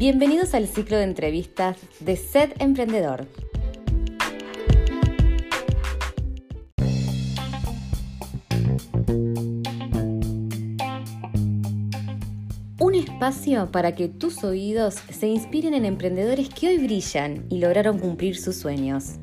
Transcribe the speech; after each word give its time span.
Bienvenidos 0.00 0.54
al 0.54 0.66
ciclo 0.66 0.96
de 0.96 1.02
entrevistas 1.02 1.76
de 2.00 2.16
Sed 2.16 2.52
Emprendedor. 2.58 3.26
Un 12.78 12.94
espacio 12.94 13.70
para 13.70 13.94
que 13.94 14.08
tus 14.08 14.42
oídos 14.42 14.94
se 14.94 15.26
inspiren 15.26 15.74
en 15.74 15.84
emprendedores 15.84 16.48
que 16.48 16.68
hoy 16.68 16.78
brillan 16.78 17.44
y 17.50 17.58
lograron 17.58 17.98
cumplir 17.98 18.38
sus 18.38 18.56
sueños. 18.56 19.16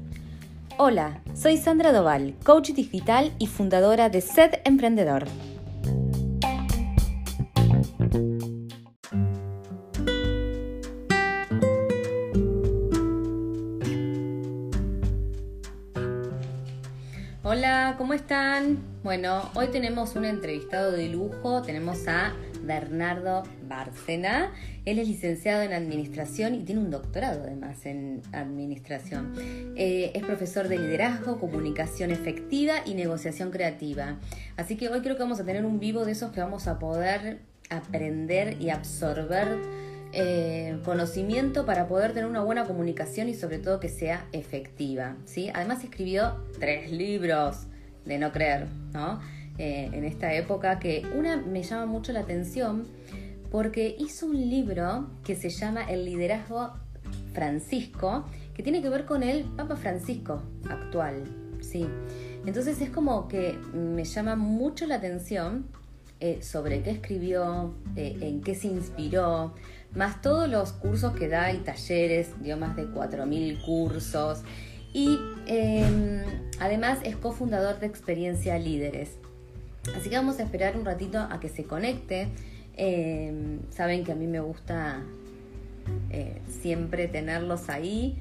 Hola, 0.77 1.23
soy 1.33 1.57
Sandra 1.57 1.91
Doval, 1.91 2.35
coach 2.43 2.69
digital 2.73 3.33
y 3.39 3.47
fundadora 3.47 4.09
de 4.09 4.21
Sed 4.21 4.59
Emprendedor. 4.63 5.25
¿Cómo 17.97 18.13
están? 18.13 18.77
Bueno, 19.03 19.49
hoy 19.55 19.67
tenemos 19.67 20.15
un 20.15 20.25
entrevistado 20.25 20.91
de 20.91 21.09
lujo, 21.09 21.63
tenemos 21.63 22.07
a 22.07 22.33
Bernardo 22.61 23.43
Bárcena. 23.67 24.51
Él 24.85 24.99
es 24.99 25.07
licenciado 25.07 25.63
en 25.63 25.73
Administración 25.73 26.53
y 26.53 26.63
tiene 26.63 26.81
un 26.81 26.91
doctorado 26.91 27.41
además 27.43 27.85
en 27.87 28.21
Administración. 28.33 29.33
Eh, 29.75 30.11
es 30.13 30.23
profesor 30.23 30.67
de 30.67 30.77
liderazgo, 30.77 31.39
comunicación 31.39 32.11
efectiva 32.11 32.75
y 32.85 32.93
negociación 32.93 33.49
creativa. 33.49 34.19
Así 34.57 34.77
que 34.77 34.89
hoy 34.89 35.01
creo 35.01 35.15
que 35.15 35.23
vamos 35.23 35.39
a 35.39 35.45
tener 35.45 35.65
un 35.65 35.79
vivo 35.79 36.05
de 36.05 36.11
esos 36.11 36.31
que 36.31 36.39
vamos 36.39 36.67
a 36.67 36.77
poder 36.77 37.39
aprender 37.71 38.61
y 38.61 38.69
absorber 38.69 39.47
eh, 40.13 40.77
conocimiento 40.85 41.65
para 41.65 41.87
poder 41.87 42.13
tener 42.13 42.29
una 42.29 42.43
buena 42.43 42.65
comunicación 42.65 43.27
y 43.27 43.33
sobre 43.33 43.57
todo 43.57 43.79
que 43.79 43.89
sea 43.89 44.27
efectiva. 44.33 45.15
¿sí? 45.25 45.49
Además 45.53 45.83
escribió 45.83 46.35
tres 46.59 46.91
libros 46.91 47.67
de 48.07 48.17
no 48.17 48.31
creer, 48.31 48.67
¿no? 48.93 49.19
Eh, 49.57 49.89
en 49.91 50.03
esta 50.03 50.33
época, 50.33 50.79
que 50.79 51.05
una 51.17 51.37
me 51.37 51.63
llama 51.63 51.85
mucho 51.85 52.11
la 52.13 52.21
atención 52.21 52.87
porque 53.51 53.95
hizo 53.97 54.27
un 54.27 54.49
libro 54.49 55.09
que 55.23 55.35
se 55.35 55.49
llama 55.49 55.83
El 55.83 56.05
liderazgo 56.05 56.73
Francisco, 57.33 58.25
que 58.53 58.63
tiene 58.63 58.81
que 58.81 58.89
ver 58.89 59.05
con 59.05 59.23
el 59.23 59.45
Papa 59.45 59.75
Francisco 59.75 60.41
actual, 60.69 61.23
sí. 61.61 61.87
Entonces 62.45 62.81
es 62.81 62.89
como 62.89 63.27
que 63.27 63.57
me 63.73 64.03
llama 64.03 64.35
mucho 64.35 64.85
la 64.85 64.95
atención 64.95 65.67
eh, 66.19 66.39
sobre 66.41 66.81
qué 66.81 66.91
escribió, 66.91 67.75
eh, 67.95 68.17
en 68.21 68.41
qué 68.41 68.55
se 68.55 68.67
inspiró, 68.67 69.53
más 69.93 70.21
todos 70.21 70.49
los 70.49 70.73
cursos 70.73 71.13
que 71.13 71.27
da 71.27 71.51
y 71.51 71.59
talleres, 71.59 72.29
dio 72.41 72.57
más 72.57 72.75
de 72.75 72.87
4.000 72.87 73.63
cursos. 73.63 74.41
Y 74.97 75.19
em, 75.45 76.23
además 76.59 76.97
es 77.03 77.15
cofundador 77.15 77.79
de 77.79 77.85
Experiencia 77.85 78.57
Líderes. 78.57 79.11
Así 79.95 80.09
que 80.09 80.15
vamos 80.15 80.39
a 80.39 80.43
esperar 80.43 80.75
un 80.75 80.85
ratito 80.85 81.19
a 81.19 81.39
que 81.39 81.49
se 81.49 81.65
conecte. 81.65 82.29
Eh, 82.75 83.59
saben 83.69 84.03
que 84.03 84.13
a 84.13 84.15
mí 84.15 84.25
me 84.25 84.39
gusta 84.39 85.03
eh, 86.09 86.41
siempre 86.47 87.07
tenerlos 87.07 87.69
ahí 87.69 88.17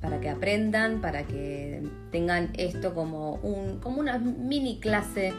para 0.00 0.20
que 0.20 0.28
aprendan, 0.28 1.00
para 1.00 1.24
que 1.24 1.82
tengan 2.12 2.50
esto 2.56 2.94
como, 2.94 3.34
un, 3.42 3.80
como 3.80 3.98
una 3.98 4.16
mini 4.18 4.78
clase 4.78 5.32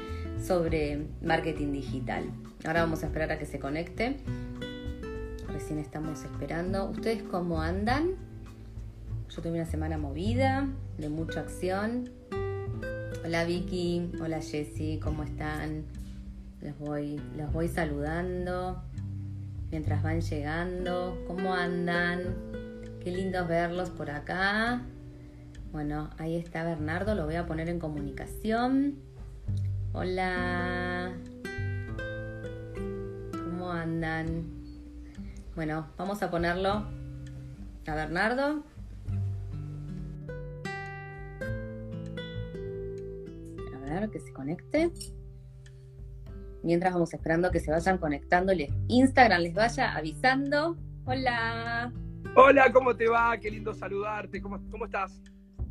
sobre 0.45 1.05
marketing 1.21 1.71
digital. 1.71 2.25
Ahora 2.65 2.81
vamos 2.81 3.03
a 3.03 3.05
esperar 3.05 3.31
a 3.31 3.39
que 3.39 3.45
se 3.45 3.57
conecte. 3.57 4.17
Recién 5.47 5.79
estamos 5.79 6.25
esperando. 6.25 6.89
¿Ustedes 6.89 7.23
cómo 7.23 7.61
andan? 7.61 8.28
Yo 9.29 9.43
tuve 9.43 9.51
una 9.51 9.65
semana 9.65 9.99
movida, 9.99 10.67
de 10.97 11.07
mucha 11.07 11.41
acción. 11.41 12.09
Hola 13.23 13.45
Vicky, 13.45 14.11
hola 14.19 14.41
Jessy, 14.41 14.99
¿cómo 14.99 15.21
están? 15.21 15.85
Les 16.61 16.75
voy, 16.79 17.21
los 17.37 17.53
voy 17.53 17.67
saludando 17.67 18.81
mientras 19.69 20.01
van 20.01 20.21
llegando. 20.21 21.23
¿Cómo 21.27 21.53
andan? 21.53 22.21
Qué 23.03 23.11
lindo 23.11 23.45
verlos 23.45 23.91
por 23.91 24.09
acá. 24.09 24.81
Bueno, 25.71 26.09
ahí 26.17 26.35
está 26.35 26.63
Bernardo, 26.63 27.13
lo 27.13 27.25
voy 27.25 27.35
a 27.35 27.45
poner 27.45 27.69
en 27.69 27.77
comunicación. 27.77 28.95
Hola. 29.93 31.13
¿Cómo 33.31 33.71
andan? 33.71 34.45
Bueno, 35.55 35.85
vamos 35.99 36.23
a 36.23 36.31
ponerlo 36.31 36.87
a 37.85 37.95
Bernardo. 37.95 38.63
Que 44.11 44.19
se 44.19 44.31
conecte. 44.31 44.91
Mientras 46.61 46.93
vamos 46.93 47.13
esperando 47.13 47.49
que 47.51 47.59
se 47.59 47.71
vayan 47.71 47.97
conectando, 47.97 48.53
Instagram 48.87 49.41
les 49.41 49.53
vaya 49.53 49.95
avisando. 49.95 50.77
Hola. 51.05 51.91
Hola, 52.35 52.71
¿cómo 52.71 52.95
te 52.95 53.07
va? 53.07 53.37
Qué 53.37 53.49
lindo 53.49 53.73
saludarte. 53.73 54.41
¿Cómo, 54.41 54.59
cómo 54.69 54.85
estás? 54.85 55.21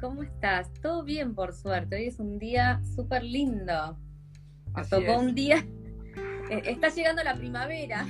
¿Cómo 0.01 0.23
estás? 0.23 0.73
Todo 0.83 1.05
bien, 1.05 1.35
por 1.35 1.53
suerte. 1.53 1.97
Hoy 1.97 2.07
es 2.07 2.19
un 2.19 2.39
día 2.39 2.81
súper 2.97 3.23
lindo. 3.23 3.97
Nos 4.77 4.89
tocó 4.89 5.19
un 5.19 5.35
día. 5.35 5.65
Eh, 6.51 6.63
está 6.65 6.89
llegando 6.89 7.23
la 7.23 7.35
primavera. 7.35 8.07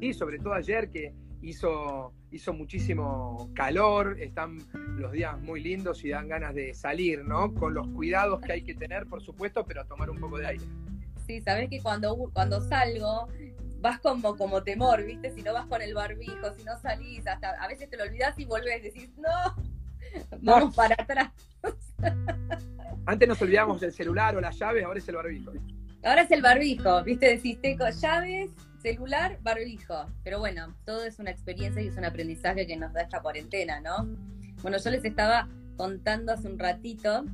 sí, 0.00 0.14
sobre 0.14 0.38
todo 0.38 0.52
ayer 0.54 0.88
que 0.92 1.12
hizo, 1.42 2.12
hizo 2.30 2.52
muchísimo 2.52 3.50
calor, 3.54 4.20
están 4.20 4.58
los 4.96 5.12
días 5.12 5.40
muy 5.40 5.62
lindos 5.62 6.04
y 6.04 6.10
dan 6.10 6.28
ganas 6.28 6.54
de 6.54 6.74
salir, 6.74 7.24
¿no? 7.24 7.54
Con 7.54 7.74
los 7.74 7.86
cuidados 7.88 8.40
que 8.40 8.52
hay 8.52 8.62
que 8.62 8.74
tener, 8.74 9.06
por 9.06 9.22
supuesto, 9.22 9.64
pero 9.64 9.82
a 9.82 9.84
tomar 9.84 10.10
un 10.10 10.18
poco 10.18 10.38
de 10.38 10.46
aire. 10.46 10.64
Sí, 11.26 11.40
sabes 11.40 11.68
que 11.68 11.80
cuando, 11.80 12.16
cuando 12.32 12.60
salgo 12.60 13.28
vas 13.80 13.98
como, 14.00 14.36
como 14.36 14.62
temor, 14.62 15.04
¿viste? 15.04 15.30
Si 15.30 15.42
no 15.42 15.52
vas 15.52 15.66
con 15.66 15.80
el 15.80 15.94
barbijo, 15.94 16.54
si 16.56 16.64
no 16.64 16.78
salís, 16.78 17.26
hasta 17.26 17.50
a 17.50 17.68
veces 17.68 17.88
te 17.88 17.96
lo 17.96 18.04
olvidas 18.04 18.38
y 18.38 18.44
volvés, 18.44 18.82
decís, 18.82 19.10
no, 19.16 19.56
vamos 20.42 20.74
para 20.74 20.94
atrás. 20.98 21.30
Antes 23.06 23.28
nos 23.28 23.40
olvidábamos 23.40 23.80
del 23.80 23.92
celular 23.92 24.36
o 24.36 24.40
las 24.40 24.58
llaves, 24.58 24.84
ahora 24.84 24.98
es 24.98 25.08
el 25.08 25.16
barbijo. 25.16 25.52
Ahora 26.02 26.22
es 26.22 26.30
el 26.30 26.42
barbijo, 26.42 27.02
¿viste? 27.04 27.26
Decís, 27.26 27.58
tengo 27.60 27.88
llaves, 27.88 28.50
celular, 28.80 29.38
barbijo. 29.42 30.06
Pero 30.24 30.38
bueno, 30.38 30.74
todo 30.84 31.04
es 31.04 31.18
una 31.18 31.30
experiencia 31.30 31.82
y 31.82 31.88
es 31.88 31.96
un 31.96 32.04
aprendizaje 32.04 32.66
que 32.66 32.76
nos 32.76 32.92
da 32.92 33.02
esta 33.02 33.20
cuarentena, 33.20 33.80
¿no? 33.80 34.08
Bueno, 34.62 34.78
yo 34.78 34.90
les 34.90 35.04
estaba 35.04 35.48
contando 35.76 36.32
hace 36.32 36.48
un 36.48 36.58
ratito 36.58 37.24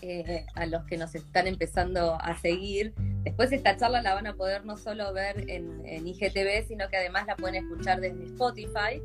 eh, 0.00 0.46
a 0.54 0.66
los 0.66 0.84
que 0.84 0.96
nos 0.96 1.14
están 1.14 1.48
empezando 1.48 2.14
a 2.20 2.38
seguir. 2.38 2.94
Después 3.24 3.50
esta 3.50 3.76
charla 3.76 4.00
la 4.00 4.14
van 4.14 4.28
a 4.28 4.34
poder 4.34 4.64
no 4.64 4.76
solo 4.76 5.12
ver 5.12 5.50
en, 5.50 6.06
IGTV, 6.06 6.68
sino 6.68 6.88
que 6.88 6.96
además 6.98 7.26
la 7.26 7.34
pueden 7.36 7.64
escuchar 7.64 8.00
desde 8.00 8.24
Spotify. 8.26 9.02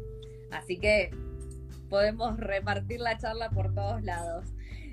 Así 0.51 0.77
que 0.77 1.09
podemos 1.89 2.37
repartir 2.37 2.99
la 2.99 3.17
charla 3.17 3.49
por 3.49 3.73
todos 3.73 4.03
lados. 4.03 4.45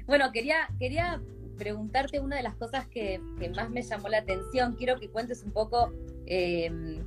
Bueno, 0.07 0.33
quería, 0.33 0.71
quería 0.79 1.21
preguntarte 1.59 2.19
una 2.21 2.37
de 2.37 2.43
las 2.43 2.55
cosas 2.55 2.87
que, 2.87 3.21
que 3.39 3.51
más 3.51 3.69
me 3.69 3.83
llamó 3.83 4.09
la 4.09 4.19
atención. 4.19 4.77
Quiero 4.77 4.99
que 4.99 5.11
cuentes 5.11 5.43
un 5.43 5.53
poco 5.53 5.93
Em, 6.33 7.05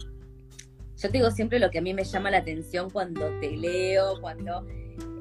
yo 0.97 1.09
te 1.09 1.17
digo 1.17 1.31
siempre 1.31 1.57
lo 1.57 1.72
que 1.72 1.79
a 1.79 1.81
mí 1.81 1.94
me 1.94 2.03
llama 2.03 2.29
la 2.29 2.39
atención 2.39 2.89
cuando 2.89 3.39
te 3.39 3.51
leo, 3.56 4.19
cuando... 4.19 4.67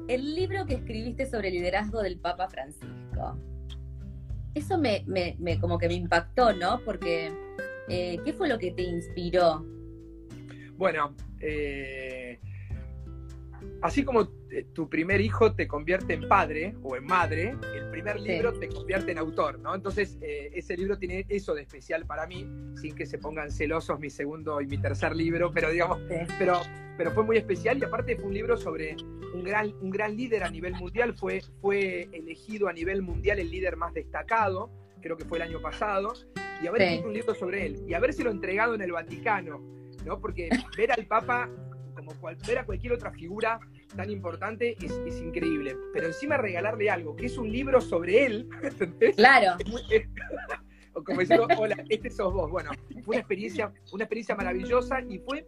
El 0.09 0.35
libro 0.35 0.65
que 0.65 0.73
escribiste 0.73 1.25
sobre 1.25 1.47
el 1.47 1.53
liderazgo 1.53 2.01
del 2.01 2.19
Papa 2.19 2.49
Francisco. 2.49 3.39
Eso 4.53 4.77
me, 4.77 5.05
como 5.61 5.77
que 5.77 5.87
me 5.87 5.93
impactó, 5.93 6.51
¿no? 6.51 6.81
Porque, 6.83 7.31
eh, 7.87 8.19
¿qué 8.25 8.33
fue 8.33 8.49
lo 8.49 8.59
que 8.59 8.71
te 8.71 8.81
inspiró? 8.81 9.65
Bueno, 10.75 11.15
eh, 11.39 12.22
así 13.83 14.05
como 14.05 14.31
eh, 14.49 14.65
tu 14.73 14.89
primer 14.89 15.19
hijo 15.19 15.53
te 15.53 15.67
convierte 15.67 16.13
en 16.13 16.27
padre 16.27 16.73
o 16.83 16.95
en 16.95 17.05
madre, 17.05 17.55
el 17.75 17.89
primer 17.91 18.19
libro 18.19 18.53
te 18.53 18.69
convierte 18.69 19.11
en 19.11 19.17
autor, 19.17 19.59
¿no? 19.59 19.75
Entonces, 19.75 20.17
eh, 20.21 20.51
ese 20.53 20.77
libro 20.77 20.97
tiene 20.97 21.25
eso 21.27 21.53
de 21.53 21.63
especial 21.63 22.05
para 22.05 22.25
mí, 22.25 22.49
sin 22.79 22.95
que 22.95 23.05
se 23.05 23.17
pongan 23.17 23.51
celosos 23.51 23.99
mi 23.99 24.09
segundo 24.09 24.61
y 24.61 24.67
mi 24.67 24.77
tercer 24.77 25.13
libro, 25.13 25.51
pero 25.51 25.69
digamos, 25.69 25.99
pero, 26.39 26.61
pero 26.97 27.11
fue 27.11 27.23
muy 27.25 27.35
especial 27.35 27.77
y 27.77 27.83
aparte 27.83 28.15
fue 28.15 28.27
un 28.27 28.33
libro 28.33 28.55
sobre 28.55 28.95
un 29.33 29.43
gran, 29.43 29.73
un 29.81 29.89
gran 29.89 30.15
líder 30.15 30.45
a 30.45 30.49
nivel 30.49 30.75
mundial, 30.75 31.13
fue, 31.13 31.41
fue 31.61 32.07
elegido 32.13 32.69
a 32.69 32.73
nivel 32.73 33.01
mundial 33.01 33.39
el 33.39 33.51
líder 33.51 33.75
más 33.75 33.93
destacado, 33.93 34.71
creo 35.01 35.17
que 35.17 35.25
fue 35.25 35.39
el 35.39 35.41
año 35.41 35.61
pasado, 35.61 36.13
y 36.63 36.67
haber 36.67 36.83
escrito 36.83 37.07
un 37.09 37.13
libro 37.13 37.35
sobre 37.35 37.65
él, 37.65 37.83
y 37.85 37.93
habérselo 37.93 38.31
entregado 38.31 38.75
en 38.75 38.81
el 38.81 38.93
Vaticano, 38.93 39.61
¿no? 40.05 40.21
Porque 40.21 40.47
ver 40.77 40.93
al 40.93 41.05
Papa 41.05 41.49
como 41.93 42.19
cual, 42.19 42.37
ver 42.47 42.59
a 42.59 42.65
cualquier 42.65 42.93
otra 42.93 43.11
figura 43.11 43.59
tan 43.95 44.09
importante 44.09 44.75
es, 44.81 45.21
increíble. 45.21 45.75
Pero 45.93 46.07
encima 46.07 46.37
regalarle 46.37 46.89
algo, 46.89 47.15
que 47.15 47.27
es 47.27 47.37
un 47.37 47.51
libro 47.51 47.81
sobre 47.81 48.25
él, 48.25 48.49
Claro. 49.15 49.57
o 50.93 51.03
como 51.03 51.19
decirlo, 51.19 51.47
hola, 51.57 51.75
este 51.89 52.09
sos 52.09 52.33
vos. 52.33 52.49
Bueno, 52.51 52.71
fue 53.03 53.15
una 53.15 53.19
experiencia, 53.19 53.71
una 53.91 54.03
experiencia 54.03 54.35
maravillosa 54.35 55.01
y 55.01 55.19
fue 55.19 55.45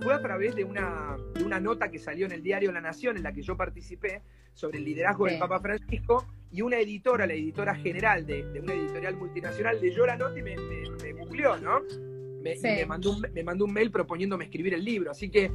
fue 0.00 0.14
a 0.14 0.22
través 0.22 0.54
de 0.54 0.64
una, 0.64 1.16
de 1.34 1.44
una 1.44 1.60
nota 1.60 1.90
que 1.90 1.98
salió 1.98 2.26
en 2.26 2.32
el 2.32 2.42
diario 2.42 2.72
La 2.72 2.80
Nación, 2.80 3.16
en 3.16 3.22
la 3.22 3.32
que 3.32 3.42
yo 3.42 3.56
participé, 3.56 4.22
sobre 4.54 4.78
el 4.78 4.84
liderazgo 4.84 5.26
del. 5.26 5.38
Papa 5.38 5.60
Francisco, 5.60 6.26
y 6.50 6.62
una 6.62 6.78
editora, 6.78 7.26
la 7.26 7.34
editora 7.34 7.74
general 7.74 8.26
de, 8.26 8.42
de 8.52 8.60
una 8.60 8.74
editorial 8.74 9.16
multinacional, 9.16 9.80
leyó 9.80 10.06
la 10.06 10.16
nota 10.16 10.38
y 10.38 10.42
me, 10.42 10.56
me, 10.56 10.90
me 11.02 11.12
googleó, 11.12 11.58
¿no? 11.58 11.80
Me, 12.42 12.56
Sí. 12.56 12.66
me 12.68 12.86
mandó, 12.86 13.10
un, 13.12 13.26
me 13.34 13.42
mandó 13.44 13.64
un 13.64 13.72
mail 13.72 13.90
proponiéndome 13.90 14.44
escribir 14.44 14.74
el 14.74 14.84
libro. 14.84 15.10
Así 15.10 15.28
que 15.30 15.50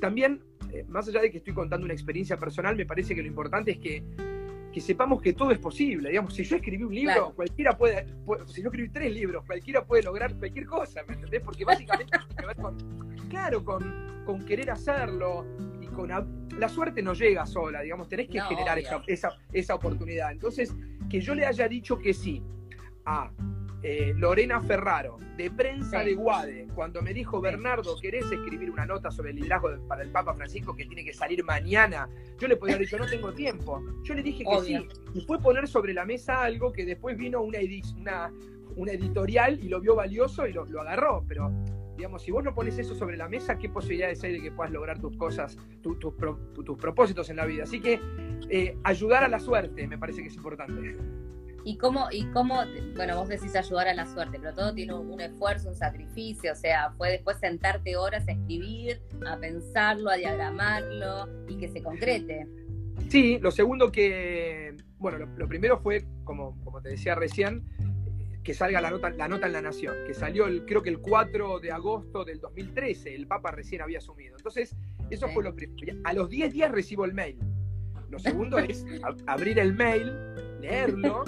también, 0.00 0.40
eh, 0.72 0.84
más 0.88 1.08
allá 1.08 1.20
de 1.20 1.30
que 1.30 1.38
estoy 1.38 1.52
contando 1.54 1.84
una 1.84 1.94
experiencia 1.94 2.36
personal, 2.38 2.76
me 2.76 2.86
parece 2.86 3.14
que 3.14 3.22
lo 3.22 3.28
importante 3.28 3.72
es 3.72 3.78
que, 3.78 4.02
que 4.72 4.80
sepamos 4.80 5.20
que 5.20 5.34
todo 5.34 5.50
es 5.50 5.58
posible. 5.58 6.08
Digamos, 6.08 6.34
si 6.34 6.44
yo 6.44 6.56
escribí 6.56 6.82
un 6.82 6.94
libro, 6.94 7.12
Claro. 7.14 7.32
cualquiera 7.34 7.76
puede, 7.76 8.04
puede- 8.24 8.46
si 8.48 8.62
yo 8.62 8.68
escribí 8.68 8.88
tres 8.88 9.12
libros, 9.12 9.44
cualquiera 9.44 9.84
puede 9.84 10.02
lograr 10.02 10.34
cualquier 10.36 10.64
cosa, 10.66 11.02
¿me 11.06 11.14
entendés? 11.14 11.42
Porque 11.42 11.64
básicamente 11.64 12.10
tiene 12.26 12.34
que 12.36 12.46
ver 12.46 12.56
con, 12.56 12.78
claro, 13.28 13.62
con, 13.64 14.22
con 14.24 14.44
querer 14.46 14.70
hacerlo 14.70 15.44
y 15.80 15.86
con 15.88 16.08
la 16.08 16.68
suerte 16.70 17.02
no 17.02 17.12
llega 17.12 17.44
sola, 17.44 17.82
digamos, 17.82 18.08
tenés 18.08 18.28
que 18.28 18.38
No, 18.38 18.46
generar 18.46 18.78
esa, 18.78 19.02
esa, 19.06 19.30
esa 19.52 19.74
oportunidad. 19.74 20.32
Entonces, 20.32 20.74
que 21.10 21.20
yo 21.20 21.34
le 21.34 21.44
haya 21.44 21.68
dicho 21.68 21.98
que 21.98 22.14
sí 22.14 22.42
a 23.04 23.30
eh, 23.82 24.12
Lorena 24.16 24.60
Ferraro, 24.60 25.18
de 25.36 25.50
prensa 25.50 26.00
Sí. 26.00 26.10
de 26.10 26.14
Guade, 26.14 26.66
cuando 26.74 27.02
me 27.02 27.12
dijo. 27.12 27.40
Bernardo, 27.40 27.96
¿querés 28.00 28.30
escribir 28.30 28.70
una 28.70 28.86
nota 28.86 29.10
sobre 29.10 29.30
el 29.30 29.36
liderazgo 29.36 29.70
de- 29.70 29.78
para 29.88 30.02
el 30.02 30.10
Papa 30.10 30.34
Francisco 30.34 30.74
que 30.76 30.84
tiene 30.86 31.04
que 31.04 31.12
salir 31.12 31.42
mañana? 31.44 32.08
Yo 32.38 32.46
le 32.48 32.56
podía 32.56 32.74
haber 32.76 32.86
dicho, 32.86 32.98
no 32.98 33.06
tengo 33.06 33.32
tiempo. 33.32 33.82
Yo 34.04 34.14
le 34.14 34.22
dije 34.22 34.44
que 34.44 34.48
Obvio. 34.56 34.80
sí. 34.82 34.88
Y 35.14 35.20
fue 35.22 35.38
poner 35.40 35.66
sobre 35.66 35.94
la 35.94 36.04
mesa 36.04 36.42
algo 36.42 36.72
que 36.72 36.84
después 36.84 37.16
vino 37.16 37.40
una, 37.42 37.58
edi- 37.58 37.82
una, 37.98 38.32
una 38.76 38.92
editorial 38.92 39.58
y 39.62 39.68
lo 39.68 39.80
vio 39.80 39.94
valioso 39.96 40.46
y 40.46 40.52
lo, 40.52 40.64
lo 40.66 40.80
agarró. 40.82 41.24
Pero, 41.26 41.50
digamos, 41.96 42.22
si 42.22 42.30
vos 42.30 42.44
no 42.44 42.54
pones 42.54 42.78
eso 42.78 42.94
sobre 42.94 43.16
la 43.16 43.28
mesa, 43.28 43.58
¿qué 43.58 43.68
posibilidades 43.68 44.22
hay 44.24 44.32
de 44.34 44.42
que 44.42 44.52
puedas 44.52 44.72
lograr 44.72 44.98
tus 45.00 45.16
cosas, 45.16 45.56
tu- 45.82 45.96
tus 45.96 46.78
propósitos 46.78 47.28
en 47.30 47.36
la 47.36 47.46
vida? 47.46 47.64
Así 47.64 47.80
que 47.80 47.98
eh, 48.48 48.76
ayudar 48.84 49.24
a 49.24 49.28
la 49.28 49.40
suerte 49.40 49.86
me 49.88 49.98
parece 49.98 50.22
que 50.22 50.28
es 50.28 50.36
importante. 50.36 50.96
¿Y 51.64 51.76
cómo, 51.78 52.08
y 52.10 52.24
cómo, 52.32 52.62
bueno, 52.96 53.16
vos 53.16 53.28
decís 53.28 53.54
ayudar 53.54 53.86
a 53.88 53.94
la 53.94 54.04
suerte, 54.06 54.38
pero 54.40 54.52
todo 54.54 54.74
tiene 54.74 54.94
un, 54.94 55.08
un 55.10 55.20
esfuerzo, 55.20 55.68
un 55.68 55.76
sacrificio, 55.76 56.52
o 56.52 56.56
sea, 56.56 56.92
fue 56.96 57.10
después 57.12 57.38
sentarte 57.38 57.96
horas 57.96 58.26
a 58.26 58.32
escribir, 58.32 59.00
a 59.26 59.36
pensarlo, 59.38 60.10
a 60.10 60.16
diagramarlo 60.16 61.28
y 61.48 61.56
que 61.58 61.68
se 61.68 61.80
concrete. 61.82 62.46
Sí, 63.08 63.38
lo 63.40 63.50
segundo 63.52 63.92
que, 63.92 64.74
bueno, 64.98 65.18
lo, 65.18 65.26
lo 65.36 65.48
primero 65.48 65.78
fue, 65.78 66.04
como, 66.24 66.58
como 66.64 66.80
te 66.82 66.88
decía 66.90 67.14
recién, 67.14 67.64
que 68.42 68.54
salga 68.54 68.80
la 68.80 68.90
nota, 68.90 69.10
la 69.10 69.28
nota 69.28 69.46
en 69.46 69.52
La 69.52 69.62
Nación, 69.62 69.94
que 70.04 70.14
salió 70.14 70.46
el, 70.46 70.64
creo 70.66 70.82
que 70.82 70.90
el 70.90 70.98
4 70.98 71.60
de 71.60 71.70
agosto 71.70 72.24
del 72.24 72.40
2013, 72.40 73.14
el 73.14 73.28
Papa 73.28 73.52
recién 73.52 73.82
había 73.82 73.98
asumido. 73.98 74.36
Entonces, 74.36 74.74
eso 75.10 75.28
fue 75.28 75.44
lo 75.44 75.54
primero. 75.54 76.00
A 76.02 76.12
los 76.12 76.28
10 76.28 76.52
días 76.52 76.72
recibo 76.72 77.04
el 77.04 77.14
mail. 77.14 77.38
Lo 78.10 78.18
segundo 78.18 78.58
es 78.58 78.84
ab- 79.02 79.22
abrir 79.28 79.60
el 79.60 79.74
mail, 79.74 80.12
leerlo, 80.60 81.22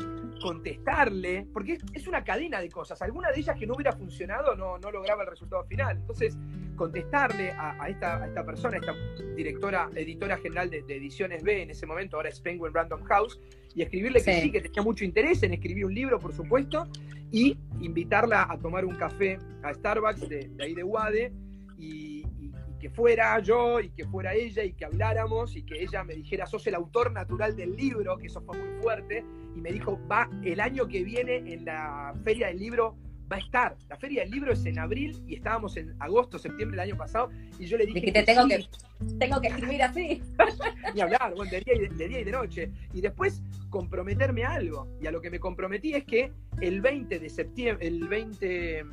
contestarle, 0.44 1.46
porque 1.54 1.78
es, 1.94 2.06
una 2.06 2.22
cadena 2.22 2.60
de 2.60 2.68
cosas. 2.68 3.00
Alguna 3.00 3.30
de 3.30 3.40
ellas 3.40 3.56
que 3.58 3.66
no 3.66 3.72
hubiera 3.72 3.92
funcionado 3.92 4.54
no, 4.54 4.76
no 4.76 4.90
lograba 4.90 5.22
el 5.22 5.30
resultado 5.30 5.64
final. 5.64 5.96
Entonces, 5.96 6.36
contestarle 6.76 7.50
a, 7.52 7.82
a 7.82 7.88
esta, 7.88 8.22
a 8.22 8.26
esta 8.26 8.44
persona, 8.44 8.76
a 8.76 8.80
esta 8.80 8.92
directora, 9.34 9.88
editora 9.94 10.36
general 10.36 10.68
de, 10.68 10.82
de 10.82 10.96
Ediciones 10.96 11.42
B 11.42 11.62
en 11.62 11.70
ese 11.70 11.86
momento, 11.86 12.18
ahora 12.18 12.28
es 12.28 12.40
Penguin 12.40 12.74
Random 12.74 13.02
House, 13.04 13.40
y 13.74 13.80
escribirle 13.80 14.22
que 14.22 14.34
Sí. 14.34 14.40
sí, 14.42 14.52
que 14.52 14.60
tenía 14.60 14.82
mucho 14.82 15.02
interés 15.06 15.42
en 15.44 15.54
escribir 15.54 15.86
un 15.86 15.94
libro, 15.94 16.18
por 16.18 16.34
supuesto, 16.34 16.86
y 17.32 17.56
invitarla 17.80 18.46
a 18.46 18.58
tomar 18.58 18.84
un 18.84 18.96
café 18.96 19.38
a 19.62 19.72
Starbucks 19.72 20.28
de, 20.28 20.50
de 20.50 20.62
ahí 20.62 20.74
de 20.74 20.84
Wade, 20.84 21.32
y, 21.78 22.22
y- 22.38 22.52
y 22.68 22.78
que 22.78 22.90
fuera 22.90 23.38
yo, 23.40 23.80
y 23.80 23.90
que 23.90 24.04
fuera 24.06 24.34
ella, 24.34 24.62
y 24.64 24.72
que 24.74 24.84
habláramos, 24.84 25.56
y 25.56 25.62
que 25.62 25.82
ella 25.82 26.04
me 26.04 26.14
dijera, 26.14 26.46
sos 26.46 26.66
el 26.66 26.74
autor 26.74 27.12
natural 27.12 27.56
del 27.56 27.74
libro, 27.76 28.16
que 28.18 28.26
eso 28.26 28.42
fue 28.42 28.58
muy 28.58 28.82
fuerte, 28.82 29.24
y 29.56 29.60
me 29.60 29.72
dijo, 29.72 29.98
va 30.10 30.28
el 30.42 30.60
año 30.60 30.86
que 30.86 31.02
viene 31.02 31.36
en 31.36 31.64
la 31.64 32.12
Feria 32.24 32.48
del 32.48 32.58
Libro 32.58 32.96
va 33.32 33.36
a 33.36 33.38
estar. 33.38 33.76
La 33.88 33.96
feria 33.96 34.20
del 34.22 34.30
libro 34.30 34.52
es 34.52 34.66
en 34.66 34.78
abril 34.78 35.18
y 35.26 35.36
estábamos 35.36 35.78
en 35.78 35.94
agosto, 35.98 36.38
septiembre 36.38 36.76
del 36.78 36.90
año 36.90 36.98
pasado 36.98 37.30
y 37.58 37.64
yo 37.64 37.78
le 37.78 37.86
dije 37.86 38.00
Dijiste, 38.00 38.22
tengo 38.22 38.42
sí, 38.42 38.48
que, 38.48 39.14
tengo 39.18 39.40
que 39.40 39.48
escribir 39.48 39.82
así. 39.82 40.22
ni 40.94 41.00
hablar, 41.00 41.32
bueno, 41.34 41.50
de 41.50 41.60
día, 41.62 41.74
y 41.74 41.78
de, 41.78 41.88
de 41.88 42.08
día 42.08 42.20
y 42.20 42.24
de 42.24 42.32
noche. 42.32 42.70
Y 42.92 43.00
después 43.00 43.42
comprometerme 43.70 44.44
a 44.44 44.52
algo. 44.52 44.88
Y 45.00 45.06
a 45.06 45.10
lo 45.10 45.22
que 45.22 45.30
me 45.30 45.40
comprometí 45.40 45.94
es 45.94 46.04
que 46.04 46.32
el 46.60 46.82
20 46.82 47.18
de 47.18 47.30
septiembre, 47.30 47.86
el 47.86 48.06
20, 48.08 48.84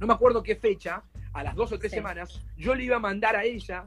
no 0.00 0.06
me 0.08 0.12
acuerdo 0.14 0.42
qué 0.42 0.56
fecha, 0.56 1.04
a 1.32 1.42
las 1.42 1.54
dos 1.54 1.72
o 1.72 1.78
tres 1.78 1.90
Sí. 1.92 1.96
semanas, 1.98 2.42
yo 2.56 2.74
le 2.74 2.84
iba 2.84 2.96
a 2.96 3.00
mandar 3.00 3.36
a 3.36 3.44
ella 3.44 3.84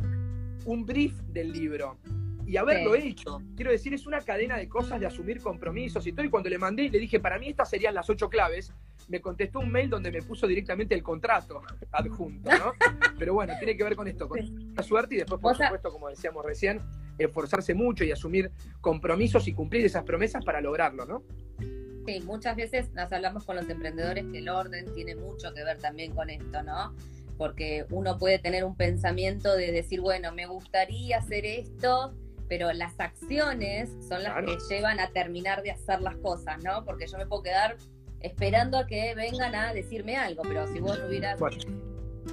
un 0.65 0.85
brief 0.85 1.13
del 1.33 1.51
libro. 1.51 1.97
Y 2.45 2.57
haberlo 2.57 2.95
Sí. 2.95 3.09
hecho. 3.09 3.41
Quiero 3.55 3.71
decir, 3.71 3.93
es 3.93 4.05
una 4.05 4.19
cadena 4.19 4.57
de 4.57 4.67
cosas, 4.67 4.99
de 4.99 5.05
asumir 5.05 5.39
compromisos 5.41 6.05
y 6.05 6.11
todo. 6.11 6.25
Y 6.25 6.29
cuando 6.29 6.49
le 6.49 6.57
mandé, 6.57 6.89
le 6.89 6.99
dije, 6.99 7.19
para 7.19 7.39
mí 7.39 7.47
estas 7.47 7.69
serían 7.69 7.93
las 7.95 8.09
ocho 8.09 8.29
claves, 8.29 8.73
me 9.07 9.21
contestó 9.21 9.59
un 9.59 9.71
mail 9.71 9.89
donde 9.89 10.11
me 10.11 10.21
puso 10.21 10.47
directamente 10.47 10.93
el 10.93 11.01
contrato 11.01 11.61
adjunto, 11.91 12.49
¿no? 12.49 12.73
Pero 13.17 13.33
bueno, 13.35 13.53
tiene 13.57 13.77
que 13.77 13.83
ver 13.83 13.95
con 13.95 14.07
esto, 14.07 14.27
con 14.27 14.73
la 14.75 14.83
suerte 14.83 15.15
y 15.15 15.17
después, 15.19 15.39
por 15.39 15.55
supuesto, 15.55 15.91
como 15.91 16.09
decíamos 16.09 16.43
recién, 16.45 16.81
esforzarse 17.17 17.73
mucho 17.73 18.03
y 18.03 18.11
asumir 18.11 18.51
compromisos 18.81 19.47
y 19.47 19.53
cumplir 19.53 19.85
esas 19.85 20.03
promesas 20.03 20.43
para 20.43 20.59
lograrlo, 20.59 21.05
¿no? 21.05 21.23
Sí, 22.05 22.19
muchas 22.25 22.55
veces 22.55 22.91
nos 22.93 23.13
hablamos 23.13 23.45
con 23.45 23.55
los 23.55 23.69
emprendedores 23.69 24.25
que 24.31 24.39
el 24.39 24.49
orden 24.49 24.91
tiene 24.93 25.15
mucho 25.15 25.53
que 25.53 25.63
ver 25.63 25.77
también 25.77 26.13
con 26.15 26.29
esto, 26.29 26.63
¿no? 26.63 26.93
Porque 27.41 27.87
uno 27.89 28.19
puede 28.19 28.37
tener 28.37 28.63
un 28.63 28.75
pensamiento 28.75 29.55
de 29.55 29.71
decir, 29.71 29.99
bueno, 29.99 30.31
me 30.31 30.45
gustaría 30.45 31.17
hacer 31.17 31.43
esto, 31.43 32.13
pero 32.47 32.71
las 32.71 32.99
acciones 32.99 33.89
son 34.07 34.21
las 34.21 34.33
Claro. 34.33 34.45
que 34.45 34.57
llevan 34.75 34.99
a 34.99 35.09
terminar 35.09 35.63
de 35.63 35.71
hacer 35.71 36.01
las 36.03 36.15
cosas, 36.17 36.63
¿no? 36.63 36.85
Porque 36.85 37.07
yo 37.07 37.17
me 37.17 37.25
puedo 37.25 37.41
quedar 37.41 37.77
esperando 38.19 38.77
a 38.77 38.85
que 38.85 39.15
vengan 39.15 39.55
a 39.55 39.73
decirme 39.73 40.17
algo, 40.17 40.43
pero 40.43 40.67
si 40.71 40.79
vos 40.79 40.99
no 40.99 41.07
hubieras 41.07 41.39
Bueno. 41.39 41.57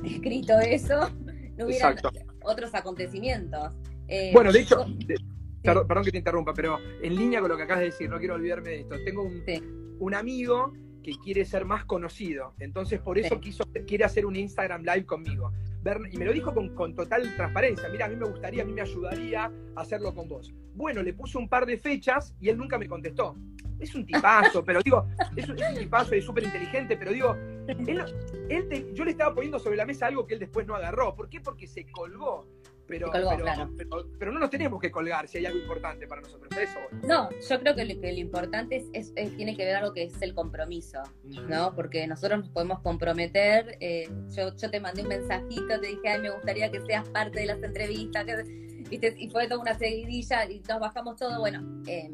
escrito 0.05 0.59
eso, 0.61 1.09
no 1.57 1.65
hubieran 1.65 1.95
Exacto. 1.97 2.11
otros 2.43 2.75
acontecimientos. 2.75 3.73
Eh, 4.09 4.31
Bueno, 4.35 4.53
de 4.53 4.61
hecho, 4.61 4.85
de- 5.07 5.15
perdón, 5.63 5.89
perdón 5.89 6.05
que 6.05 6.11
te 6.13 6.19
interrumpa, 6.19 6.53
pero 6.53 6.77
en 7.03 7.17
línea 7.17 7.41
con 7.41 7.49
lo 7.49 7.57
que 7.57 7.63
acabas 7.63 7.81
de 7.81 7.87
decir, 7.87 8.11
no 8.11 8.19
quiero 8.19 8.35
olvidarme 8.35 8.69
de 8.69 8.81
esto. 8.81 8.95
Tengo 9.07 9.23
un, 9.23 9.43
Sí. 9.47 9.59
un 10.01 10.15
amigo 10.15 10.75
que 11.03 11.13
quiere 11.23 11.45
ser 11.45 11.65
más 11.65 11.85
conocido, 11.85 12.55
entonces 12.59 13.01
por 13.01 13.19
eso 13.19 13.35
Sí. 13.37 13.41
quiso, 13.41 13.65
quiere 13.87 14.05
hacer 14.05 14.27
un 14.27 14.37
Instagram 14.37 14.83
Live 14.83 15.07
conmigo. 15.07 15.53
Ver- 15.83 16.01
y 16.11 16.17
me 16.19 16.25
lo 16.25 16.33
dijo 16.33 16.53
con, 16.53 16.75
con 16.75 16.95
total 16.95 17.35
transparencia. 17.37 17.89
Mira, 17.89 18.07
a 18.07 18.09
mí 18.09 18.17
me 18.17 18.27
gustaría, 18.27 18.63
a 18.63 18.67
mí 18.67 18.73
me 18.73 18.81
ayudaría 18.83 19.45
a 19.77 19.81
hacerlo 19.81 20.13
con 20.15 20.29
vos. 20.29 20.53
Bueno, 20.75 21.03
le 21.03 21.15
puse 21.15 21.39
un 21.39 21.49
par 21.49 21.67
de 21.67 21.79
fechas 21.79 22.35
y 22.41 22.49
él 22.49 22.59
nunca 22.59 22.79
me 22.79 22.89
contestó. 22.89 23.37
Es 23.79 23.95
un 23.95 24.05
tipazo, 24.05 24.65
pero 24.65 24.81
digo, 24.83 25.07
es 25.37 25.49
un, 25.49 25.57
es 25.59 25.69
un 25.71 25.79
tipazo 25.79 26.15
y 26.15 26.19
es 26.19 26.25
súper 26.25 26.45
inteligente, 26.45 26.97
pero 26.97 27.13
digo, 27.13 27.37
él, 27.69 28.05
él 28.49 28.69
te- 28.69 28.93
yo 28.93 29.05
le 29.05 29.13
estaba 29.13 29.33
poniendo 29.35 29.59
sobre 29.61 29.77
la 29.77 29.87
mesa 29.87 30.07
algo 30.09 30.27
que 30.27 30.35
él 30.35 30.41
después 30.41 30.67
no 30.67 30.75
agarró. 30.75 31.15
¿Por 31.15 31.29
qué? 31.29 31.41
Porque 31.41 31.67
se 31.69 31.87
colgó. 31.87 32.47
Pero, 32.89 33.11
colgó, 33.13 33.31
pero, 33.31 33.43
claro. 33.45 33.71
pero, 33.77 34.07
pero 34.19 34.33
no 34.33 34.41
nos 34.41 34.51
tenemos 34.51 34.81
que 34.81 34.91
colgar 34.91 35.29
si 35.29 35.39
hay 35.39 35.47
algo 35.47 35.59
importante 35.59 36.07
para 36.09 36.23
nosotros. 36.23 36.49
Eso. 36.59 36.79
No, 37.07 37.29
yo 37.31 37.61
creo 37.61 37.75
que 37.77 37.85
lo, 37.85 38.01
que 38.01 38.13
lo 38.13 38.19
importante 38.19 38.77
es, 38.77 38.85
es- 38.95 39.13
es- 39.15 39.37
tiene 39.37 39.55
que 39.57 39.65
ver 39.65 39.77
algo 39.77 39.93
que 39.93 40.05
es 40.05 40.21
el 40.23 40.35
compromiso, 40.35 41.03
¿no? 41.49 41.75
Porque 41.75 42.07
nosotros 42.07 42.41
nos 42.41 42.49
podemos 42.49 42.81
comprometer. 42.81 43.77
eh, 43.81 44.09
yo, 44.35 44.55
yo 44.57 44.71
te 44.71 44.81
mandé 44.81 45.03
un 45.03 45.09
mensajito, 45.09 45.81
te 45.81 45.87
dije, 45.87 46.09
ay, 46.09 46.21
me 46.23 46.31
gustaría 46.31 46.71
que 46.71 46.81
seas 46.81 47.09
parte 47.11 47.41
de 47.41 47.47
las 47.47 47.63
entrevistas, 47.63 48.25
que- 48.25 48.85
¿viste? 48.89 49.15
y 49.19 49.29
fue 49.29 49.47
toda 49.49 49.61
una 49.61 49.75
seguidilla 49.79 50.45
y 50.51 50.61
nos 50.69 50.81
bajamos 50.81 51.17
todo. 51.17 51.39
Bueno, 51.41 51.83
eh, 51.87 52.11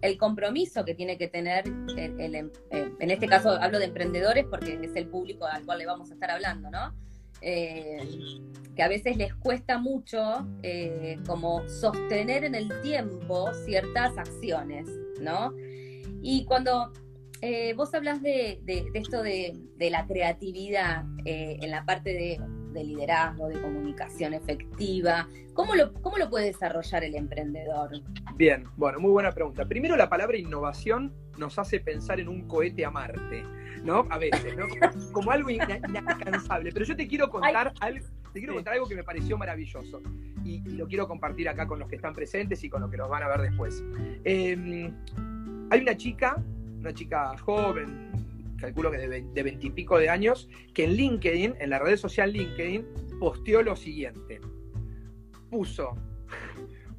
el 0.00 0.16
compromiso 0.16 0.84
que 0.84 0.94
tiene 0.94 1.18
que 1.18 1.26
tener, 1.26 1.64
el- 1.96 2.20
el 2.20 2.34
em- 2.36 2.50
eh, 2.70 2.92
en 3.00 3.10
este 3.10 3.26
caso 3.26 3.50
hablo 3.50 3.78
de 3.80 3.86
emprendedores 3.86 4.46
porque 4.48 4.78
es 4.80 4.94
el 4.94 5.08
público 5.08 5.44
al 5.46 5.64
cual 5.64 5.78
le 5.78 5.86
vamos 5.86 6.10
a 6.10 6.14
estar 6.14 6.30
hablando, 6.30 6.70
¿no? 6.70 6.94
Eh, 7.40 7.98
que 8.74 8.82
a 8.82 8.88
veces 8.88 9.16
les 9.16 9.34
cuesta 9.34 9.78
mucho 9.78 10.46
eh, 10.62 11.18
como 11.26 11.68
sostener 11.68 12.44
en 12.44 12.54
el 12.54 12.68
tiempo 12.82 13.52
ciertas 13.66 14.16
acciones, 14.16 14.88
¿no? 15.20 15.52
Y 16.22 16.44
cuando 16.44 16.92
eh, 17.40 17.74
vos 17.74 17.92
hablas 17.94 18.22
de, 18.22 18.60
de- 18.64 18.86
de 18.92 18.98
esto 18.98 19.22
de, 19.22 19.56
de 19.76 19.90
la 19.90 20.06
creatividad 20.06 21.04
en 21.24 21.70
la 21.70 21.84
parte 21.84 22.10
de, 22.10 22.40
de 22.72 22.84
liderazgo, 22.84 23.48
de 23.48 23.60
comunicación 23.60 24.34
efectiva, 24.34 25.28
¿cómo 25.54 25.74
lo, 25.74 25.92
¿cómo 25.94 26.16
lo 26.16 26.30
puede 26.30 26.46
desarrollar 26.46 27.02
el 27.04 27.14
emprendedor? 27.16 27.90
Bien, 28.36 28.64
bueno, 28.76 29.00
muy 29.00 29.10
buena 29.10 29.32
pregunta. 29.32 29.64
Primero, 29.66 29.96
la 29.96 30.08
palabra 30.08 30.36
innovación 30.36 31.12
nos 31.36 31.58
hace 31.58 31.80
pensar 31.80 32.20
en 32.20 32.28
un 32.28 32.46
cohete 32.46 32.84
a 32.84 32.90
Marte, 32.90 33.42
¿no? 33.84 34.06
A 34.10 34.18
veces, 34.18 34.56
¿no? 34.56 34.66
Como, 34.68 35.12
como 35.12 35.30
algo 35.30 35.50
ina- 35.50 35.80
inalcanzable. 35.88 36.72
Pero 36.72 36.84
yo 36.84 36.96
te 36.96 37.06
quiero 37.06 37.28
contar 37.30 37.72
algo. 37.80 38.06
Te 38.32 38.40
quiero 38.40 38.54
contar 38.54 38.74
algo 38.74 38.86
que 38.86 38.94
me 38.94 39.04
pareció 39.04 39.38
maravilloso 39.38 40.02
y, 40.44 40.62
y 40.68 40.76
lo 40.76 40.86
quiero 40.86 41.08
compartir 41.08 41.48
acá 41.48 41.66
con 41.66 41.78
los 41.78 41.88
que 41.88 41.96
están 41.96 42.12
presentes 42.12 42.62
y 42.62 42.68
con 42.68 42.82
los 42.82 42.90
que 42.90 42.98
nos 42.98 43.08
van 43.08 43.22
a 43.22 43.28
ver 43.28 43.40
después. 43.40 43.82
Eh, 44.24 44.92
hay 45.70 45.80
una 45.80 45.96
chica, 45.96 46.36
una 46.78 46.92
chica 46.92 47.36
joven, 47.38 48.10
calculo 48.58 48.90
que 48.90 48.98
de 48.98 49.42
veintipico 49.42 49.98
de 49.98 50.10
años, 50.10 50.48
que 50.74 50.84
en 50.84 50.92
LinkedIn, 50.92 51.54
en 51.58 51.70
la 51.70 51.78
red 51.78 51.96
social 51.96 52.30
LinkedIn, 52.30 52.86
posteó 53.18 53.62
lo 53.62 53.74
siguiente. 53.74 54.40
Puso 55.50 55.96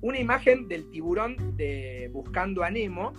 una 0.01 0.17
imagen 0.17 0.67
del 0.67 0.89
tiburón 0.89 1.55
de 1.55 2.09
Buscando 2.11 2.63
a 2.63 2.71
Nemo 2.71 3.13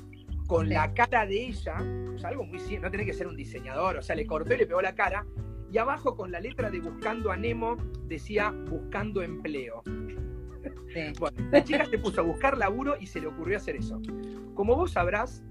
con 0.51 0.69
la 0.69 0.93
cara 0.95 1.27
de 1.27 1.47
ella, 1.47 1.77
o 2.13 2.19
sea, 2.19 2.31
algo 2.31 2.43
muy 2.43 2.59
simple, 2.59 2.81
no 2.81 2.91
tiene 2.91 3.07
que 3.07 3.13
ser 3.13 3.29
un 3.29 3.37
diseñador, 3.37 3.99
o 3.99 4.03
sea, 4.03 4.17
le 4.17 4.27
cortó 4.27 4.53
y 4.53 4.59
le 4.59 4.67
pegó 4.67 4.83
la 4.83 4.97
cara, 4.97 5.25
y 5.71 5.79
abajo 5.79 6.17
con 6.17 6.33
la 6.33 6.41
letra 6.41 6.73
de 6.73 6.81
Buscando 6.81 7.31
a 7.31 7.37
Nemo 7.37 7.77
decía 8.09 8.51
Buscando 8.51 9.23
empleo. 9.23 9.85
Bueno, 11.21 11.37
la 11.53 11.63
chica 11.63 11.87
se 11.87 11.99
puso 11.99 12.21
a 12.21 12.25
buscar 12.25 12.59
laburo 12.59 12.97
y 12.99 13.07
se 13.07 13.21
le 13.21 13.29
ocurrió 13.29 13.59
hacer 13.59 13.77
eso. 13.77 14.03
Como 14.55 14.75
vos 14.75 14.91
sabrás, 14.91 15.45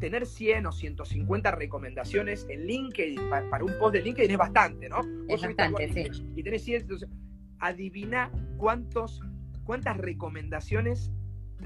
tener 0.00 0.24
100 0.24 0.64
o 0.64 0.72
150 0.72 1.50
recomendaciones 1.50 2.46
en 2.48 2.66
LinkedIn 2.66 3.28
para, 3.28 3.62
un 3.62 3.78
post 3.78 3.92
de 3.92 4.00
LinkedIn 4.00 4.30
es 4.30 4.38
bastante, 4.38 4.88
¿no? 4.88 5.02
Es 5.28 5.42
bastante, 5.42 5.92
sí. 5.92 6.24
Y 6.34 6.42
tenés 6.42 6.64
100, 6.64 6.80
entonces, 6.80 7.10
adivina 7.58 8.32
cuántos, 8.56 9.20
cuántas 9.64 9.98
recomendaciones 9.98 11.12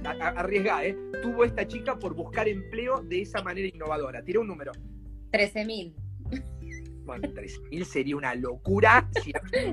arriesgada, 0.05 0.85
¿eh? 0.87 0.97
tuvo 1.23 1.45
esta 1.45 1.67
chica 1.67 1.99
por 1.99 2.15
buscar 2.15 2.49
empleo 2.49 3.03
de 3.03 3.23
esa 3.23 3.43
manera 3.43 3.69
innovadora. 3.69 4.23
Tira 4.23 4.41
un 4.41 4.47
número. 4.47 4.73
13.000. 5.33 5.95
Bueno, 7.05 7.29
13.000 7.29 7.85
sería 7.85 8.17
una 8.17 8.35
locura. 8.35 9.09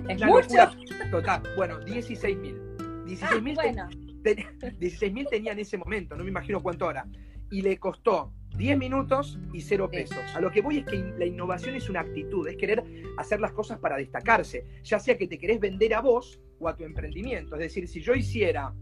es 0.10 0.26
mucho. 0.26 0.72
total. 1.12 1.44
Bueno, 1.56 1.80
16.000. 1.82 3.06
16.000 3.06 3.56
bueno. 3.56 3.88
ten, 4.24 5.26
tenía 5.30 5.52
en 5.52 5.60
ese 5.60 5.78
momento, 5.78 6.16
no 6.16 6.24
me 6.24 6.30
imagino 6.30 6.62
cuánto 6.62 6.86
ahora. 6.86 7.06
Y 7.52 7.62
le 7.62 7.78
costó 7.78 8.34
10 8.58 8.78
minutos 8.78 9.38
y 9.54 9.62
0 9.62 9.90
pesos. 9.92 10.18
A 10.34 10.42
lo 10.42 10.50
que 10.50 10.62
voy 10.62 10.80
es 10.80 10.86
que 10.86 10.98
la 11.18 11.26
innovación 11.26 11.76
es 11.76 11.90
una 11.90 12.00
actitud, 12.02 12.48
es 12.48 12.58
querer 12.58 12.84
hacer 13.18 13.40
las 13.40 13.52
cosas 13.52 13.80
para 13.80 13.98
destacarse, 13.98 14.66
ya 14.84 15.00
sea 15.00 15.18
que 15.18 15.28
te 15.28 15.38
querés 15.38 15.60
vender 15.60 15.94
a 15.94 16.02
vos 16.02 16.40
o 16.60 16.68
a 16.68 16.76
tu 16.76 16.84
emprendimiento. 16.84 17.56
Es 17.56 17.62
decir, 17.62 17.88
si 17.88 18.02
yo 18.02 18.16
hiciera 18.16 18.74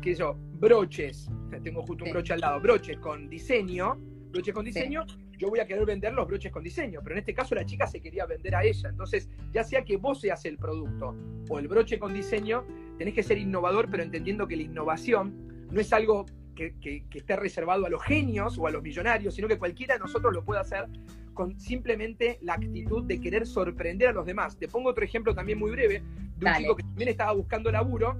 que 0.00 0.14
yo, 0.14 0.34
broches, 0.54 1.28
tengo 1.62 1.82
justo 1.82 2.04
un 2.04 2.10
broche 2.10 2.32
al 2.32 2.40
lado, 2.40 2.60
broches 2.60 2.98
con 2.98 3.28
diseño, 3.28 3.96
broches 4.30 4.54
con 4.54 4.64
diseño, 4.64 5.04
yo 5.38 5.48
voy 5.48 5.60
a 5.60 5.66
querer 5.66 5.86
vender 5.86 6.12
los 6.12 6.26
broches 6.26 6.52
con 6.52 6.62
diseño, 6.62 7.00
pero 7.02 7.14
en 7.14 7.20
este 7.20 7.34
caso 7.34 7.54
la 7.54 7.64
chica 7.64 7.86
se 7.86 8.00
quería 8.00 8.26
vender 8.26 8.54
a 8.54 8.64
ella. 8.64 8.90
Entonces, 8.90 9.28
ya 9.52 9.64
sea 9.64 9.84
que 9.84 9.96
vos 9.96 10.20
seas 10.20 10.44
el 10.44 10.58
producto 10.58 11.16
o 11.48 11.58
el 11.58 11.66
broche 11.66 11.98
con 11.98 12.12
diseño, 12.12 12.64
tenés 12.98 13.14
que 13.14 13.22
ser 13.22 13.38
innovador, 13.38 13.90
pero 13.90 14.02
entendiendo 14.02 14.46
que 14.46 14.56
la 14.56 14.62
innovación 14.62 15.66
no 15.70 15.80
es 15.80 15.92
algo 15.92 16.26
que, 16.54 16.74
que, 16.78 17.04
esté 17.14 17.36
reservado 17.36 17.86
a 17.86 17.88
los 17.88 18.02
genios 18.02 18.58
o 18.58 18.66
a 18.66 18.70
los 18.70 18.82
millonarios, 18.82 19.34
sino 19.34 19.48
que 19.48 19.58
cualquiera 19.58 19.94
de 19.94 20.00
nosotros 20.00 20.34
lo 20.34 20.44
puede 20.44 20.60
hacer 20.60 20.86
con 21.32 21.58
simplemente 21.58 22.38
la 22.42 22.54
actitud 22.54 23.04
de 23.04 23.18
querer 23.18 23.46
sorprender 23.46 24.08
a 24.08 24.12
los 24.12 24.26
demás. 24.26 24.58
Te 24.58 24.68
pongo 24.68 24.90
otro 24.90 25.02
ejemplo 25.02 25.34
también 25.34 25.58
muy 25.58 25.70
breve 25.70 26.02
de 26.36 26.46
un 26.46 26.54
chico 26.54 26.76
que 26.76 26.82
también 26.82 27.08
estaba 27.08 27.32
buscando 27.32 27.72
laburo 27.72 28.14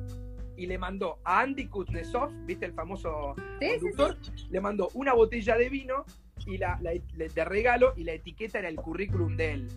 y 0.60 0.66
le 0.66 0.76
mandó 0.76 1.18
a 1.24 1.40
Andy 1.40 1.68
Kuznetsov, 1.68 2.30
¿viste 2.44 2.66
el 2.66 2.74
famoso 2.74 3.34
conductor? 3.58 4.18
Le 4.50 4.60
mandó 4.60 4.90
una 4.92 5.14
botella 5.14 5.56
de 5.56 5.70
vino 5.70 6.04
y 6.46 6.58
la, 6.58 6.78
de 6.82 7.44
regalo 7.46 7.94
y 7.96 8.04
la 8.04 8.12
etiqueta 8.12 8.58
era 8.58 8.68
el 8.68 8.76
currículum 8.76 9.38
de 9.38 9.52
él. 9.52 9.68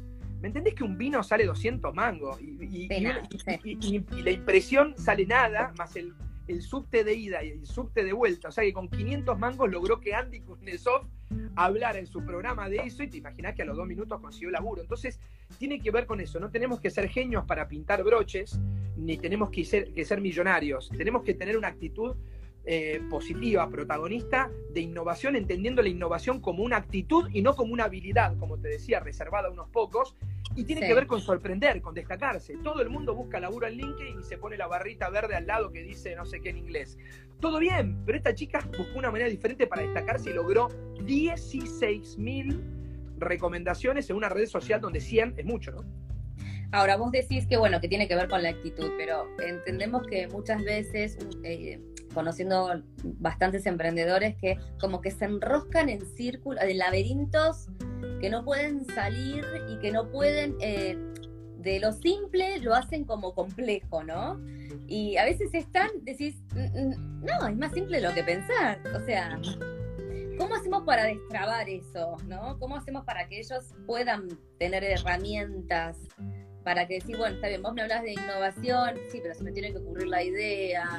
¿Me 0.41 0.49
entendés 0.49 0.73
que 0.73 0.83
un 0.83 0.97
vino 0.97 1.23
sale 1.23 1.45
200 1.45 1.95
mangos? 1.95 2.37
Y, 2.41 2.89
la 2.89 4.31
impresión 4.31 4.93
sale 4.97 5.25
nada, 5.25 5.73
más 5.77 5.95
el, 5.95 6.13
el 6.49 6.61
subte 6.61 7.05
de 7.05 7.13
ida 7.13 7.41
y 7.45 7.51
el 7.51 7.65
subte 7.65 8.03
de 8.03 8.11
vuelta. 8.11 8.49
O 8.49 8.51
sea 8.51 8.65
que 8.65 8.73
con 8.73 8.89
500 8.89 9.39
mangos 9.39 9.71
logró 9.71 10.01
que 10.01 10.13
Andy 10.13 10.41
Kuznetsov 10.41 11.07
hablar 11.55 11.97
en 11.97 12.07
su 12.07 12.23
programa 12.25 12.69
de 12.69 12.77
eso 12.77 13.03
y 13.03 13.09
te 13.09 13.17
imaginas 13.17 13.55
que 13.55 13.61
a 13.61 13.65
los 13.65 13.77
dos 13.77 13.87
minutos 13.87 14.19
consiguió 14.19 14.49
laburo. 14.51 14.81
Entonces, 14.81 15.19
tiene 15.57 15.79
que 15.79 15.91
ver 15.91 16.05
con 16.05 16.19
eso. 16.19 16.39
No 16.39 16.49
tenemos 16.49 16.79
que 16.79 16.89
ser 16.89 17.09
genios 17.09 17.45
para 17.45 17.67
pintar 17.67 18.03
broches, 18.03 18.59
ni 18.95 19.17
tenemos 19.17 19.49
que 19.49 19.63
ser, 19.63 19.93
que 19.93 20.05
ser 20.05 20.21
millonarios. 20.21 20.89
Tenemos 20.97 21.23
que 21.23 21.33
tener 21.33 21.57
una 21.57 21.67
actitud 21.69 22.15
eh, 22.65 23.01
positiva, 23.09 23.69
protagonista 23.69 24.49
de 24.71 24.79
innovación, 24.79 25.35
entendiendo 25.35 25.81
la 25.81 25.89
innovación 25.89 26.39
como 26.39 26.63
una 26.63 26.77
actitud 26.77 27.29
y 27.33 27.41
no 27.41 27.55
como 27.55 27.73
una 27.73 27.85
habilidad, 27.85 28.37
como 28.37 28.57
te 28.57 28.69
decía, 28.69 29.01
reservada 29.01 29.49
a 29.49 29.51
unos 29.51 29.69
pocos. 29.69 30.15
Y 30.55 30.65
tiene 30.65 30.81
que 30.81 30.93
ver 30.93 31.07
con 31.07 31.19
sorprender, 31.19 31.81
con 31.81 31.95
destacarse. 31.95 32.55
Todo 32.63 32.81
el 32.81 32.89
mundo 32.89 33.15
busca 33.15 33.39
laburo 33.39 33.67
en 33.67 33.73
LinkedIn 33.73 34.19
y 34.19 34.23
se 34.23 34.37
pone 34.37 34.55
la 34.55 34.67
barrita 34.67 35.09
verde 35.09 35.35
al 35.35 35.47
lado 35.47 35.71
que 35.71 35.81
dice 35.81 36.15
no 36.15 36.25
sé 36.25 36.41
qué 36.41 36.51
en 36.51 36.59
inglés. 36.59 36.97
Todo 37.39 37.59
bien, 37.59 38.03
pero 38.05 38.17
esta 38.17 38.35
chica 38.35 38.59
buscó 38.77 38.99
una 38.99 39.11
manera 39.11 39.29
diferente 39.29 39.67
para 39.67 39.81
destacarse 39.81 40.29
y 40.29 40.33
logró 40.33 40.69
16.000 40.99 42.61
recomendaciones 43.17 44.09
en 44.09 44.15
una 44.15 44.29
red 44.29 44.45
social 44.45 44.79
donde 44.79 45.01
100 45.01 45.33
es 45.37 45.45
mucho, 45.45 45.71
¿no? 45.71 45.83
Ahora, 46.71 46.97
vos 46.97 47.11
decís 47.11 47.45
que, 47.45 47.57
bueno, 47.57 47.79
que 47.79 47.87
tiene 47.87 48.07
que 48.07 48.15
ver 48.15 48.27
con 48.27 48.41
la 48.41 48.49
actitud, 48.49 48.91
pero 48.97 49.27
entendemos 49.39 50.07
que 50.07 50.27
muchas 50.27 50.63
veces, 50.63 51.19
eh, 51.43 51.79
conociendo 52.13 52.81
bastantes 53.03 53.65
emprendedores 53.65 54.35
que 54.35 54.57
como 54.79 55.01
que 55.01 55.11
se 55.11 55.25
enroscan 55.25 55.89
en 55.89 56.05
círculos, 56.15 56.63
en 56.63 56.77
laberintos 56.77 57.67
que 58.21 58.29
no 58.29 58.45
pueden 58.45 58.85
salir 58.85 59.45
y 59.69 59.77
que 59.79 59.91
no 59.91 60.09
pueden, 60.09 60.55
eh, 60.61 60.97
de 61.57 61.79
lo 61.79 61.91
simple 61.91 62.57
lo 62.59 62.73
hacen 62.73 63.03
como 63.03 63.33
complejo, 63.33 64.03
¿no? 64.03 64.39
Y 64.87 65.17
a 65.17 65.25
veces 65.25 65.53
están, 65.53 65.89
decís, 66.03 66.35
no, 66.53 67.47
es 67.47 67.57
más 67.57 67.73
simple 67.73 68.01
lo 68.01 68.13
que 68.13 68.23
pensar. 68.23 68.79
O 68.95 69.05
sea, 69.05 69.39
¿cómo 70.37 70.55
hacemos 70.55 70.83
para 70.83 71.05
destrabar 71.05 71.67
eso, 71.69 72.17
¿no? 72.27 72.57
¿Cómo 72.59 72.75
hacemos 72.75 73.03
para 73.05 73.27
que 73.27 73.39
ellos 73.39 73.73
puedan 73.85 74.27
tener 74.59 74.83
herramientas? 74.83 75.97
Para 76.63 76.87
que 76.87 76.95
decir, 76.95 77.17
bueno, 77.17 77.35
está 77.35 77.49
bien, 77.49 77.61
vos 77.61 77.73
me 77.73 77.81
hablas 77.81 78.03
de 78.03 78.13
innovación, 78.13 78.95
sí, 79.11 79.19
pero 79.21 79.35
se 79.35 79.43
me 79.43 79.51
tiene 79.51 79.71
que 79.73 79.79
ocurrir 79.79 80.07
la 80.07 80.23
idea. 80.23 80.97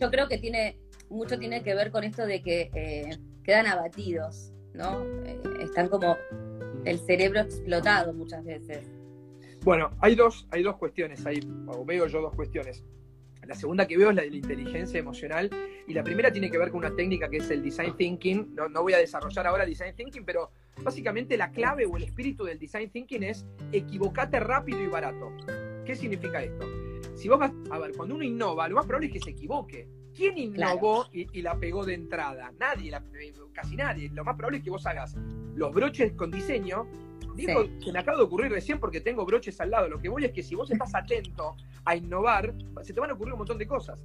Yo 0.00 0.10
creo 0.10 0.28
que 0.28 0.38
tiene, 0.38 0.78
mucho 1.08 1.38
tiene 1.38 1.62
que 1.62 1.74
ver 1.74 1.90
con 1.90 2.04
esto 2.04 2.26
de 2.26 2.42
que 2.42 2.70
eh, 2.74 3.16
quedan 3.44 3.66
abatidos, 3.66 4.52
¿no? 4.74 5.04
Eh, 5.24 5.40
están 5.62 5.88
como 5.88 6.16
el 6.84 6.98
cerebro 7.00 7.40
explotado 7.40 8.12
muchas 8.12 8.44
veces. 8.44 8.86
Bueno, 9.62 9.90
hay 10.00 10.14
dos, 10.14 10.46
hay 10.50 10.62
dos 10.62 10.76
cuestiones 10.76 11.24
ahí, 11.26 11.40
o 11.66 11.84
veo 11.84 12.06
yo 12.06 12.20
dos 12.20 12.34
cuestiones. 12.34 12.84
La 13.46 13.54
segunda 13.54 13.86
que 13.86 13.96
veo 13.96 14.10
es 14.10 14.16
la 14.16 14.22
de 14.22 14.30
la 14.30 14.36
inteligencia 14.36 14.98
emocional 14.98 15.50
y 15.86 15.94
la 15.94 16.02
primera 16.02 16.32
tiene 16.32 16.50
que 16.50 16.58
ver 16.58 16.70
con 16.70 16.78
una 16.78 16.94
técnica 16.94 17.28
que 17.28 17.36
es 17.36 17.50
el 17.50 17.62
design 17.62 17.96
thinking. 17.96 18.54
No, 18.54 18.68
no 18.68 18.82
voy 18.82 18.94
a 18.94 18.98
desarrollar 18.98 19.46
ahora 19.46 19.64
design 19.64 19.94
thinking, 19.94 20.24
pero 20.24 20.50
básicamente 20.82 21.36
la 21.36 21.52
clave 21.52 21.86
o 21.86 21.96
el 21.96 22.02
espíritu 22.02 22.44
del 22.44 22.58
design 22.58 22.90
thinking 22.90 23.22
es 23.22 23.46
equivocate 23.70 24.40
rápido 24.40 24.82
y 24.82 24.88
barato. 24.88 25.32
¿Qué 25.84 25.94
significa 25.94 26.42
esto? 26.42 26.66
Si 27.14 27.28
vos 27.28 27.38
vas, 27.38 27.52
a 27.70 27.78
ver, 27.78 27.92
cuando 27.96 28.14
uno 28.14 28.24
innova, 28.24 28.68
lo 28.68 28.76
más 28.76 28.86
probable 28.86 29.08
es 29.08 29.12
que 29.12 29.20
se 29.20 29.30
equivoque. 29.30 29.88
¿Quién 30.14 30.38
innovó 30.38 31.06
y, 31.12 31.42
la 31.42 31.58
pegó 31.58 31.84
de 31.84 31.94
entrada? 31.94 32.52
Nadie, 32.58 32.90
casi 33.52 33.76
nadie. 33.76 34.10
Lo 34.10 34.24
más 34.24 34.34
probable 34.36 34.58
es 34.58 34.64
que 34.64 34.70
vos 34.70 34.86
hagas 34.86 35.14
los 35.54 35.72
broches 35.72 36.12
con 36.12 36.30
diseño 36.30 36.88
Digo 37.36 37.64
que 37.84 37.92
me 37.92 37.98
acaba 37.98 38.16
de 38.16 38.24
ocurrir 38.24 38.50
recién 38.50 38.80
porque 38.80 39.00
tengo 39.00 39.26
broches 39.26 39.60
al 39.60 39.70
lado. 39.70 39.88
Lo 39.88 40.00
que 40.00 40.08
voy 40.08 40.24
es 40.24 40.32
que 40.32 40.42
si 40.42 40.54
vos 40.54 40.70
estás 40.70 40.94
atento 40.94 41.54
a 41.84 41.94
innovar, 41.94 42.54
se 42.82 42.94
te 42.94 43.00
van 43.00 43.10
a 43.10 43.12
ocurrir 43.12 43.34
un 43.34 43.38
montón 43.38 43.58
de 43.58 43.66
cosas. 43.66 43.98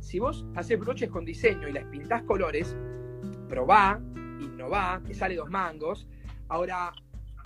Si 0.00 0.20
vos 0.20 0.46
haces 0.54 0.78
broches 0.78 1.10
con 1.10 1.24
diseño 1.24 1.68
y 1.68 1.72
las 1.72 1.84
pintás 1.86 2.22
colores, 2.22 2.76
probá, 3.48 4.00
innová, 4.40 5.02
te 5.04 5.14
sale 5.14 5.34
dos 5.34 5.50
mangos. 5.50 6.06
Ahora, 6.48 6.92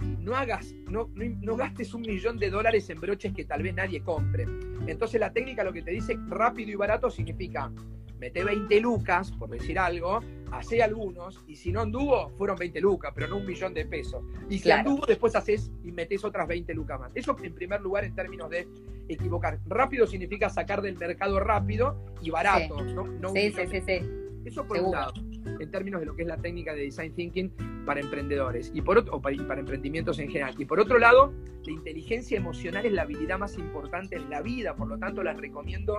no 0.01 0.35
hagas, 0.35 0.75
no, 0.89 1.11
no, 1.15 1.57
gastes 1.57 1.95
un 1.95 2.03
millón 2.03 2.39
de 2.39 2.51
dólares 2.51 2.89
en 2.91 3.01
broches 3.01 3.33
que 3.33 3.45
tal 3.45 3.63
vez 3.63 3.75
nadie 3.75 4.03
compre. 4.03 4.47
Entonces 4.87 5.21
la 5.21 5.33
técnica 5.33 5.65
lo 5.65 5.73
que 5.73 5.83
te 5.83 5.91
dice 5.91 6.19
rápido 6.29 6.71
y 6.71 6.75
barato 6.75 7.11
significa 7.11 7.71
mete 8.19 8.45
20 8.45 8.81
lucas, 8.81 9.33
por 9.33 9.49
decir 9.49 9.79
algo, 9.79 10.21
hace 10.53 10.83
algunos, 10.83 11.43
y 11.47 11.57
si 11.57 11.73
no 11.73 11.81
anduvo, 11.81 12.31
fueron 12.37 12.57
20 12.57 12.81
lucas, 12.81 13.13
pero 13.15 13.29
no 13.29 13.39
un 13.39 13.47
millón 13.47 13.73
de 13.73 13.87
pesos. 13.87 14.23
Y 14.51 14.59
si 14.59 14.71
anduvo, 14.71 15.07
después 15.07 15.35
haces 15.35 15.71
y 15.83 15.91
metes 15.91 16.23
otras 16.23 16.47
20 16.47 16.75
lucas 16.75 17.01
más. 17.01 17.13
Eso 17.15 17.35
en 17.43 17.55
primer 17.55 17.81
lugar 17.81 18.05
en 18.05 18.15
términos 18.15 18.51
de 18.51 18.69
equivocar. 19.09 19.59
Rápido 19.67 20.07
significa 20.07 20.51
sacar 20.51 20.83
del 20.83 20.99
mercado 20.99 21.41
rápido 21.41 21.97
y 22.21 22.31
barato, 22.31 22.79
sí. 22.81 22.95
¿no? 22.95 23.05
no 23.05 23.31
sí, 23.31 23.53
sí, 23.53 23.63
sí, 23.71 23.81
sí, 23.87 24.01
Eso 24.45 24.67
por 24.67 24.79
un 24.79 24.93
lado, 24.93 25.15
en 25.45 25.71
términos 25.71 26.01
de 26.01 26.07
lo 26.07 26.15
que 26.15 26.23
es 26.23 26.29
la 26.29 26.37
técnica 26.37 26.75
de 26.75 26.83
design 26.83 27.15
thinking 27.15 27.51
para 27.85 28.01
emprendedores 28.01 28.71
y 28.75 28.83
por 28.83 28.99
o 28.99 29.21
para, 29.21 29.37
para 29.47 29.61
emprendimientos 29.61 30.19
en 30.19 30.31
general. 30.31 30.55
Y 30.59 30.65
por 30.65 30.81
otro 30.81 30.99
lado, 30.99 31.33
la 31.65 31.73
inteligencia 31.73 32.37
emocional 32.37 32.87
es 32.87 32.93
la 32.93 33.03
habilidad 33.03 33.39
más 33.39 33.57
importante 33.59 34.17
en 34.17 34.31
la 34.31 34.43
vida, 34.43 34.75
por 34.75 34.89
lo 34.89 34.99
tanto, 34.99 35.23
les 35.23 35.37
recomiendo 35.37 35.99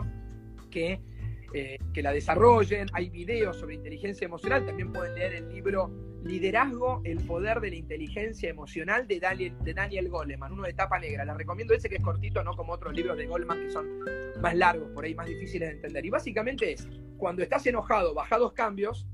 que 0.69 1.01
eh, 1.53 1.77
que 1.93 2.01
la 2.01 2.13
desarrollen. 2.13 2.87
Hay 2.93 3.09
videos 3.09 3.57
sobre 3.57 3.75
inteligencia 3.75 4.23
emocional. 4.23 4.65
También 4.65 4.93
pueden 4.93 5.15
leer 5.15 5.33
el 5.33 5.49
libro 5.49 5.91
Liderazgo, 6.23 7.01
el 7.03 7.17
poder 7.17 7.59
de 7.59 7.71
la 7.71 7.75
inteligencia 7.75 8.49
emocional 8.49 9.05
de 9.05 9.19
Daniel, 9.19 9.53
de 9.61 9.73
Daniel 9.73 10.07
Goleman, 10.07 10.53
uno 10.53 10.63
de 10.63 10.73
tapa 10.73 10.97
negra. 10.97 11.25
Les 11.25 11.35
recomiendo 11.35 11.73
ese 11.73 11.89
que 11.89 11.95
es 11.95 12.03
cortito, 12.03 12.41
no 12.43 12.55
como 12.55 12.71
otros 12.71 12.93
libros 12.93 13.17
de 13.17 13.25
Goleman 13.25 13.63
que 13.63 13.69
son 13.69 13.85
más 14.41 14.55
largos, 14.55 14.91
por 14.91 15.03
ahí 15.03 15.13
más 15.13 15.27
difíciles 15.27 15.67
de 15.69 15.75
entender. 15.75 16.05
Y 16.05 16.09
básicamente 16.09 16.71
es, 16.71 16.87
cuando 17.17 17.43
estás 17.43 17.65
enojado, 17.67 18.13
baja 18.13 18.37
dos 18.37 18.53
cambios. 18.53 19.05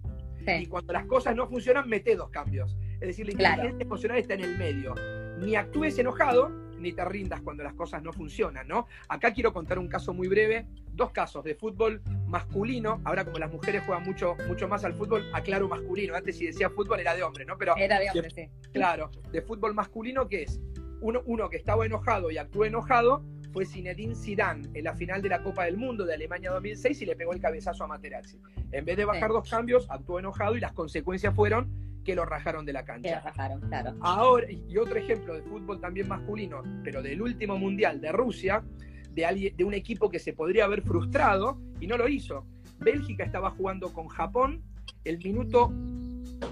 Y 0.56 0.68
cuando 0.68 0.94
las 0.94 1.06
cosas 1.06 1.36
no 1.36 1.48
funcionan, 1.48 1.90
mete 1.90 2.16
dos 2.16 2.30
cambios. 2.30 2.78
Es 3.00 3.08
decir, 3.08 3.26
la 3.26 3.34
inteligencia 3.34 3.84
emocional 3.84 4.18
está 4.18 4.34
en 4.36 4.42
el 4.42 4.58
medio. 4.58 4.96
Ni 5.40 5.56
actúes 5.56 5.98
enojado, 6.00 6.50
ni 6.80 6.94
te 6.94 7.04
rindas 7.06 7.42
cuando 7.42 7.64
las 7.64 7.74
cosas 7.74 8.02
no 8.02 8.14
funcionan, 8.14 8.68
¿no? 8.68 8.88
Acá 9.10 9.34
quiero 9.34 9.54
contar 9.54 9.78
un 9.80 9.88
caso 9.88 10.14
muy 10.14 10.28
breve, 10.28 10.66
dos 10.94 11.12
casos 11.12 11.44
de 11.44 11.56
fútbol 11.56 12.02
masculino. 12.28 13.02
Ahora, 13.04 13.26
como 13.26 13.38
las 13.38 13.52
mujeres 13.52 13.84
juegan 13.86 14.04
mucho, 14.04 14.36
mucho 14.48 14.68
más 14.68 14.84
al 14.84 14.94
fútbol, 14.94 15.30
aclaro 15.34 15.68
masculino. 15.68 16.16
Antes, 16.16 16.38
si 16.38 16.46
decía 16.46 16.70
fútbol, 16.70 17.00
era 17.00 17.16
de 17.16 17.24
hombre, 17.24 17.46
¿no? 17.46 17.58
Pero 17.58 17.76
era 17.78 18.00
de 18.00 18.10
hombre, 18.10 18.30
sí. 18.30 18.50
Claro, 18.72 19.12
de 19.32 19.42
fútbol 19.42 19.74
masculino, 19.74 20.28
¿qué 20.28 20.44
es? 20.44 20.60
Uno, 21.02 21.22
uno 21.26 21.50
que 21.50 21.58
estaba 21.58 21.86
enojado 21.86 22.32
y 22.32 22.38
actuó 22.38 22.66
enojado 22.66 23.24
fue 23.58 23.66
Zinedine 23.66 24.14
Zidane 24.14 24.70
en 24.76 24.84
la 24.84 24.94
final 24.94 25.20
de 25.20 25.30
la 25.30 25.42
Copa 25.42 25.66
del 25.66 25.78
Mundo 25.78 26.06
de 26.06 26.14
Alemania 26.14 26.52
2006 26.52 27.02
y 27.02 27.06
le 27.08 27.16
pegó 27.16 27.34
el 27.34 27.42
cabezazo 27.42 27.86
a 27.86 27.88
Materazzi. 27.88 28.40
En 28.72 28.86
vez 28.86 28.96
de 28.96 29.04
bajar 29.04 29.32
dos 29.32 29.50
cambios, 29.50 29.88
actuó 29.90 30.20
enojado 30.20 30.56
y 30.56 30.60
las 30.60 30.74
consecuencias 30.74 31.34
fueron 31.34 31.68
que 32.06 32.14
lo 32.14 32.24
rajaron 32.24 32.68
de 32.68 32.74
la 32.74 32.86
cancha. 32.86 33.10
Que 33.10 33.16
lo 33.16 33.22
rajaron, 33.22 33.62
claro. 33.62 33.96
Ahora, 34.02 34.46
y 34.52 34.78
otro 34.78 35.00
ejemplo 35.00 35.34
de 35.34 35.42
fútbol 35.42 35.82
también 35.82 36.08
masculino, 36.08 36.62
pero 36.84 37.02
del 37.02 37.20
último 37.20 37.58
mundial 37.58 38.00
de 38.00 38.12
Rusia, 38.12 38.64
de, 39.10 39.52
de 39.58 39.64
un 39.64 39.74
equipo 39.74 40.08
que 40.08 40.20
se 40.20 40.34
podría 40.34 40.66
haber 40.66 40.84
frustrado 40.84 41.60
y 41.80 41.88
no 41.88 41.98
lo 41.98 42.08
hizo. 42.08 42.46
Bélgica 42.78 43.24
estaba 43.24 43.50
jugando 43.50 43.92
con 43.92 44.08
Japón, 44.08 44.62
el 45.04 45.18
minuto 45.18 45.74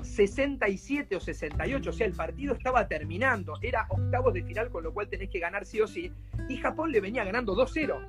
67 0.01 1.15
o 1.15 1.19
68, 1.19 1.89
o 1.89 1.93
sea, 1.93 2.07
el 2.07 2.13
partido 2.13 2.53
estaba 2.53 2.87
terminando, 2.87 3.57
era 3.61 3.85
octavos 3.89 4.33
de 4.33 4.43
final, 4.43 4.69
con 4.69 4.83
lo 4.83 4.93
cual 4.93 5.07
tenés 5.09 5.29
que 5.29 5.39
ganar 5.39 5.65
sí 5.65 5.81
o 5.81 5.87
sí, 5.87 6.11
y 6.49 6.57
Japón 6.57 6.91
le 6.91 7.01
venía 7.01 7.23
ganando 7.23 7.55
2-0. 7.55 8.07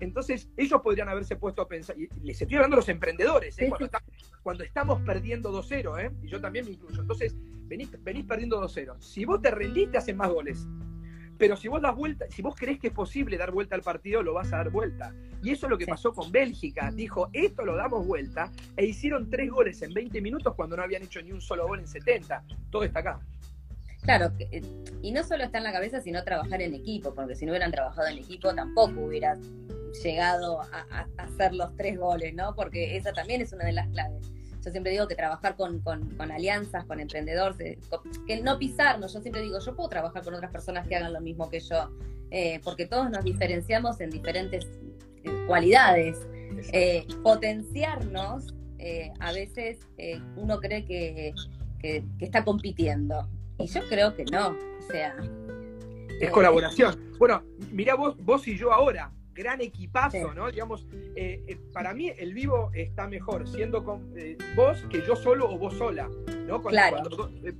Entonces, 0.00 0.48
ellos 0.56 0.80
podrían 0.82 1.08
haberse 1.08 1.36
puesto 1.36 1.62
a 1.62 1.68
pensar, 1.68 1.96
y 1.98 2.08
les 2.22 2.40
estoy 2.40 2.56
hablando 2.56 2.76
a 2.76 2.78
los 2.78 2.88
emprendedores, 2.88 3.58
¿eh? 3.58 3.70
cuando, 4.42 4.64
estamos 4.64 5.00
perdiendo 5.02 5.52
2-0, 5.52 6.04
¿eh? 6.04 6.10
y 6.22 6.28
yo 6.28 6.40
también 6.40 6.64
me 6.64 6.72
incluyo. 6.72 7.00
Entonces, 7.00 7.34
venís, 7.66 7.90
venís 8.02 8.24
perdiendo 8.26 8.60
2-0. 8.60 9.00
Si 9.00 9.24
vos 9.24 9.40
te 9.40 9.50
rendiste, 9.50 9.98
hacen 9.98 10.16
más 10.16 10.30
goles. 10.30 10.66
Pero 11.38 11.56
si 11.56 11.68
vos 11.68 11.82
das 11.82 11.94
vuelta, 11.94 12.26
si 12.30 12.42
vos 12.42 12.54
crees 12.56 12.78
que 12.78 12.88
es 12.88 12.92
posible 12.92 13.36
dar 13.36 13.50
vuelta 13.50 13.74
al 13.74 13.82
partido, 13.82 14.22
lo 14.22 14.34
vas 14.34 14.52
a 14.52 14.58
dar 14.58 14.70
vuelta. 14.70 15.14
Y 15.42 15.50
eso 15.50 15.66
es 15.66 15.70
lo 15.70 15.78
que 15.78 15.86
pasó 15.86 16.12
con 16.12 16.30
Bélgica. 16.30 16.90
Dijo, 16.92 17.28
esto 17.32 17.64
lo 17.64 17.76
damos 17.76 18.06
vuelta, 18.06 18.50
e 18.76 18.86
hicieron 18.86 19.28
tres 19.30 19.50
goles 19.50 19.82
en 19.82 19.92
20 19.92 20.20
minutos 20.20 20.54
cuando 20.54 20.76
no 20.76 20.82
habían 20.82 21.02
hecho 21.02 21.20
ni 21.22 21.32
un 21.32 21.40
solo 21.40 21.66
gol 21.66 21.80
en 21.80 21.86
70. 21.86 22.44
Todo 22.70 22.84
está 22.84 23.00
acá. 23.00 23.20
Claro, 24.02 24.32
eh, 24.38 24.62
y 25.00 25.12
no 25.12 25.24
solo 25.24 25.44
está 25.44 25.58
en 25.58 25.64
la 25.64 25.72
cabeza, 25.72 26.00
sino 26.00 26.22
trabajar 26.24 26.60
en 26.60 26.74
equipo, 26.74 27.14
porque 27.14 27.34
si 27.34 27.46
no 27.46 27.52
hubieran 27.52 27.72
trabajado 27.72 28.06
en 28.08 28.18
equipo 28.18 28.54
tampoco 28.54 29.00
hubieras 29.00 29.38
llegado 30.02 30.60
a, 30.60 31.06
hacer 31.16 31.54
los 31.54 31.74
tres 31.76 31.98
goles, 31.98 32.34
¿no? 32.34 32.54
Porque 32.54 32.96
esa 32.96 33.12
también 33.12 33.40
es 33.40 33.52
una 33.52 33.64
de 33.64 33.72
las 33.72 33.88
claves. 33.88 34.30
Yo 34.64 34.70
siempre 34.70 34.92
digo 34.92 35.06
que 35.06 35.14
trabajar 35.14 35.56
con, 35.56 35.82
alianzas, 36.18 36.84
con 36.86 36.98
emprendedores, 36.98 37.78
que 38.26 38.40
no 38.40 38.58
pisarnos. 38.58 39.12
Yo 39.12 39.20
siempre 39.20 39.42
digo, 39.42 39.58
yo 39.58 39.76
puedo 39.76 39.90
trabajar 39.90 40.22
con 40.22 40.34
otras 40.34 40.50
personas 40.50 40.88
que 40.88 40.96
hagan 40.96 41.12
lo 41.12 41.20
mismo 41.20 41.50
que 41.50 41.60
yo, 41.60 41.90
eh, 42.30 42.60
porque 42.64 42.86
todos 42.86 43.10
nos 43.10 43.24
diferenciamos 43.24 44.00
en 44.00 44.10
diferentes 44.10 44.66
eh, 45.22 45.44
cualidades. 45.46 46.18
Eh, 46.72 47.06
potenciarnos, 47.22 48.54
a 49.20 49.32
veces 49.32 49.80
uno 50.36 50.60
cree 50.60 50.84
que, 50.84 51.34
está 52.20 52.42
compitiendo. 52.44 53.28
Y 53.58 53.66
yo 53.66 53.86
creo 53.88 54.14
que 54.14 54.24
no. 54.24 54.48
O 54.48 54.82
sea. 54.90 55.16
Es 56.20 56.30
colaboración. 56.30 57.12
Bueno, 57.18 57.42
mira 57.70 57.96
vos, 57.96 58.16
vos 58.18 58.48
y 58.48 58.56
yo 58.56 58.72
ahora 58.72 59.12
gran 59.34 59.60
equipazo, 59.60 60.32
¿no? 60.32 60.50
Digamos, 60.50 60.86
eh, 61.16 61.42
eh, 61.46 61.58
para 61.72 61.92
mí 61.92 62.10
el 62.16 62.32
vivo 62.32 62.70
está 62.72 63.08
mejor 63.08 63.46
siendo 63.48 63.84
con, 63.84 64.14
eh, 64.16 64.38
vos 64.54 64.82
que 64.88 65.02
yo 65.02 65.16
solo 65.16 65.50
o 65.50 65.58
vos 65.58 65.74
sola, 65.74 66.08
¿no? 66.46 66.62
claro. 66.62 67.02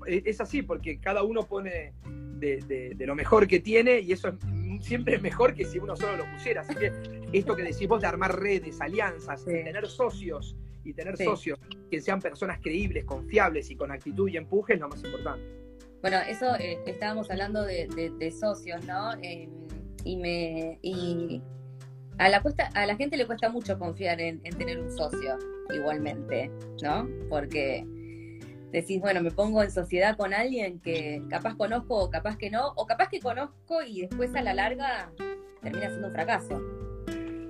es 0.07 0.41
así, 0.41 0.63
porque 0.63 1.01
cada 1.01 1.23
uno 1.25 1.43
pone 1.43 1.93
de, 2.39 2.95
lo 3.01 3.15
mejor 3.15 3.47
que 3.47 3.61
tiene 3.61 4.01
y 4.01 4.13
eso 4.13 4.29
es 4.29 4.35
siempre 4.81 5.17
es 5.17 5.23
mejor 5.23 5.55
que 5.55 5.65
si 5.65 5.79
uno 5.79 5.97
solo 5.97 6.19
lo 6.19 6.31
pusiera. 6.33 6.61
Así 6.61 6.75
que 6.75 6.93
esto 7.33 7.57
que 7.57 7.63
decís 7.63 7.89
vos 7.89 8.03
de 8.03 8.07
armar 8.07 8.39
redes, 8.39 8.81
alianzas, 8.81 9.45
tener 9.45 9.87
socios 9.87 10.57
y 10.85 10.93
tener 10.93 11.17
socios 11.17 11.59
que 11.91 12.03
sean 12.03 12.21
personas 12.21 12.59
creíbles, 12.61 13.05
confiables 13.05 13.71
y 13.71 13.77
con 13.77 13.91
actitud 13.91 14.29
y 14.29 14.37
empuje 14.37 14.75
es 14.75 14.81
lo 14.81 14.89
más 14.89 15.03
importante. 15.03 15.43
Bueno, 16.03 16.19
eso 16.29 16.55
estábamos 16.87 17.31
hablando 17.31 17.63
de, 17.63 18.35
socios, 18.39 18.85
¿no? 18.85 19.13
y 20.05 20.17
me 20.17 20.79
y 20.83 21.41
a 22.19 22.29
la, 22.29 22.43
a 22.75 22.87
la 22.87 22.97
gente 22.97 23.17
le 23.17 23.27
cuesta 23.27 23.49
mucho 23.49 23.79
confiar 23.79 24.21
en, 24.21 24.41
tener 24.41 24.81
un 24.81 24.91
socio, 24.91 25.39
igualmente, 25.75 26.51
¿no? 26.83 27.09
Porque 27.29 27.87
decís, 28.71 29.01
bueno, 29.01 29.23
me 29.23 29.31
pongo 29.31 29.63
en 29.63 29.71
sociedad 29.71 30.17
con 30.17 30.35
alguien 30.35 30.81
que 30.81 31.23
capaz 31.31 31.57
conozco 31.57 31.97
o 31.97 32.11
capaz 32.11 32.37
que 32.37 32.51
no, 32.51 32.73
o 32.77 32.87
capaz 32.87 33.09
que 33.09 33.21
conozco 33.21 33.83
y 33.83 34.03
después 34.03 34.35
a 34.35 34.43
la 34.43 34.55
larga 34.55 35.11
termina 35.63 35.89
siendo 35.89 36.09
un 36.09 36.13
fracaso. 36.13 36.61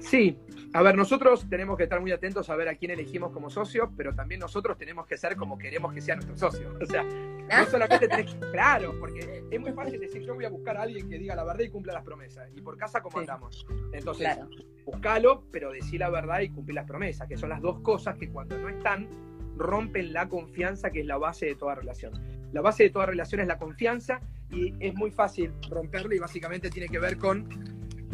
Sí, 0.04 0.38
a 0.74 0.82
ver, 0.82 0.96
nosotros 0.96 1.48
tenemos 1.48 1.78
que 1.78 1.84
estar 1.84 1.98
muy 1.98 2.12
atentos 2.12 2.50
a 2.50 2.56
ver 2.56 2.68
a 2.68 2.74
quién 2.74 2.90
elegimos 2.90 3.32
como 3.32 3.48
socio, 3.48 3.90
pero 3.96 4.14
también 4.14 4.40
nosotros 4.40 4.76
tenemos 4.76 5.06
que 5.06 5.16
ser 5.16 5.34
como 5.34 5.56
queremos 5.56 5.94
que 5.94 6.02
sea 6.02 6.14
nuestro 6.16 6.36
socio. 6.36 6.76
O 6.80 6.84
sea, 6.84 7.02
no 7.02 7.48
ah. 7.50 7.66
solamente 7.70 8.06
tenés 8.06 8.34
que, 8.34 8.40
claro, 8.50 8.94
porque 9.00 9.44
es 9.50 9.60
muy 9.60 9.72
fácil 9.72 9.98
decir 9.98 10.22
yo 10.22 10.34
voy 10.34 10.44
a 10.44 10.50
buscar 10.50 10.76
a 10.76 10.82
alguien 10.82 11.08
que 11.08 11.18
diga 11.18 11.34
la 11.34 11.44
verdad 11.44 11.64
y 11.64 11.70
cumpla 11.70 11.94
las 11.94 12.04
promesas. 12.04 12.50
Y 12.54 12.60
por 12.60 12.76
casa, 12.76 13.00
¿cómo 13.00 13.18
andamos? 13.18 13.66
Entonces, 13.92 14.36
buscalo, 14.84 15.44
pero 15.50 15.72
decir 15.72 16.00
la 16.00 16.10
verdad 16.10 16.40
y 16.40 16.50
cumplir 16.50 16.74
las 16.74 16.86
promesas, 16.86 17.26
que 17.26 17.38
son 17.38 17.48
las 17.48 17.62
dos 17.62 17.80
cosas 17.80 18.16
que 18.18 18.28
cuando 18.28 18.58
no 18.58 18.68
están, 18.68 19.08
rompen 19.56 20.12
la 20.12 20.28
confianza, 20.28 20.90
que 20.90 21.00
es 21.00 21.06
la 21.06 21.16
base 21.16 21.46
de 21.46 21.54
toda 21.54 21.76
relación. 21.76 22.12
La 22.52 22.60
base 22.60 22.84
de 22.84 22.90
toda 22.90 23.06
relación 23.06 23.40
es 23.40 23.46
la 23.46 23.58
confianza 23.58 24.20
y 24.50 24.74
es 24.80 24.94
muy 24.94 25.10
fácil 25.10 25.52
romperla 25.70 26.14
y 26.14 26.18
básicamente 26.18 26.68
tiene 26.68 26.88
que 26.88 26.98
ver 26.98 27.16
con 27.16 27.48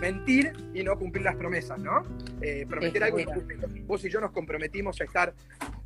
mentir 0.01 0.53
y 0.75 0.83
no 0.83 0.99
cumplir 0.99 1.25
las 1.25 1.37
promesas, 1.37 1.79
¿no? 1.79 2.03
Eh, 2.41 2.67
prometer 2.69 3.05
algo 3.05 3.21
y 3.21 3.27
no 3.27 3.33
cumplirlo. 3.33 3.69
Vos 3.87 4.05
y 4.05 4.11
yo 4.11 4.21
nos 4.21 4.33
comprometimos 4.33 5.01
a 5.01 5.05
estar, 5.05 5.35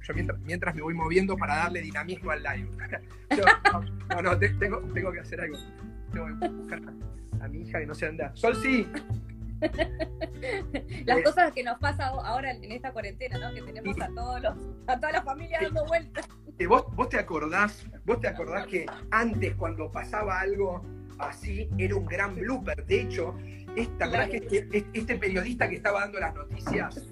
yo 0.02 0.14
mientras, 0.44 0.74
me 0.74 0.82
voy 0.82 0.94
moviendo 0.94 1.36
para 1.36 1.56
darle 1.56 1.80
dinamismo 1.80 2.30
al 2.30 2.42
live. 2.42 2.68
no, 4.10 4.22
no, 4.22 4.38
tengo, 4.38 4.80
tengo 4.94 5.12
que 5.12 5.20
hacer 5.20 5.40
algo. 5.40 5.58
Tengo 6.12 6.26
que 6.26 6.48
buscar 6.48 6.80
a, 7.40 7.48
mi 7.48 7.62
hija 7.62 7.80
que 7.80 7.86
no 7.86 7.94
se 7.94 8.06
anda. 8.06 8.30
Sol, 8.34 8.56
sí. 8.56 8.88
Las 11.06 11.22
cosas 11.22 11.52
que 11.52 11.62
nos 11.62 11.78
pasa 11.78 12.08
ahora 12.08 12.52
en 12.52 12.70
esta 12.70 12.92
cuarentena, 12.92 13.38
¿no? 13.38 13.54
Que 13.54 13.62
tenemos 13.62 14.00
a 14.00 14.08
todos 14.08 14.40
los, 14.42 14.54
a 14.86 14.96
toda 14.96 15.12
la 15.12 15.22
familia 15.22 15.58
dando 15.60 15.86
vueltas. 15.86 16.28
¿Vos, 16.68 16.84
vos 16.94 17.08
te 17.08 17.18
acordás, 17.18 17.84
vos 18.04 18.20
te 18.20 18.28
acordás 18.28 18.66
que 18.66 18.86
antes 19.10 19.54
cuando 19.54 19.90
pasaba 19.90 20.40
algo 20.40 20.82
así 21.18 21.68
era 21.78 21.96
un 21.96 22.06
gran 22.06 22.34
blooper. 22.34 22.84
De 22.86 23.00
hecho, 23.02 23.34
esta, 23.76 24.28
que 24.28 24.86
este 24.92 25.16
periodista 25.16 25.68
que 25.68 25.76
estaba 25.76 26.00
dando 26.00 26.20
las 26.20 26.34
noticias, 26.34 27.02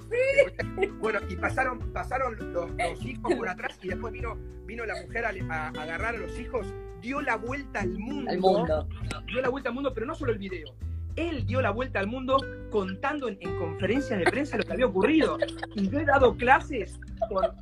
bueno, 1.01 1.20
y 1.29 1.37
pasaron, 1.37 1.79
pasaron 1.92 2.37
los, 2.53 3.05
hijos 3.05 3.35
por 3.35 3.48
atrás 3.48 3.79
y 3.83 3.88
después 3.88 4.12
vino, 4.12 4.37
vino 4.64 4.87
la 4.87 4.94
mujer 5.03 5.25
a, 5.25 5.68
agarrar 5.68 6.14
a 6.14 6.18
los 6.18 6.38
hijos, 6.38 6.66
dio 7.01 7.20
la 7.20 7.37
vuelta 7.37 7.81
al 7.81 7.98
mundo, 7.98 8.31
al 8.31 8.38
mundo. 8.38 8.88
Dio 9.27 9.40
la 9.40 9.48
vuelta 9.48 9.70
al 9.70 9.75
mundo, 9.75 9.92
pero 9.92 10.07
no 10.07 10.14
solo 10.14 10.33
el 10.33 10.38
video. 10.38 10.75
Él 11.16 11.44
dio 11.44 11.61
la 11.61 11.70
vuelta 11.70 11.98
al 11.98 12.07
mundo 12.07 12.38
contando 12.70 13.29
en, 13.29 13.37
conferencias 13.59 14.18
de 14.18 14.25
prensa 14.25 14.57
lo 14.57 14.64
que 14.64 14.72
había 14.72 14.87
ocurrido. 14.87 15.38
Y 15.75 15.88
yo 15.88 16.01
he 16.01 16.05
dado 16.05 16.37
clases 16.37 16.98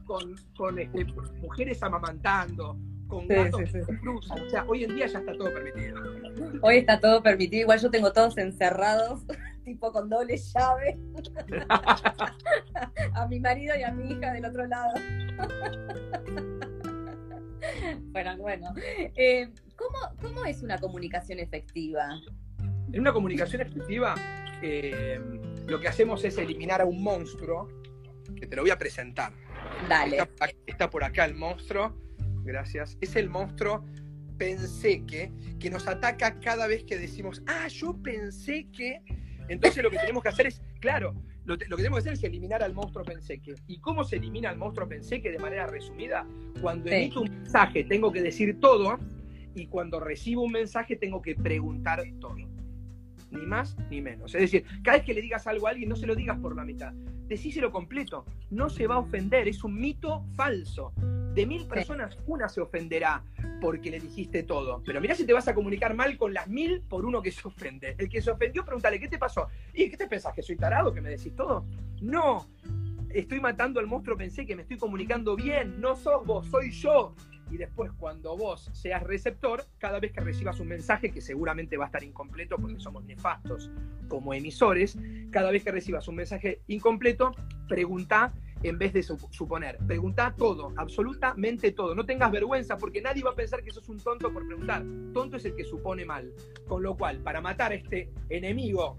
con, 0.07 0.37
con, 0.57 0.79
este, 0.79 1.05
mujeres 1.41 1.83
amamantando, 1.83 2.77
con 3.11 3.27
gatos 3.27 3.61
O 3.75 4.51
sea, 4.51 4.65
hoy 4.67 4.85
en 4.85 4.95
día 4.95 5.07
ya 5.07 5.19
está 5.19 5.33
todo 5.33 5.53
permitido. 5.53 6.01
Hoy 6.63 6.77
está 6.77 7.01
todo 7.01 7.23
permitido. 7.23 7.63
Igual 7.63 7.81
yo 7.81 7.91
tengo 7.91 8.13
todos 8.13 8.39
encerrados, 8.39 9.23
tipo 9.65 9.93
con 9.93 10.09
doble 10.09 10.37
llave. 10.37 10.99
a 13.15 13.27
mi 13.29 13.41
marido 13.41 13.75
y 13.77 13.83
a 13.83 13.93
mi 13.93 14.13
hija 14.13 14.33
del 14.33 14.45
otro 14.45 14.67
lado. 14.67 14.93
bueno, 18.13 18.37
bueno. 18.39 18.75
Eh, 19.17 19.51
¿cómo, 19.77 20.45
es 20.45 20.63
una 20.63 20.79
comunicación 20.79 21.39
efectiva? 21.41 22.21
En 22.93 23.01
una 23.01 23.13
comunicación 23.13 23.63
efectiva, 23.63 24.15
eh, 24.63 25.21
lo 25.67 25.81
que 25.81 25.89
hacemos 25.89 26.25
es 26.25 26.39
eliminar 26.39 26.81
a 26.81 26.85
un 26.85 27.03
monstruo, 27.03 27.69
que 28.37 28.47
te 28.47 28.57
lo 28.57 28.63
voy 28.63 28.71
a 28.71 28.79
presentar. 28.79 29.33
Dale. 29.89 30.19
está 30.67 30.91
por 30.91 31.05
acá 31.05 31.25
el 31.25 31.35
monstruo 31.35 32.10
gracias, 32.45 32.97
es 33.01 33.17
el 33.17 33.29
monstruo 33.29 33.85
pensé 34.41 35.05
que, 35.05 35.31
que 35.59 35.69
nos 35.69 35.87
ataca 35.87 36.41
cada 36.41 36.67
vez 36.67 36.85
que 36.85 36.97
decimos, 36.97 37.43
ah, 37.47 37.69
yo 37.69 37.95
pensé 38.03 38.67
que... 38.73 39.03
Entonces 39.49 39.83
lo 39.83 39.91
que 39.91 39.99
tenemos 39.99 40.23
que 40.23 40.31
hacer 40.31 40.47
es, 40.47 40.63
claro, 40.81 41.15
lo, 41.45 41.59
que 41.59 41.67
tenemos 41.67 41.99
que 41.99 42.01
hacer 42.01 42.13
es 42.15 42.25
eliminar 42.25 42.63
al 42.63 42.73
monstruo 42.73 43.05
pensé 43.05 43.41
que. 43.41 43.55
¿Y 43.67 43.79
cómo 43.81 44.05
se 44.05 44.17
elimina 44.17 44.49
al 44.49 44.57
monstruo 44.57 44.89
pensé 44.89 45.21
que 45.21 45.31
de 45.31 45.39
manera 45.39 45.67
resumida? 45.67 46.27
Cuando 46.61 46.91
emito 46.91 47.23
un 47.23 47.31
mensaje 47.31 47.85
tengo 47.85 48.13
que 48.13 48.23
decir 48.23 48.59
todo 48.61 48.99
y 49.55 49.67
cuando 49.67 50.01
recibo 50.01 50.43
un 50.43 50.53
mensaje 50.53 50.97
tengo 50.97 51.21
que 51.21 51.35
preguntar 51.35 52.03
todo. 52.21 52.37
Ni 53.31 53.47
más 53.47 53.77
ni 53.91 54.01
menos. 54.01 54.35
Es 54.35 54.43
decir, 54.43 54.65
cada 54.83 54.99
vez 54.99 55.07
que 55.07 55.15
le 55.15 55.23
digas 55.23 55.47
algo 55.47 55.67
a 55.67 55.71
alguien, 55.71 55.89
no 55.89 55.97
se 55.97 56.07
lo 56.07 56.15
digas 56.15 56.39
por 56.39 56.55
la 56.57 56.65
mitad. 56.65 56.93
Decíselo 57.27 57.71
completo. 57.71 58.25
No 58.51 58.71
se 58.71 58.87
va 58.87 58.95
a 58.97 58.99
ofender. 58.99 59.49
Es 59.49 59.65
un 59.65 59.79
mito 59.79 60.25
falso 60.35 60.93
De 61.35 61.47
mil 61.47 61.67
personas, 61.67 62.19
una 62.27 62.49
se 62.49 62.61
ofenderá 62.61 63.23
porque 63.61 63.91
le 63.91 64.01
dijiste 64.01 64.43
todo. 64.43 64.83
Pero 64.85 65.01
mirá 65.01 65.15
si 65.15 65.25
te 65.25 65.33
vas 65.33 65.47
a 65.49 65.55
comunicar 65.55 65.95
mal 65.95 66.17
con 66.17 66.35
las 66.35 66.49
mil 66.49 66.81
por 66.83 67.05
uno 67.05 67.23
que 67.23 67.31
se 67.31 67.47
ofende. 67.47 67.95
El 67.99 68.09
que 68.09 68.21
se 68.21 68.31
ofendió, 68.31 68.65
pregúntale, 68.65 68.99
¿qué 68.99 69.09
te 69.09 69.19
pasó? 69.19 69.49
¿Y 69.73 69.89
qué 69.91 69.97
te 69.97 70.09
pensás? 70.09 70.35
¿Que 70.35 70.43
soy 70.43 70.57
tarado? 70.57 70.93
¿Que 70.93 71.01
me 71.01 71.11
decís 71.11 71.35
todo? 71.35 71.65
No, 72.01 72.49
estoy 73.11 73.41
matando 73.41 73.81
al 73.81 73.87
monstruo, 73.87 74.17
pensé 74.17 74.45
que 74.47 74.57
me 74.57 74.63
estoy 74.63 74.79
comunicando 74.79 75.37
bien. 75.37 75.81
No 75.81 75.95
sos 75.95 76.25
vos, 76.27 76.47
soy 76.47 76.71
yo 76.71 77.15
y 77.51 77.57
después 77.57 77.91
cuando 77.99 78.37
vos 78.37 78.71
seas 78.73 79.03
receptor, 79.03 79.65
cada 79.79 79.99
vez 79.99 80.13
que 80.13 80.21
recibas 80.21 80.61
un 80.61 80.69
mensaje, 80.69 81.11
que 81.11 81.21
seguramente 81.21 81.77
va 81.77 81.85
a 81.85 81.87
estar 81.87 82.05
incompleto 82.05 82.57
porque 82.57 82.79
somos 82.79 83.05
nefastos 83.05 83.71
como 84.09 84.33
emisores, 84.33 84.97
cada 85.31 85.51
vez 85.51 85.65
que 85.65 85.73
recibas 85.73 86.07
un 86.09 86.17
mensaje 86.17 86.61
incompleto, 86.69 87.33
pregunta 87.69 88.33
en 88.63 88.79
vez 88.79 88.93
de 88.93 89.03
suponer. 89.03 89.79
Pregunta 89.87 90.35
todo, 90.37 90.73
absolutamente 90.77 91.73
todo. 91.73 91.95
No 91.95 92.05
tengas 92.05 92.31
vergüenza 92.31 92.77
porque 92.77 93.01
nadie 93.01 93.23
va 93.23 93.31
a 93.31 93.35
pensar 93.35 93.63
que 93.63 93.71
sos 93.71 93.89
un 93.89 93.99
tonto 93.99 94.33
por 94.33 94.47
preguntar. 94.47 94.85
Tonto 95.13 95.37
es 95.37 95.45
el 95.45 95.55
que 95.55 95.65
supone 95.65 96.05
mal. 96.05 96.33
Con 96.67 96.83
lo 96.83 96.97
cual, 96.97 97.19
para 97.21 97.41
matar 97.41 97.73
a 97.73 97.75
este 97.75 98.11
enemigo, 98.29 98.99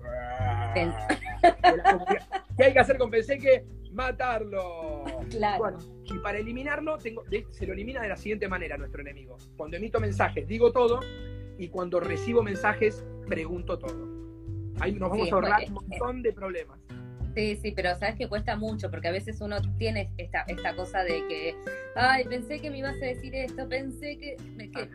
¿qué 0.74 2.64
hay 2.64 2.74
que 2.74 2.80
hacer 2.80 2.98
con 2.98 3.12
Pensé 3.12 3.38
que 3.38 3.66
matarlo? 3.92 5.04
Claro. 5.30 5.78
y 6.06 6.18
para 6.20 6.40
eliminarlo, 6.40 6.98
tengo, 6.98 7.24
se 7.50 7.68
lo 7.68 7.74
elimina 7.74 8.02
de 8.02 8.10
la 8.10 8.18
siguiente 8.18 8.48
manera 8.48 8.78
nuestro 8.78 9.02
enemigo. 9.02 9.38
Cuando 9.58 9.78
emito 9.78 10.00
mensajes, 10.00 10.48
digo 10.48 10.72
todo 10.72 11.00
y 11.58 11.68
cuando 11.70 12.00
recibo 12.00 12.42
mensajes, 12.42 13.06
pregunto 13.28 13.78
todo. 13.78 14.10
Ahí 14.80 14.94
nos 14.94 15.12
vamos 15.12 15.32
a 15.32 15.36
ahorrar 15.36 15.64
un 15.68 15.74
montón 15.74 16.24
de 16.24 16.34
problemas. 16.34 16.81
Sí, 17.34 17.56
sí, 17.56 17.72
pero 17.72 17.98
sabes 17.98 18.16
que 18.16 18.28
cuesta 18.28 18.56
mucho 18.58 18.92
porque 18.92 19.08
a 19.08 19.12
veces 19.12 19.40
uno 19.40 19.62
tiene 19.78 20.12
esta, 20.18 20.44
esta 20.48 20.76
cosa 20.76 21.04
de 21.04 21.26
que, 21.28 21.56
ay, 21.96 22.26
pensé 22.26 22.60
que 22.60 22.70
me 22.70 22.80
ibas 22.80 22.96
a 22.96 23.06
decir 23.06 23.34
esto, 23.36 23.70
pensé 23.70 24.18
que, 24.18 24.36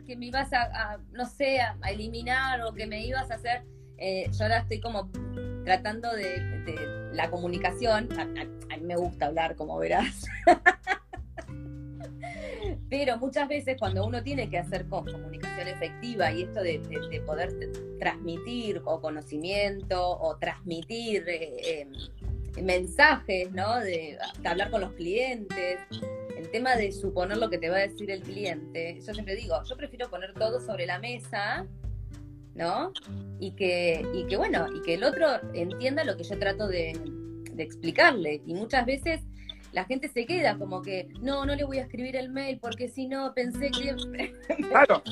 que, 0.05 0.15
me 0.15 0.27
ibas 0.27 0.53
a, 0.53 0.99
no 1.13 1.25
sé, 1.25 1.59
a, 1.61 1.75
eliminar 1.89 2.61
o 2.61 2.73
que 2.73 2.85
me 2.85 3.05
ibas 3.05 3.31
a 3.31 3.35
hacer. 3.35 3.63
Eh, 3.97 4.29
yo 4.31 4.43
ahora 4.43 4.59
estoy 4.59 4.79
como 4.79 5.09
tratando 5.65 6.13
de, 6.13 7.11
la 7.13 7.31
comunicación. 7.31 8.07
A, 8.19 8.25
mí 8.77 8.83
me 8.83 8.95
gusta 8.95 9.25
hablar, 9.25 9.55
como 9.55 9.79
verás. 9.79 10.27
Pero 12.89 13.17
muchas 13.17 13.49
veces 13.49 13.75
cuando 13.79 14.05
uno 14.05 14.21
tiene 14.23 14.49
que 14.49 14.59
hacer 14.59 14.87
comunicación 14.87 15.67
efectiva 15.67 16.31
y 16.31 16.43
esto 16.43 16.61
de, 16.61 16.79
poder 17.25 17.53
transmitir 17.99 18.81
o 18.85 19.01
conocimiento 19.01 20.17
o 20.19 20.37
transmitir 20.37 21.27
eh, 21.27 21.81
em, 21.81 21.91
mensajes, 22.63 23.51
¿no? 23.51 23.79
De, 23.79 24.17
hablar 24.45 24.69
con 24.71 24.81
los 24.81 24.93
clientes, 24.93 25.79
el 26.37 26.49
tema 26.51 26.75
de 26.75 26.91
suponer 26.91 27.37
lo 27.37 27.49
que 27.49 27.57
te 27.57 27.69
va 27.69 27.77
a 27.77 27.87
decir 27.87 28.11
el 28.11 28.21
cliente. 28.21 28.99
Yo 29.05 29.13
siempre 29.13 29.35
digo, 29.35 29.55
yo 29.63 29.77
prefiero 29.77 30.09
poner 30.09 30.33
todo 30.33 30.59
sobre 30.59 30.85
la 30.85 30.99
mesa, 30.99 31.65
¿no? 32.55 32.93
Y 33.39 33.51
que, 33.51 34.05
y 34.13 34.25
que 34.27 34.37
bueno, 34.37 34.67
y 34.73 34.81
que 34.81 34.95
el 34.95 35.03
otro 35.03 35.27
entienda 35.53 36.03
lo 36.03 36.17
que 36.17 36.23
yo 36.23 36.37
trato 36.39 36.67
de, 36.67 36.99
de 37.53 37.63
explicarle. 37.63 38.41
Y 38.45 38.53
muchas 38.53 38.85
veces 38.85 39.21
la 39.77 39.85
gente 39.85 40.07
se 40.07 40.25
queda 40.25 40.57
como 40.57 40.81
que, 40.81 41.07
no, 41.21 41.45
no 41.45 41.55
le 41.55 41.63
voy 41.63 41.77
a 41.77 41.83
escribir 41.83 42.15
el 42.15 42.31
mail 42.31 42.57
porque 42.59 42.87
si 42.87 43.07
no 43.07 43.31
pensé 43.35 43.69
que... 43.69 43.95
Claro, 44.69 45.03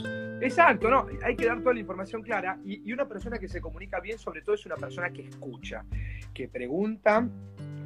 exacto, 0.41 0.89
no, 0.89 1.05
hay 1.23 1.35
que 1.35 1.45
dar 1.45 1.59
toda 1.59 1.75
la 1.75 1.81
información 1.81 2.23
clara 2.23 2.57
y, 2.65 2.91
una 2.91 3.07
persona 3.07 3.37
que 3.37 3.47
se 3.47 3.61
comunica 3.61 3.99
bien 3.99 4.17
sobre 4.17 4.41
todo 4.41 4.55
es 4.55 4.65
una 4.65 4.75
persona 4.75 5.11
que 5.11 5.21
escucha, 5.21 5.85
que 6.33 6.47
pregunta, 6.47 7.29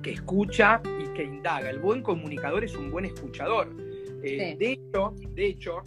que 0.02 0.14
escucha 0.14 0.82
y 0.86 1.14
que 1.14 1.26
indaga. 1.26 1.70
El 1.70 1.80
buen 1.80 2.02
comunicador 2.02 2.64
es 2.64 2.74
un 2.78 2.90
buen 2.92 3.04
escuchador. 3.04 3.76
Eh, 4.24 4.56
de 4.58 4.72
hecho, 4.72 5.14
de 5.34 5.46
hecho, 5.48 5.84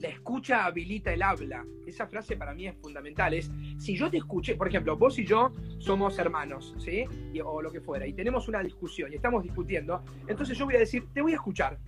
la 0.00 0.08
escucha 0.08 0.64
habilita 0.64 1.12
el 1.12 1.22
habla. 1.22 1.64
Esa 1.86 2.06
frase 2.06 2.36
para 2.36 2.54
mí 2.54 2.66
es 2.66 2.74
fundamental. 2.76 3.34
Es, 3.34 3.50
si 3.78 3.96
yo 3.96 4.10
te 4.10 4.16
escuché, 4.16 4.54
por 4.54 4.68
ejemplo, 4.68 4.96
vos 4.96 5.18
y 5.18 5.26
yo 5.26 5.52
somos 5.78 6.18
hermanos, 6.18 6.74
¿sí? 6.78 7.04
o 7.44 7.62
lo 7.62 7.70
que 7.70 7.80
fuera, 7.80 8.06
y 8.06 8.12
tenemos 8.12 8.48
una 8.48 8.62
discusión 8.62 9.12
y 9.12 9.16
estamos 9.16 9.42
discutiendo, 9.42 10.02
entonces 10.26 10.56
yo 10.56 10.64
voy 10.64 10.76
a 10.76 10.78
decir, 10.78 11.04
te 11.12 11.20
voy 11.20 11.32
a 11.32 11.36
escuchar. 11.36 11.78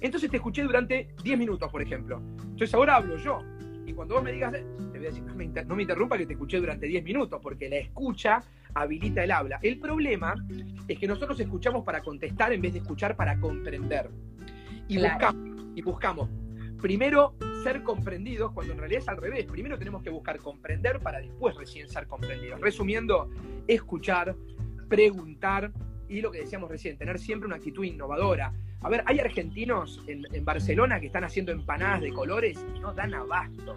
Entonces 0.00 0.30
te 0.30 0.36
escuché 0.38 0.62
durante 0.62 1.08
10 1.22 1.38
minutos, 1.38 1.70
por 1.70 1.82
ejemplo. 1.82 2.20
Entonces 2.42 2.74
ahora 2.74 2.96
hablo 2.96 3.16
yo. 3.18 3.40
Y 3.86 3.92
cuando 3.92 4.14
vos 4.14 4.24
me 4.24 4.32
digas, 4.32 4.52
te 4.52 4.98
voy 4.98 5.06
a 5.06 5.10
decir, 5.10 5.22
no 5.22 5.34
me, 5.34 5.46
no 5.46 5.76
me 5.76 5.82
interrumpa 5.82 6.16
que 6.16 6.26
te 6.26 6.32
escuché 6.32 6.58
durante 6.58 6.86
10 6.86 7.04
minutos, 7.04 7.38
porque 7.42 7.68
la 7.68 7.76
escucha 7.76 8.42
habilita 8.74 9.22
el 9.22 9.30
habla. 9.30 9.58
El 9.62 9.78
problema 9.78 10.34
es 10.88 10.98
que 10.98 11.06
nosotros 11.06 11.38
escuchamos 11.38 11.84
para 11.84 12.00
contestar 12.00 12.52
en 12.52 12.62
vez 12.62 12.72
de 12.72 12.78
escuchar 12.78 13.14
para 13.14 13.38
comprender. 13.38 14.10
Y, 14.88 14.98
buscamos, 14.98 15.66
y 15.76 15.82
buscamos 15.82 16.28
primero 16.82 17.34
ser 17.62 17.82
comprendidos, 17.82 18.52
cuando 18.52 18.72
en 18.72 18.80
realidad 18.80 19.02
es 19.02 19.08
al 19.08 19.16
revés. 19.16 19.46
Primero 19.46 19.78
tenemos 19.78 20.02
que 20.02 20.10
buscar 20.10 20.38
comprender 20.38 20.98
para 20.98 21.20
después 21.20 21.56
recién 21.56 21.88
ser 21.88 22.06
comprendidos. 22.08 22.60
Resumiendo, 22.60 23.30
escuchar, 23.68 24.34
preguntar 24.88 25.72
y 26.08 26.20
lo 26.20 26.30
que 26.30 26.40
decíamos 26.40 26.68
recién, 26.68 26.98
tener 26.98 27.18
siempre 27.18 27.46
una 27.46 27.56
actitud 27.56 27.84
innovadora. 27.84 28.52
A 28.80 28.88
ver, 28.90 29.04
hay 29.06 29.20
argentinos 29.20 30.02
en, 30.08 30.44
Barcelona 30.44 31.00
que 31.00 31.06
están 31.06 31.24
haciendo 31.24 31.52
empanadas 31.52 32.02
de 32.02 32.12
colores 32.12 32.62
y 32.76 32.80
no 32.80 32.92
dan 32.92 33.14
abasto. 33.14 33.76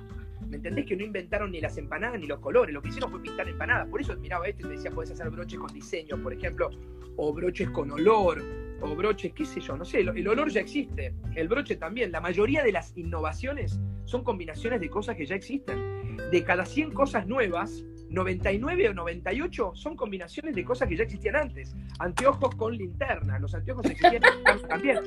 ¿Me 0.49 0.57
entendés 0.57 0.85
que 0.85 0.95
no 0.95 1.03
inventaron 1.03 1.51
ni 1.51 1.61
las 1.61 1.77
empanadas 1.77 2.19
ni 2.19 2.25
los 2.25 2.39
colores? 2.39 2.73
Lo 2.73 2.81
que 2.81 2.89
hicieron 2.89 3.11
fue 3.11 3.21
pintar 3.21 3.47
empanadas. 3.47 3.87
Por 3.87 4.01
eso 4.01 4.13
admiraba 4.13 4.47
esto 4.47 4.65
y 4.65 4.69
te 4.69 4.75
decía, 4.75 4.91
puedes 4.91 5.11
hacer 5.11 5.29
broches 5.29 5.59
con 5.59 5.71
diseño, 5.71 6.17
por 6.17 6.33
ejemplo, 6.33 6.71
o 7.17 7.33
broches 7.33 7.69
con 7.69 7.91
olor, 7.91 8.41
o 8.81 8.95
broches, 8.95 9.33
qué 9.33 9.45
sé 9.45 9.61
yo, 9.61 9.75
no 9.77 9.85
sé, 9.85 10.01
el, 10.01 10.27
olor 10.27 10.49
ya 10.49 10.61
existe, 10.61 11.13
el 11.35 11.47
broche 11.47 11.75
también. 11.75 12.11
La 12.11 12.21
mayoría 12.21 12.63
de 12.63 12.71
las 12.71 12.95
innovaciones 12.97 13.79
son 14.05 14.23
combinaciones 14.23 14.81
de 14.81 14.89
cosas 14.89 15.15
que 15.15 15.25
ya 15.25 15.35
existen. 15.35 15.95
De 16.31 16.43
cada 16.43 16.65
100 16.65 16.91
cosas 16.91 17.27
nuevas, 17.27 17.83
99 18.09 18.89
o 18.89 18.93
98 18.93 19.71
son 19.75 19.95
combinaciones 19.95 20.55
de 20.55 20.63
cosas 20.63 20.87
que 20.87 20.95
ya 20.95 21.03
existían 21.03 21.35
antes. 21.35 21.75
Anteojos 21.99 22.55
con 22.55 22.75
linterna, 22.75 23.39
los 23.39 23.53
anteojos 23.53 23.85
existían 23.85 24.21
también. 24.69 24.99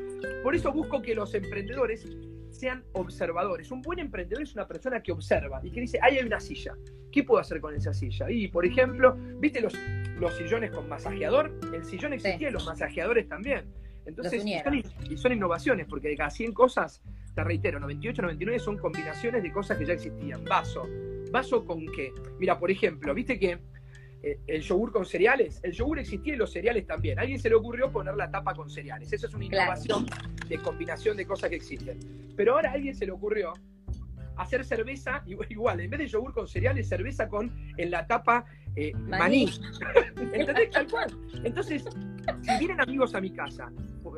Por 0.42 0.54
eso 0.54 0.72
busco 0.72 1.00
que 1.00 1.14
los 1.14 1.34
emprendedores 1.34 2.06
sean 2.50 2.84
observadores. 2.92 3.70
Un 3.70 3.82
buen 3.82 3.98
emprendedor 3.98 4.42
es 4.42 4.54
una 4.54 4.66
persona 4.66 5.02
que 5.02 5.12
observa 5.12 5.60
y 5.62 5.70
que 5.70 5.80
dice, 5.80 5.98
ahí 6.02 6.18
hay 6.18 6.26
una 6.26 6.40
silla, 6.40 6.76
¿qué 7.12 7.22
puedo 7.22 7.40
hacer 7.40 7.60
con 7.60 7.74
esa 7.74 7.92
silla? 7.92 8.30
Y, 8.30 8.48
por 8.48 8.66
ejemplo, 8.66 9.16
¿viste 9.38 9.60
los, 9.60 9.74
los 10.18 10.36
sillones 10.36 10.70
con 10.70 10.88
masajeador? 10.88 11.58
El 11.72 11.84
sillón 11.84 12.12
existía 12.12 12.48
y 12.48 12.52
los 12.52 12.66
masajeadores 12.66 13.28
también. 13.28 13.72
Entonces, 14.06 14.42
son, 14.64 14.74
y 14.74 15.16
son 15.16 15.32
innovaciones, 15.32 15.86
porque 15.86 16.08
de 16.08 16.16
cada 16.16 16.30
100 16.30 16.52
cosas, 16.52 17.02
te 17.34 17.44
reitero, 17.44 17.78
98, 17.78 18.22
99 18.22 18.58
son 18.58 18.78
combinaciones 18.78 19.42
de 19.42 19.52
cosas 19.52 19.76
que 19.76 19.84
ya 19.84 19.92
existían. 19.92 20.44
Vaso. 20.44 20.88
¿Vaso 21.30 21.64
con 21.64 21.84
qué? 21.94 22.12
Mira, 22.38 22.58
por 22.58 22.70
ejemplo, 22.70 23.12
¿viste 23.12 23.38
que 23.38 23.58
eh, 24.22 24.40
el 24.48 24.62
yogur 24.62 24.90
con 24.90 25.06
cereales. 25.06 25.60
El 25.62 25.72
yogur 25.72 26.00
existía 26.00 26.34
y 26.34 26.36
los 26.36 26.50
cereales 26.50 26.86
también. 26.86 27.18
A 27.18 27.22
alguien 27.22 27.38
se 27.38 27.48
le 27.48 27.54
ocurrió 27.54 27.90
poner 27.90 28.16
la 28.16 28.30
tapa 28.30 28.54
con 28.54 28.68
cereales. 28.68 29.12
Eso 29.12 29.28
es 29.28 29.34
una 29.34 29.44
innovación 29.44 30.06
de 30.48 30.58
combinación 30.58 31.16
de 31.16 31.24
cosas 31.26 31.50
que 31.50 31.56
existen. 31.56 31.98
Pero 32.36 32.54
ahora 32.54 32.70
a 32.70 32.72
alguien 32.74 32.94
se 32.94 33.06
le 33.06 33.12
ocurrió 33.12 33.52
hacer 34.36 34.64
cerveza 34.64 35.22
igual, 35.48 35.80
en 35.80 35.90
vez 35.90 35.98
de 35.98 36.06
yogur 36.06 36.32
con 36.32 36.46
cereales, 36.46 36.88
cerveza 36.88 37.28
con 37.28 37.52
en 37.76 37.90
la 37.90 38.06
tapa 38.06 38.44
eh, 38.76 38.92
maní. 38.94 39.50
¿Entendés? 40.32 40.70
Tal 40.70 40.86
cual. 40.88 41.10
Entonces, 41.44 41.84
si 42.42 42.58
vienen 42.58 42.80
amigos 42.80 43.14
a 43.14 43.20
mi 43.20 43.30
casa, 43.30 43.70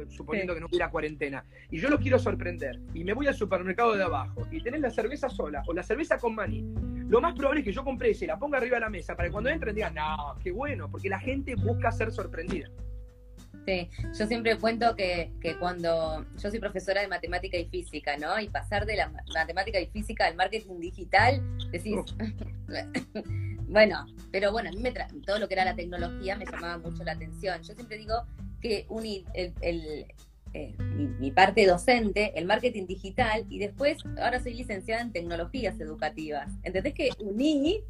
suponiendo 0.09 0.55
que 0.55 0.61
no 0.61 0.67
hubiera 0.67 0.91
cuarentena, 0.91 1.45
y 1.71 1.79
yo 1.79 1.89
los 1.89 2.01
quiero 2.01 2.19
sorprender, 2.19 2.81
y 2.95 3.05
me 3.05 3.13
voy 3.13 3.27
al 3.27 3.35
supermercado 3.35 3.97
de 3.97 4.03
abajo, 4.03 4.47
y 4.51 4.63
tenés 4.63 4.81
la 4.81 4.91
cerveza 4.91 5.29
sola 5.29 5.63
o 5.67 5.73
la 5.73 5.83
cerveza 5.83 6.19
con 6.19 6.35
maní, 6.35 6.65
lo 7.09 7.21
más 7.21 7.35
probable 7.35 7.61
es 7.61 7.65
que 7.65 7.73
yo 7.73 7.83
compre 7.83 8.11
ese 8.11 8.25
y 8.25 8.29
la 8.29 8.39
ponga 8.39 8.59
arriba 8.59 8.77
de 8.77 8.83
la 8.83 8.91
mesa 8.91 9.17
para 9.17 9.29
que 9.29 9.33
cuando 9.33 9.51
entren 9.51 9.75
digan, 9.75 9.95
no, 9.95 10.37
qué 10.43 10.53
bueno, 10.53 10.89
porque 10.89 11.09
la 11.09 11.19
gente 11.19 11.57
busca 11.57 11.91
ser 11.91 12.13
sorprendida. 12.13 12.71
Sí, 13.67 13.91
yo 14.19 14.27
siempre 14.27 14.57
cuento 14.57 14.95
que, 14.97 15.33
que, 15.41 15.57
cuando 15.59 16.25
yo 16.41 16.51
soy 16.51 16.61
profesora 16.61 17.03
de 17.03 17.09
matemática 17.09 17.59
y 17.59 17.67
física, 17.67 18.17
¿no? 18.17 18.39
Y 18.41 18.49
pasar 18.49 18.87
de 18.87 18.97
la 18.97 19.13
matemática 19.35 19.81
y 19.81 19.87
física 19.87 20.27
al 20.27 20.37
marketing 20.37 20.79
digital, 20.79 21.43
decís, 21.73 21.97
bueno, 23.71 24.07
pero 24.33 24.51
bueno, 24.53 24.69
a 24.69 24.73
mí 24.73 24.81
me 24.81 24.93
todo 25.25 25.39
lo 25.39 25.47
que 25.47 25.55
era 25.55 25.65
la 25.65 25.77
tecnología 25.77 26.37
me 26.37 26.45
llamaba 26.45 26.79
mucho 26.79 27.05
la 27.05 27.13
atención. 27.13 27.63
Yo 27.63 27.75
siempre 27.75 27.99
digo 27.99 28.25
que 28.61 28.85
unir 28.89 29.25
el, 29.33 30.07
eh, 30.53 30.75
mi, 30.79 31.31
parte 31.31 31.67
docente, 31.67 32.33
el 32.37 32.47
marketing 32.47 32.87
digital, 32.87 33.47
y 33.49 33.61
después 33.61 33.99
ahora 34.21 34.41
soy 34.41 34.55
licenciada 34.55 35.03
en 35.03 35.13
tecnologías 35.13 35.79
educativas. 35.81 36.51
¿Entendés 36.65 36.95
que 36.95 37.11
uní 37.21 37.81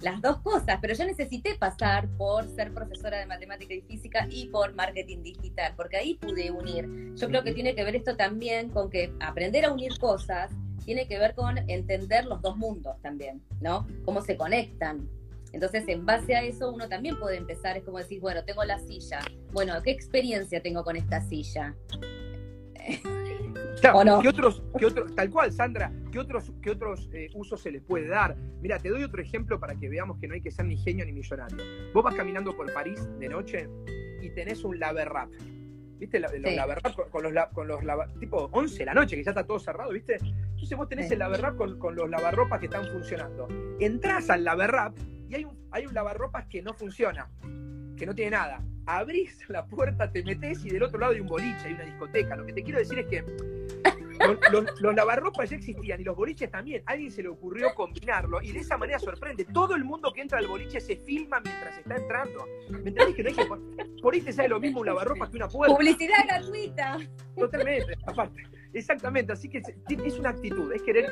las 0.00 0.22
dos 0.22 0.38
cosas? 0.38 0.78
Pero 0.80 0.94
yo 0.94 1.04
necesité 1.04 1.56
pasar 1.56 2.08
por 2.16 2.48
ser 2.48 2.72
profesora 2.72 3.18
de 3.18 3.26
matemática 3.26 3.74
y 3.74 3.82
física 3.82 4.26
y 4.30 4.46
por 4.46 4.74
marketing 4.74 5.22
digital, 5.22 5.74
porque 5.76 5.98
ahí 5.98 6.14
pude 6.14 6.50
unir. 6.50 7.14
Yo 7.16 7.28
creo 7.28 7.44
que 7.44 7.52
tiene 7.52 7.74
que 7.74 7.84
ver 7.84 7.96
esto 7.96 8.16
también 8.16 8.70
con 8.70 8.88
que 8.88 9.12
aprender 9.20 9.66
a 9.66 9.72
unir 9.72 9.98
cosas 9.98 10.50
tiene 10.84 11.06
que 11.06 11.18
ver 11.18 11.34
con 11.34 11.58
entender 11.70 12.24
los 12.26 12.40
dos 12.42 12.56
mundos 12.56 13.00
también, 13.02 13.42
¿no? 13.60 13.86
Cómo 14.04 14.22
se 14.22 14.36
conectan. 14.36 15.08
Entonces, 15.52 15.84
en 15.88 16.06
base 16.06 16.34
a 16.34 16.42
eso, 16.42 16.72
uno 16.72 16.88
también 16.88 17.18
puede 17.18 17.36
empezar, 17.36 17.76
es 17.76 17.84
como 17.84 17.98
decir, 17.98 18.20
bueno, 18.20 18.42
tengo 18.44 18.64
la 18.64 18.78
silla, 18.78 19.20
bueno, 19.52 19.74
¿qué 19.82 19.90
experiencia 19.90 20.62
tengo 20.62 20.82
con 20.82 20.96
esta 20.96 21.20
silla? 21.20 21.74
¿qué 24.22 24.28
otros, 24.28 24.62
qué 24.78 24.86
otros, 24.86 25.14
tal 25.14 25.30
cual, 25.30 25.52
Sandra, 25.52 25.92
¿qué 26.10 26.18
otros, 26.18 26.52
qué 26.62 26.70
otros 26.70 27.08
eh, 27.12 27.28
usos 27.34 27.60
se 27.60 27.70
les 27.70 27.82
puede 27.82 28.08
dar? 28.08 28.36
Mira, 28.60 28.78
te 28.78 28.88
doy 28.88 29.02
otro 29.02 29.20
ejemplo 29.20 29.58
para 29.58 29.74
que 29.74 29.88
veamos 29.88 30.18
que 30.18 30.28
no 30.28 30.34
hay 30.34 30.40
que 30.40 30.50
ser 30.50 30.66
ni 30.66 30.76
genio 30.76 31.04
ni 31.04 31.12
millonario. 31.12 31.58
Vos 31.92 32.04
vas 32.04 32.14
caminando 32.14 32.56
por 32.56 32.72
París 32.72 33.00
de 33.18 33.28
noche 33.28 33.68
y 34.20 34.30
tenés 34.30 34.64
un 34.64 34.78
laberrap. 34.78 35.30
¿Viste? 36.02 36.18
Los 36.18 36.32
con, 37.12 37.22
los, 37.22 37.46
con 37.52 37.68
los 37.68 37.80
tipo 38.18 38.48
11 38.50 38.76
de 38.76 38.84
la 38.86 38.92
noche, 38.94 39.14
que 39.14 39.22
ya 39.22 39.30
está 39.30 39.46
todo 39.46 39.60
cerrado, 39.60 39.92
¿viste? 39.92 40.16
Entonces 40.20 40.76
vos 40.76 40.88
tenés 40.88 41.08
el 41.12 41.20
laberrap 41.20 41.56
con, 41.56 41.78
con, 41.78 41.94
los 41.94 42.10
lavarropas 42.10 42.58
que 42.58 42.66
están 42.66 42.84
funcionando. 42.88 43.46
Entrás 43.78 44.28
al 44.28 44.42
laberrap 44.42 44.96
y 45.28 45.36
hay 45.36 45.44
un, 45.44 45.56
hay 45.70 45.86
un 45.86 45.94
lavarropas 45.94 46.46
que 46.46 46.60
no 46.60 46.74
funciona, 46.74 47.30
que 47.96 48.04
no 48.04 48.16
tiene 48.16 48.32
nada. 48.32 48.60
Abrís 48.84 49.48
la 49.48 49.64
puerta, 49.64 50.10
te 50.10 50.24
metés 50.24 50.64
y 50.64 50.70
del 50.70 50.82
otro 50.82 50.98
lado 50.98 51.12
hay 51.12 51.20
un 51.20 51.28
boliche, 51.28 51.68
hay 51.68 51.74
una 51.74 51.84
discoteca. 51.84 52.34
Lo 52.34 52.46
que 52.46 52.52
te 52.52 52.64
quiero 52.64 52.80
decir 52.80 52.98
es 52.98 53.06
que 53.06 53.24
los, 54.52 54.80
los, 54.80 54.94
lavarropas 54.94 55.50
ya 55.50 55.56
existían 55.56 56.00
y 56.00 56.04
los 56.04 56.16
boliches 56.16 56.50
también. 56.50 56.82
alguien 56.86 57.10
se 57.10 57.22
le 57.22 57.28
ocurrió 57.28 57.74
combinarlo 57.74 58.40
y 58.42 58.52
de 58.52 58.60
esa 58.60 58.76
manera 58.76 58.98
sorprende. 58.98 59.44
Todo 59.44 59.74
el 59.74 59.84
mundo 59.84 60.12
que 60.12 60.20
entra 60.20 60.38
al 60.38 60.46
boliche 60.46 60.80
se 60.80 60.96
filma 60.96 61.40
mientras 61.40 61.78
está 61.78 61.96
entrando. 61.96 62.46
¿Me 62.70 62.90
entendés 62.90 63.14
que 63.14 63.22
no 63.22 63.28
hay 63.28 63.34
que 63.34 63.46
por 64.02 64.14
ahí 64.14 64.20
te 64.20 64.32
sale 64.32 64.48
lo 64.48 64.60
mismo 64.60 64.80
un 64.80 64.86
lavarropas 64.86 65.30
que 65.30 65.36
una 65.36 65.48
puerta? 65.48 65.76
Publicidad 65.76 66.24
gratuita. 66.26 66.98
Totalmente, 67.36 67.96
aparte. 68.06 68.42
Exactamente, 68.74 69.32
así 69.32 69.48
que 69.48 69.58
es 69.58 70.18
una 70.18 70.30
actitud, 70.30 70.72
es 70.72 70.82
querer, 70.82 71.10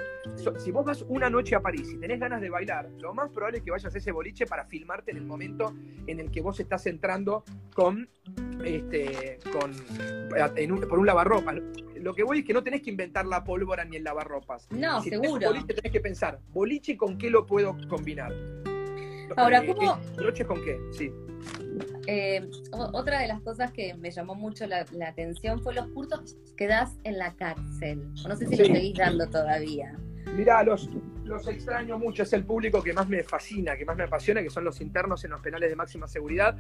si 0.59 0.71
vos 0.71 0.85
vas 0.85 1.05
una 1.09 1.29
noche 1.29 1.55
a 1.55 1.61
París 1.61 1.91
y 1.93 1.99
tenés 1.99 2.19
ganas 2.19 2.41
de 2.41 2.49
bailar, 2.49 2.89
lo 2.99 3.13
más 3.13 3.31
probable 3.31 3.59
es 3.59 3.65
que 3.65 3.71
vayas 3.71 3.95
a 3.95 3.99
ese 3.99 4.13
boliche 4.13 4.47
para 4.47 4.65
filmarte 4.65 5.11
en 5.11 5.19
el 5.19 5.25
momento 5.25 5.75
en 6.07 6.21
el 6.21 6.31
que 6.31 6.41
vos 6.41 6.59
estás 6.59 6.87
entrando 6.87 7.45
con, 7.75 8.09
este, 8.65 9.39
con, 9.53 9.73
por 10.89 10.99
un 10.99 11.07
lavarropas. 11.07 11.57
Lo 11.97 12.15
que 12.15 12.23
voy 12.23 12.39
es 12.39 12.45
que 12.47 12.55
no 12.55 12.63
tenés 12.63 12.81
que 12.81 12.91
inventar 12.91 13.27
la 13.27 13.45
pólvora 13.45 13.85
ni 13.85 13.97
el 13.97 14.05
lavarropas. 14.05 14.67
No, 14.71 15.03
si 15.03 15.11
seguro. 15.11 15.39
Tenés 15.39 15.49
boliche 15.49 15.75
tenés 15.75 15.93
que 15.93 16.01
pensar, 16.01 16.41
boliche 16.49 16.97
con 16.97 17.19
qué 17.19 17.29
lo 17.29 17.45
puedo 17.45 17.77
combinar. 17.89 18.33
Ahora, 19.37 19.63
eh, 19.63 19.67
¿cómo? 19.67 19.99
¿Noche 20.17 20.47
con 20.47 20.63
qué? 20.65 20.81
Sí. 20.93 21.13
Eh, 22.07 22.49
otra 22.73 23.21
de 23.21 23.29
las 23.29 23.41
cosas 23.43 23.73
que 23.73 23.95
me 23.95 24.11
llamó 24.11 24.35
mucho 24.35 24.67
la, 24.67 24.87
atención 25.07 25.61
fue 25.63 25.75
los 25.75 25.87
cursos 25.89 26.37
que 26.57 26.67
das 26.67 26.99
en 27.05 27.19
la 27.19 27.35
cárcel. 27.35 28.03
No 28.27 28.37
sé 28.37 28.47
si 28.47 28.57
los 28.57 28.67
seguís 28.67 28.97
dando 28.97 29.29
todavía. 29.29 29.97
Mirá, 30.37 30.63
los, 30.63 30.91
los 31.25 31.47
extraño 31.49 31.99
mucho. 31.99 32.23
Es 32.23 32.33
el 32.33 32.45
público 32.45 32.83
que 32.83 32.93
más 32.93 33.09
me 33.09 33.23
fascina, 33.23 33.77
que 33.77 33.85
más 33.85 33.97
me 33.97 34.05
apasiona, 34.05 34.43
que 34.43 34.51
son 34.51 34.65
los 34.65 34.81
internos 34.81 35.25
en 35.25 35.31
los 35.31 35.41
penales 35.41 35.71
de 35.71 35.77
máxima 35.77 36.07
seguridad. 36.07 36.57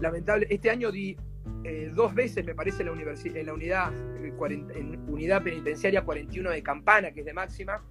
Lamentable, 0.00 0.46
este 0.50 0.70
año 0.70 0.90
di 0.90 1.16
eh, 1.64 1.90
dos 1.94 2.14
veces, 2.14 2.44
me 2.44 2.54
parece, 2.54 2.82
en 2.82 2.88
la, 2.88 3.14
en 3.24 3.46
la 3.46 3.52
unidad, 3.52 3.92
eh, 4.16 4.32
en 4.74 5.08
unidad 5.08 5.42
penitenciaria 5.42 6.02
41 6.02 6.50
de 6.50 6.62
Campana, 6.62 7.12
que 7.12 7.20
es 7.20 7.26
de 7.26 7.32
máxima. 7.32 7.82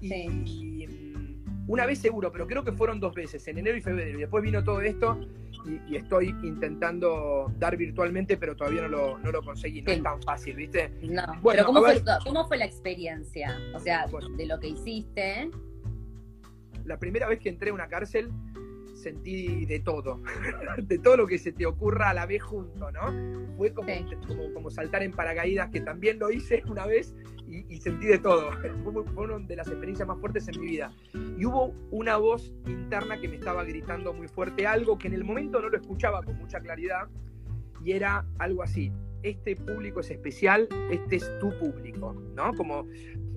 Y, 0.00 0.28
mm, 0.28 0.97
una 1.68 1.86
vez 1.86 1.98
seguro, 1.98 2.32
pero 2.32 2.46
creo 2.46 2.64
que 2.64 2.72
fueron 2.72 2.98
dos 2.98 3.14
veces, 3.14 3.46
en 3.46 3.58
enero 3.58 3.76
y 3.76 3.82
febrero. 3.82 4.18
Y 4.18 4.22
después 4.22 4.42
vino 4.42 4.64
todo 4.64 4.80
esto 4.80 5.20
y, 5.86 5.96
estoy 5.96 6.28
intentando 6.42 7.52
dar 7.58 7.76
virtualmente, 7.76 8.38
pero 8.38 8.56
todavía 8.56 8.82
no 8.82 8.88
lo, 8.88 9.18
no 9.18 9.30
lo 9.30 9.42
conseguí. 9.42 9.82
No 9.82 9.92
es 9.92 10.02
tan 10.02 10.22
fácil, 10.22 10.56
¿viste? 10.56 10.90
No. 11.02 11.22
Bueno, 11.42 11.66
¿cómo 11.66 11.80
fue, 11.80 12.02
¿cómo 12.24 12.48
fue, 12.48 12.56
la 12.56 12.64
experiencia? 12.64 13.58
O 13.74 13.78
sea, 13.78 14.06
de 14.36 14.46
lo 14.46 14.58
que 14.58 14.68
hiciste. 14.68 15.50
La 16.84 16.98
primera 16.98 17.28
vez 17.28 17.38
que 17.38 17.50
entré 17.50 17.68
a 17.68 17.74
una 17.74 17.86
cárcel 17.86 18.30
sentí 18.98 19.64
de 19.64 19.80
todo, 19.80 20.22
de 20.82 20.98
todo 20.98 21.16
lo 21.16 21.26
que 21.26 21.38
se 21.38 21.52
te 21.52 21.66
ocurra 21.66 22.10
a 22.10 22.14
la 22.14 22.26
vez 22.26 22.42
junto, 22.42 22.90
¿no? 22.90 23.56
Fue 23.56 23.72
como, 23.72 23.88
como, 24.54 24.70
saltar 24.70 25.02
en 25.02 25.12
paracaídas, 25.12 25.70
que 25.70 25.80
también 25.80 26.18
lo 26.18 26.30
hice 26.30 26.62
una 26.68 26.86
vez 26.86 27.14
y, 27.46 27.80
sentí 27.80 28.06
de 28.06 28.18
todo. 28.18 28.50
Fue, 28.84 29.24
una 29.24 29.38
de 29.46 29.56
las 29.56 29.68
experiencias 29.68 30.06
más 30.06 30.18
fuertes 30.18 30.48
en 30.48 30.60
mi 30.60 30.66
vida. 30.66 30.92
Y 31.38 31.44
hubo 31.46 31.74
una 31.90 32.16
voz 32.16 32.52
interna 32.66 33.18
que 33.20 33.28
me 33.28 33.36
estaba 33.36 33.64
gritando 33.64 34.12
muy 34.12 34.28
fuerte 34.28 34.66
algo 34.66 34.98
que 34.98 35.08
en 35.08 35.14
el 35.14 35.24
momento 35.24 35.60
no 35.60 35.68
lo 35.68 35.76
escuchaba 35.76 36.22
con 36.22 36.36
mucha 36.36 36.60
claridad 36.60 37.08
y 37.84 37.92
era 37.92 38.26
algo 38.38 38.62
así. 38.62 38.92
Este 39.22 39.56
público 39.56 40.00
es 40.00 40.10
especial, 40.10 40.68
este 40.90 41.16
es 41.16 41.38
tu 41.40 41.50
público, 41.58 42.12
¿no? 42.36 42.54
Como 42.54 42.86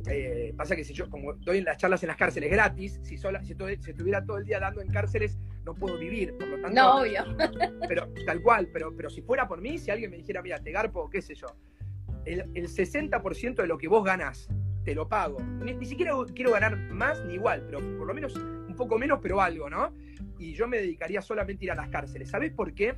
eh, 0.08 0.54
pasa 0.58 0.76
que 0.76 0.84
si 0.84 0.94
yo, 0.94 1.10
como 1.10 1.34
doy 1.34 1.62
las 1.62 1.78
charlas 1.78 2.04
en 2.04 2.08
las 2.08 2.18
cárceles 2.18 2.50
gratis, 2.52 3.00
si, 3.04 3.18
sola, 3.18 3.44
si, 3.44 3.54
estuviera 3.54 4.24
todo 4.26 4.38
el 4.38 4.46
día 4.46 4.60
dando 4.60 4.82
en 4.82 4.90
cárceles, 4.90 5.38
no 5.66 5.74
puedo 5.76 5.98
vivir, 5.98 6.36
por 6.38 6.48
lo 6.48 6.62
tanto. 6.62 6.82
No, 6.82 7.02
obvio. 7.02 7.24
Pero, 7.88 8.08
tal 8.26 8.42
cual, 8.42 8.68
pero, 8.72 8.96
pero 8.96 9.10
si 9.10 9.22
fuera 9.22 9.48
por 9.48 9.62
mí, 9.62 9.78
si 9.78 9.92
alguien 9.92 10.12
me 10.12 10.18
dijera, 10.18 10.42
mira, 10.42 10.60
te 10.60 10.72
garpo, 10.72 11.10
qué 11.10 11.22
sé 11.22 11.36
yo, 11.36 11.48
el, 12.26 12.46
60% 12.54 13.56
de 13.56 13.68
lo 13.68 13.78
que 13.78 13.88
vos 13.88 14.04
ganás, 14.04 14.48
te 14.84 14.96
lo 14.96 15.08
pago. 15.08 15.40
Ni, 15.40 15.86
siquiera 15.86 16.14
quiero 16.34 16.52
ganar 16.52 16.78
más 16.78 17.24
ni 17.26 17.36
igual, 17.36 17.64
pero 17.66 17.80
por 17.98 18.08
lo 18.08 18.14
menos 18.14 18.36
un 18.36 18.76
poco 18.76 18.98
menos, 18.98 19.20
pero 19.22 19.42
algo, 19.42 19.70
¿no? 19.70 19.94
Y 20.40 20.54
yo 20.54 20.68
me 20.68 20.78
dedicaría 20.78 21.22
solamente 21.22 21.64
a 21.64 21.66
ir 21.66 21.72
a 21.72 21.76
las 21.76 21.90
cárceles. 21.90 22.30
¿Sabés 22.30 22.52
por 22.52 22.74
qué? 22.74 22.96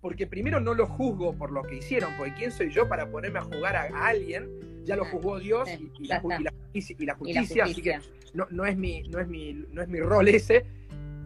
Porque 0.00 0.26
primero 0.26 0.60
no 0.60 0.74
lo 0.74 0.86
juzgo 0.86 1.34
por 1.36 1.50
lo 1.50 1.62
que 1.62 1.76
hicieron, 1.76 2.12
porque 2.16 2.34
¿quién 2.34 2.50
soy 2.50 2.70
yo 2.70 2.88
para 2.88 3.10
ponerme 3.10 3.38
a 3.38 3.42
jugar 3.42 3.76
a, 3.76 4.06
alguien? 4.06 4.84
Ya 4.84 4.96
lo 4.96 5.04
juzgó 5.06 5.38
Dios 5.38 5.68
y, 5.98 6.06
la, 6.06 6.20
justicia, 6.20 7.64
así 7.64 7.80
que 7.80 7.98
no, 8.34 8.46
no, 8.50 8.66
es 8.66 8.76
mi, 8.76 9.02
no, 9.04 9.18
es 9.18 9.28
mi, 9.28 9.54
no 9.70 9.82
es 9.82 9.88
mi 9.88 10.00
rol 10.00 10.28
ese. 10.28 10.66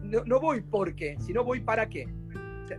No, 0.09 0.23
no 0.25 0.39
voy 0.39 0.61
porque, 0.61 1.17
sino 1.19 1.43
voy 1.43 1.61
para 1.61 1.87
qué. 1.87 2.07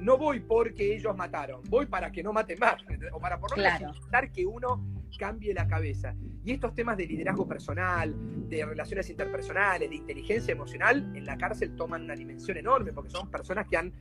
No 0.00 0.16
voy 0.18 0.40
porque 0.40 0.94
ellos 0.94 1.16
mataron, 1.16 1.62
voy 1.68 1.86
para 1.86 2.12
que 2.12 2.22
no 2.22 2.32
maten 2.32 2.58
más, 2.60 2.76
o 3.12 3.18
para 3.18 3.40
por 3.40 3.50
lo 3.50 3.56
menos 3.56 4.00
que 4.32 4.46
uno 4.46 4.84
cambie 5.18 5.52
la 5.52 5.66
cabeza. 5.66 6.14
Y 6.44 6.52
estos 6.52 6.74
temas 6.74 6.96
de 6.96 7.06
liderazgo 7.06 7.46
personal, 7.46 8.14
de 8.48 8.64
relaciones 8.64 9.10
interpersonales, 9.10 9.90
de 9.90 9.96
inteligencia 9.96 10.52
emocional, 10.52 11.10
en 11.14 11.24
la 11.24 11.36
cárcel 11.36 11.74
toman 11.74 12.02
una 12.02 12.14
dimensión 12.14 12.56
enorme, 12.56 12.92
porque 12.92 13.10
son 13.10 13.30
personas 13.30 13.66
que 13.66 13.76
han 13.76 13.92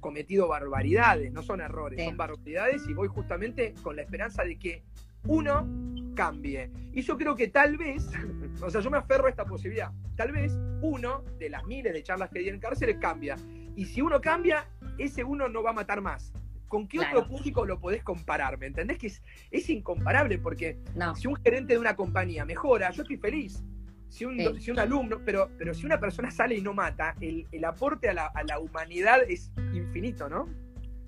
cometido 0.00 0.48
barbaridades, 0.48 1.32
no 1.32 1.42
son 1.42 1.60
errores, 1.60 2.04
son 2.04 2.16
barbaridades, 2.16 2.86
y 2.88 2.94
voy 2.94 3.08
justamente 3.08 3.74
con 3.82 3.96
la 3.96 4.02
esperanza 4.02 4.44
de 4.44 4.58
que 4.58 4.84
uno 5.28 5.68
cambie. 6.16 6.70
Y 6.92 7.02
yo 7.02 7.16
creo 7.16 7.36
que 7.36 7.48
tal 7.48 7.76
vez, 7.76 8.10
o 8.62 8.70
sea, 8.70 8.80
yo 8.80 8.90
me 8.90 8.98
aferro 8.98 9.26
a 9.26 9.30
esta 9.30 9.44
posibilidad, 9.44 9.92
tal 10.16 10.32
vez 10.32 10.52
uno 10.82 11.22
de 11.38 11.48
las 11.48 11.64
miles 11.64 11.92
de 11.92 12.02
charlas 12.02 12.30
que 12.30 12.40
di 12.40 12.48
en 12.48 12.58
cárceles 12.58 12.96
cambia. 13.00 13.36
Y 13.76 13.84
si 13.84 14.02
uno 14.02 14.20
cambia, 14.20 14.66
ese 14.98 15.22
uno 15.22 15.48
no 15.48 15.62
va 15.62 15.70
a 15.70 15.74
matar 15.74 16.00
más. 16.00 16.32
¿Con 16.66 16.86
qué 16.86 16.98
otro 17.00 17.26
público 17.26 17.64
lo 17.64 17.80
podés 17.80 18.02
comparar? 18.02 18.58
¿Me 18.58 18.66
entendés? 18.66 18.98
Que 18.98 19.06
es, 19.06 19.22
es 19.50 19.70
incomparable 19.70 20.38
porque 20.38 20.78
si 21.16 21.26
un 21.26 21.36
gerente 21.36 21.74
de 21.74 21.78
una 21.78 21.96
compañía 21.96 22.44
mejora, 22.44 22.90
yo 22.90 23.02
estoy 23.02 23.16
feliz. 23.16 23.64
Si 24.08 24.24
un, 24.24 24.60
si 24.60 24.70
un 24.70 24.78
alumno, 24.78 25.20
pero, 25.24 25.50
pero 25.58 25.72
si 25.74 25.86
una 25.86 26.00
persona 26.00 26.30
sale 26.30 26.56
y 26.56 26.62
no 26.62 26.74
mata, 26.74 27.14
el, 27.20 27.64
aporte 27.64 28.08
a 28.08 28.14
la, 28.14 28.26
a 28.26 28.42
la, 28.42 28.58
humanidad 28.58 29.20
es 29.28 29.52
infinito, 29.72 30.28
¿no? 30.28 30.46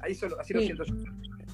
Ahí 0.00 0.14
solo, 0.14 0.38
así 0.38 0.52
lo 0.52 0.60
siento 0.60 0.84
yo. 0.84 0.94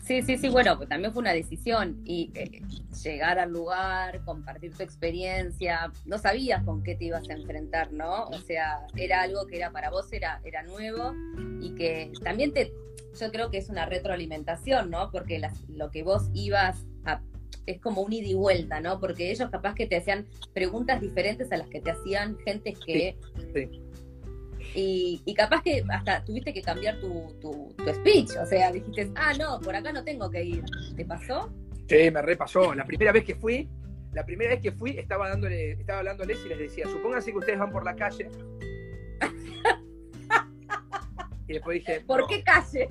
Sí, 0.07 0.23
sí, 0.23 0.39
sí, 0.39 0.49
bueno, 0.49 0.77
pues 0.77 0.89
también 0.89 1.13
fue 1.13 1.21
una 1.21 1.33
decisión 1.33 2.01
y 2.05 2.31
eh, 2.37 2.63
llegar 3.03 3.41
al 3.41 3.51
lugar, 3.51 4.21
compartir 4.25 4.73
tu 4.73 4.85
experiencia, 4.85 5.93
no 6.05 6.17
sabías 6.17 6.63
con 6.63 6.85
qué 6.85 6.95
te 6.95 7.07
ibas 7.07 7.29
a 7.29 7.33
enfrentar, 7.33 7.93
¿no? 7.93 8.29
O 8.29 8.39
sea, 8.39 8.87
era 8.95 9.23
algo 9.23 9.49
que 9.49 9.57
era 9.57 9.73
para 9.73 9.91
vos, 9.91 10.13
era, 10.13 10.41
era 10.45 10.63
nuevo 10.63 11.13
y 11.61 11.75
que 11.75 12.13
también 12.23 12.53
te, 12.53 12.73
yo 13.21 13.33
creo 13.33 13.51
que 13.51 13.59
es 13.59 13.69
una 13.69 13.87
retroalimentación, 13.87 14.91
¿no? 14.91 15.11
Porque 15.11 15.43
lo 15.67 15.91
que 15.91 16.05
vos 16.05 16.31
ibas 16.35 16.87
a, 17.05 17.21
es 17.67 17.81
como 17.81 18.03
un 18.03 18.13
ida 18.13 18.29
y 18.29 18.35
vuelta, 18.35 18.79
¿no? 18.79 19.01
Porque 19.01 19.33
ellos 19.33 19.51
capaz 19.51 19.75
que 19.75 19.89
te 19.89 19.97
hacían 19.97 20.25
preguntas 20.55 21.01
diferentes 21.01 21.51
a 21.51 21.57
las 21.57 21.69
que 21.69 21.81
te 21.81 21.91
hacían 21.91 22.39
gente 22.45 22.75
que... 22.75 23.17
y, 24.75 25.35
capaz 25.35 25.63
que 25.63 25.83
hasta 25.89 26.25
tuviste 26.25 26.53
que 26.53 26.63
cambiar 26.63 27.01
tu, 27.01 27.35
tu, 27.41 27.75
speech, 27.93 28.31
o 28.41 28.47
sea, 28.47 28.73
dijiste, 28.73 29.11
ah, 29.15 29.33
no, 29.39 29.61
por 29.61 29.75
acá 29.75 29.93
no 29.93 30.05
tengo 30.05 30.31
que 30.31 30.45
ir. 30.45 30.65
¿Te 30.97 31.05
pasó? 31.05 31.53
Sí, 31.89 32.11
me 32.11 32.23
repasó. 32.23 32.75
La 32.75 32.85
primera 32.85 33.13
vez 33.13 33.25
que 33.25 33.35
fui, 33.35 33.69
la 34.13 34.25
primera 34.25 34.51
vez 34.51 34.61
que 34.61 34.73
fui, 34.73 34.99
estaba 34.99 35.29
dándole, 35.29 35.73
estaba 35.73 36.01
hablándoles 36.01 36.39
y 36.45 36.49
les 36.49 36.59
decía, 36.59 36.87
supónganse 36.89 37.33
que 37.33 37.39
ustedes 37.39 37.59
van 37.59 37.71
por 37.71 37.85
la 37.85 37.95
calle. 37.95 38.29
y 41.49 41.53
después 41.53 41.75
dije. 41.79 42.01
¿Por 42.07 42.27
qué 42.27 42.43
calle? 42.43 42.89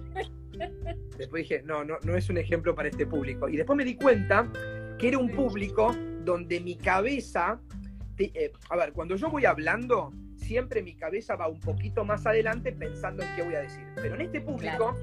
después 1.18 1.44
dije, 1.44 1.62
no, 1.64 1.84
no, 1.84 1.98
no 2.04 2.16
es 2.16 2.30
un 2.30 2.38
ejemplo 2.38 2.74
para 2.74 2.90
este 2.90 3.06
público. 3.06 3.50
Y 3.50 3.58
después 3.58 3.76
me 3.76 3.84
di 3.84 3.96
cuenta 3.96 4.50
que 4.98 5.10
era 5.10 5.18
un 5.18 5.30
público 5.30 5.96
donde 6.24 6.60
mi 6.60 6.76
cabeza. 6.76 7.60
Eh, 8.18 8.52
a 8.70 8.78
ver, 8.78 8.94
cuando 8.94 9.16
yo 9.18 9.30
voy 9.30 9.46
hablando, 9.46 10.14
siempre 10.46 10.82
mi 10.82 10.94
cabeza 10.94 11.36
va 11.36 11.48
un 11.48 11.60
poquito 11.60 12.06
más 12.06 12.26
adelante 12.26 12.72
pensando 12.72 13.24
en 13.24 13.36
qué 13.36 13.42
voy 13.42 13.56
a 13.56 13.62
decir. 13.62 13.86
Pero 13.96 14.16
en 14.16 14.22
este 14.22 14.42
público 14.42 14.96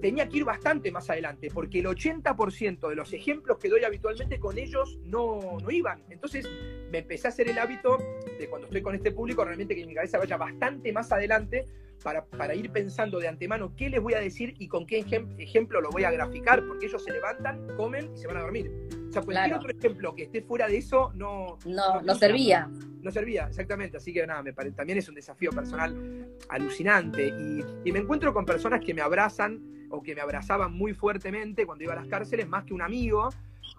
tenía 0.00 0.28
que 0.28 0.38
ir 0.38 0.44
bastante 0.44 0.90
más 0.90 1.08
adelante, 1.08 1.50
porque 1.52 1.80
el 1.80 1.86
80% 1.86 2.88
de 2.88 2.94
los 2.94 3.12
ejemplos 3.12 3.58
que 3.58 3.68
doy 3.68 3.84
habitualmente 3.84 4.38
con 4.38 4.58
ellos 4.58 4.98
no, 5.04 5.58
no 5.62 5.70
iban. 5.70 6.02
Entonces 6.10 6.48
me 6.90 6.98
empecé 6.98 7.26
a 7.26 7.30
hacer 7.30 7.48
el 7.48 7.58
hábito 7.58 7.98
de 8.38 8.48
cuando 8.48 8.66
estoy 8.66 8.82
con 8.82 8.94
este 8.94 9.12
público, 9.12 9.44
realmente 9.44 9.74
que 9.74 9.86
mi 9.86 9.94
cabeza 9.94 10.18
vaya 10.18 10.36
bastante 10.36 10.92
más 10.92 11.10
adelante 11.12 11.66
para, 12.02 12.24
para 12.24 12.54
ir 12.54 12.70
pensando 12.70 13.18
de 13.18 13.28
antemano 13.28 13.74
qué 13.76 13.88
les 13.88 14.00
voy 14.00 14.14
a 14.14 14.20
decir 14.20 14.54
y 14.58 14.68
con 14.68 14.86
qué 14.86 14.98
ejemplo 15.38 15.80
lo 15.80 15.90
voy 15.90 16.04
a 16.04 16.10
graficar, 16.10 16.64
porque 16.66 16.86
ellos 16.86 17.02
se 17.02 17.12
levantan, 17.12 17.66
comen 17.76 18.12
y 18.14 18.18
se 18.18 18.26
van 18.26 18.36
a 18.36 18.40
dormir. 18.40 18.70
O 19.08 19.12
sea, 19.12 19.22
cualquier 19.22 19.54
otro 19.54 19.70
ejemplo 19.70 20.14
que 20.14 20.24
esté 20.24 20.42
fuera 20.42 20.66
de 20.66 20.76
eso 20.76 21.12
no... 21.14 21.58
No, 21.64 22.02
no, 22.02 22.14
servía. 22.14 22.68
No 23.00 23.10
servía, 23.10 23.46
exactamente. 23.48 23.96
Así 23.96 24.12
que 24.12 24.26
nada, 24.26 24.42
me 24.42 24.52
parece, 24.52 24.76
también 24.76 24.98
es 24.98 25.08
un 25.08 25.14
desafío 25.14 25.50
personal 25.50 26.28
alucinante. 26.48 27.28
Y, 27.28 27.64
y 27.88 27.92
me 27.92 28.00
encuentro 28.00 28.34
con 28.34 28.44
personas 28.44 28.80
que 28.84 28.92
me 28.92 29.02
abrazan 29.02 29.88
o 29.90 30.02
que 30.02 30.14
me 30.14 30.20
abrazaban 30.20 30.72
muy 30.72 30.94
fuertemente 30.94 31.64
cuando 31.64 31.84
iba 31.84 31.92
a 31.92 31.96
las 31.96 32.08
cárceles, 32.08 32.48
más 32.48 32.64
que 32.64 32.74
un 32.74 32.82
amigo, 32.82 33.30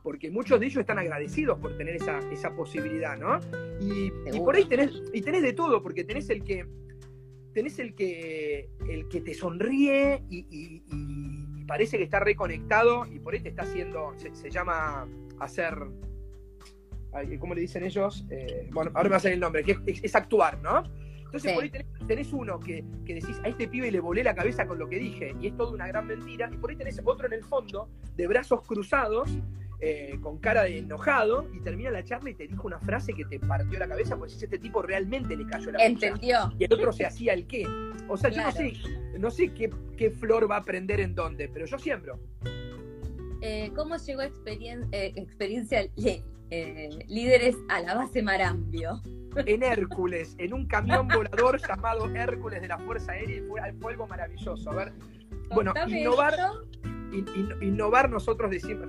porque 0.05 0.29
muchos 0.29 0.59
de 0.59 0.67
ellos 0.67 0.81
están 0.81 0.99
agradecidos 0.99 1.57
por 1.57 1.75
tener 1.77 1.95
esa, 1.95 2.19
esa 2.31 2.55
posibilidad, 2.55 3.17
¿no? 3.17 3.39
Y, 3.81 4.11
por 4.37 4.55
ahí 4.55 4.65
tenés, 4.65 4.91
y 5.11 5.19
tenés 5.19 5.41
de 5.41 5.51
todo, 5.53 5.81
porque 5.81 6.03
tenés 6.03 6.29
el 6.29 6.43
que 6.43 6.63
tenés 7.55 7.79
el 7.79 7.95
que 7.95 8.69
el 8.87 9.07
que 9.07 9.21
te 9.21 9.33
sonríe 9.33 10.21
y, 10.29 10.83
parece 11.65 11.97
que 11.97 12.03
está 12.03 12.19
reconectado 12.19 13.07
y 13.07 13.17
por 13.17 13.33
ahí 13.33 13.39
te 13.39 13.49
está 13.49 13.63
haciendo, 13.63 14.13
se, 14.15 14.51
llama 14.51 15.07
hacer, 15.39 15.73
¿cómo 17.39 17.55
le 17.55 17.61
dicen 17.61 17.83
ellos? 17.83 18.27
Eh, 18.29 18.69
bueno, 18.71 18.91
ahora 18.93 19.09
me 19.09 19.13
va 19.13 19.17
a 19.17 19.21
salir 19.21 19.33
el 19.33 19.39
nombre, 19.39 19.63
que 19.63 19.75
es, 19.87 20.15
actuar, 20.15 20.61
¿no? 20.61 20.83
Entonces 21.23 21.51
por 21.53 21.63
ahí 21.63 21.71
tenés, 22.05 22.31
uno 22.31 22.59
que, 22.59 22.85
que, 23.03 23.15
decís, 23.15 23.41
a 23.43 23.47
este 23.47 23.67
pibe 23.67 23.91
le 23.91 23.99
volé 23.99 24.23
la 24.23 24.35
cabeza 24.35 24.67
con 24.67 24.77
lo 24.77 24.87
que 24.87 24.99
dije 24.99 25.35
y 25.41 25.47
es 25.47 25.57
toda 25.57 25.71
una 25.71 25.87
gran 25.87 26.05
mentira, 26.05 26.47
y 26.53 26.57
por 26.57 26.69
ahí 26.69 26.75
tenés 26.75 27.01
otro 27.03 27.25
en 27.25 27.33
el 27.33 27.43
fondo, 27.43 27.89
de 28.15 28.27
brazos 28.27 28.61
cruzados, 28.61 29.31
eh, 29.79 30.17
con 30.21 30.37
cara 30.37 30.63
de 30.63 30.77
enojado 30.77 31.47
y 31.53 31.59
termina 31.59 31.91
la 31.91 32.03
charla 32.03 32.29
y 32.29 32.33
te 32.33 32.47
dijo 32.47 32.65
una 32.65 32.79
frase 32.79 33.13
que 33.13 33.25
te 33.25 33.39
partió 33.39 33.77
la 33.77 33.87
cabeza, 33.87 34.15
pues 34.15 34.41
este 34.41 34.57
tipo 34.57 34.81
realmente 34.81 35.35
le 35.35 35.45
cayó 35.45 35.71
la 35.71 35.85
Entendió. 35.85 36.53
Y 36.57 36.63
el 36.63 36.73
otro 36.73 36.93
se 36.93 37.05
hacía 37.05 37.33
el 37.33 37.45
qué. 37.45 37.65
O 38.07 38.15
sea, 38.15 38.29
yo 38.29 38.41
no 38.41 38.51
sé, 38.51 38.73
no 39.19 39.31
sé 39.31 39.53
qué, 39.53 40.11
flor 40.11 40.49
va 40.49 40.55
a 40.55 40.59
aprender 40.59 40.99
en 40.99 41.13
dónde, 41.13 41.49
pero 41.49 41.65
yo 41.65 41.77
siembro. 41.77 42.19
Eh, 43.41 43.71
¿Cómo 43.75 43.97
llegó 43.97 44.21
eh, 44.21 44.31
experiencia 45.15 45.85
líderes 47.07 47.55
a 47.69 47.81
la 47.81 47.95
base 47.95 48.21
Marambio? 48.23 49.01
En 49.45 49.63
Hércules, 49.63 50.35
en 50.37 50.53
un 50.53 50.65
camión 50.67 51.09
volador 51.09 51.59
llamado 51.59 52.09
Hércules 52.15 52.61
de 52.61 52.69
la 52.69 52.77
Fuerza 52.77 53.11
Aérea 53.11 53.37
y 53.37 53.41
fue, 53.41 53.59
algo 53.61 54.07
maravilloso. 54.07 54.71
A 54.71 54.75
ver, 54.75 54.93
bueno, 55.53 55.73
innovar, 55.87 56.33
innovar 57.61 58.09
nosotros 58.09 58.49
recién, 58.49 58.81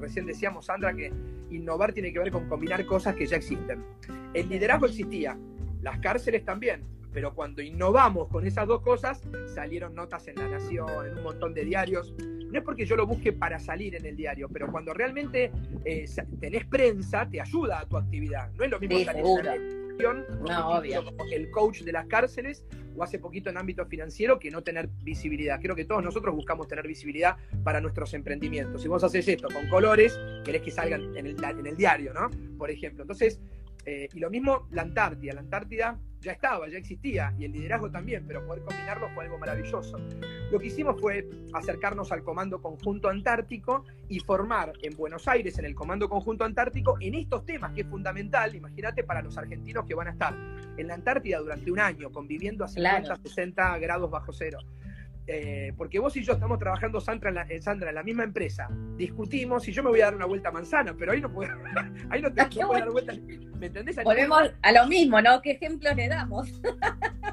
recién 0.00 0.26
decíamos, 0.26 0.66
Sandra, 0.66 0.94
que 0.94 1.12
innovar 1.50 1.92
tiene 1.92 2.12
que 2.12 2.18
ver 2.18 2.30
con 2.30 2.48
combinar 2.48 2.84
cosas 2.86 3.14
que 3.14 3.26
ya 3.26 3.36
existen. 3.36 3.84
El 4.32 4.48
liderazgo 4.48 4.86
existía, 4.86 5.38
las 5.82 5.98
cárceles 5.98 6.44
también, 6.44 6.82
pero 7.12 7.34
cuando 7.34 7.62
innovamos 7.62 8.28
con 8.28 8.46
esas 8.46 8.66
dos 8.66 8.82
cosas, 8.82 9.22
salieron 9.46 9.94
notas 9.94 10.26
en 10.28 10.36
La 10.36 10.48
Nación, 10.48 10.88
en 11.06 11.18
un 11.18 11.22
montón 11.22 11.54
de 11.54 11.64
diarios. 11.64 12.14
No 12.18 12.58
es 12.58 12.64
porque 12.64 12.84
yo 12.86 12.96
lo 12.96 13.06
busque 13.06 13.32
para 13.32 13.58
salir 13.58 13.94
en 13.94 14.04
el 14.04 14.16
diario, 14.16 14.48
pero 14.52 14.70
cuando 14.70 14.92
realmente 14.92 15.50
eh, 15.84 16.04
tenés 16.40 16.66
prensa, 16.66 17.28
te 17.28 17.40
ayuda 17.40 17.80
a 17.80 17.86
tu 17.86 17.96
actividad. 17.96 18.50
No 18.54 18.64
es 18.64 18.70
lo 18.70 18.80
mismo 18.80 18.98
en 18.98 19.06
no, 20.44 20.82
el 20.82 21.50
coach 21.50 21.82
de 21.82 21.92
las 21.92 22.06
cárceles 22.06 22.64
o 22.96 23.02
hace 23.02 23.18
poquito 23.18 23.50
en 23.50 23.58
ámbito 23.58 23.84
financiero 23.86 24.38
que 24.38 24.50
no 24.50 24.62
tener 24.62 24.88
visibilidad. 25.02 25.60
Creo 25.60 25.74
que 25.74 25.84
todos 25.84 26.02
nosotros 26.02 26.34
buscamos 26.34 26.68
tener 26.68 26.86
visibilidad 26.86 27.36
para 27.62 27.80
nuestros 27.80 28.14
emprendimientos. 28.14 28.82
Si 28.82 28.88
vos 28.88 29.02
haces 29.04 29.26
esto 29.28 29.48
con 29.52 29.68
colores, 29.68 30.18
querés 30.44 30.62
que 30.62 30.70
salgan 30.70 31.16
en 31.16 31.26
el, 31.26 31.76
diario, 31.76 32.12
¿no? 32.12 32.30
Por 32.56 32.70
ejemplo. 32.70 33.02
Entonces, 33.02 33.40
eh, 33.86 34.08
y 34.12 34.20
lo 34.20 34.30
mismo 34.30 34.68
la 34.70 34.82
Antártida. 34.82 35.34
La 35.34 35.40
Antártida 35.40 35.98
ya 36.24 36.32
estaba, 36.32 36.68
ya 36.68 36.78
existía, 36.78 37.34
y 37.38 37.44
el 37.44 37.52
liderazgo 37.52 37.90
también, 37.90 38.24
pero 38.26 38.44
poder 38.46 38.62
combinarlo 38.62 39.08
fue 39.10 39.24
algo 39.24 39.38
maravilloso. 39.38 39.98
Lo 40.50 40.58
que 40.58 40.66
hicimos 40.66 41.00
fue 41.00 41.28
acercarnos 41.52 42.10
al 42.12 42.22
Comando 42.22 42.60
Conjunto 42.60 43.08
Antártico 43.08 43.84
y 44.08 44.20
formar 44.20 44.72
en 44.82 44.96
Buenos 44.96 45.28
Aires, 45.28 45.58
en 45.58 45.66
el 45.66 45.74
Comando 45.74 46.08
Conjunto 46.08 46.44
Antártico, 46.44 46.96
en 47.00 47.14
estos 47.14 47.44
temas, 47.44 47.72
que 47.72 47.82
es 47.82 47.86
fundamental, 47.86 48.54
imagínate, 48.54 49.04
para 49.04 49.22
los 49.22 49.36
argentinos 49.36 49.84
que 49.86 49.94
van 49.94 50.08
a 50.08 50.12
estar 50.12 50.34
en 50.76 50.86
la 50.88 50.94
Antártida 50.94 51.38
durante 51.38 51.70
un 51.70 51.78
año, 51.78 52.10
conviviendo 52.10 52.64
a 52.64 52.68
50, 52.68 53.16
60 53.16 53.78
grados 53.78 54.10
bajo 54.10 54.32
cero. 54.32 54.58
Eh, 55.26 55.72
porque 55.76 55.98
vos 55.98 56.14
y 56.16 56.22
yo 56.22 56.34
estamos 56.34 56.58
trabajando, 56.58 57.00
Sandra 57.00 57.30
en, 57.30 57.34
la, 57.36 57.46
Sandra, 57.62 57.88
en 57.88 57.94
la 57.94 58.02
misma 58.02 58.24
empresa, 58.24 58.68
discutimos 58.96 59.66
y 59.66 59.72
yo 59.72 59.82
me 59.82 59.88
voy 59.88 60.02
a 60.02 60.06
dar 60.06 60.16
una 60.16 60.26
vuelta 60.26 60.50
a 60.50 60.52
manzana, 60.52 60.94
pero 60.98 61.12
ahí 61.12 61.20
no 61.20 61.32
puedo, 61.32 61.50
ahí 62.10 62.20
no 62.20 62.32
te 62.32 62.42
ah, 62.42 62.50
puedo 62.52 62.72
dar 62.72 62.90
vuelta. 62.90 63.14
¿Me 63.58 63.66
entendés? 63.66 63.96
Volvemos 64.04 64.52
a 64.60 64.72
lo 64.72 64.86
mismo, 64.86 65.22
¿no? 65.22 65.40
¿Qué 65.40 65.52
ejemplos 65.52 65.96
le 65.96 66.08
damos? 66.08 66.60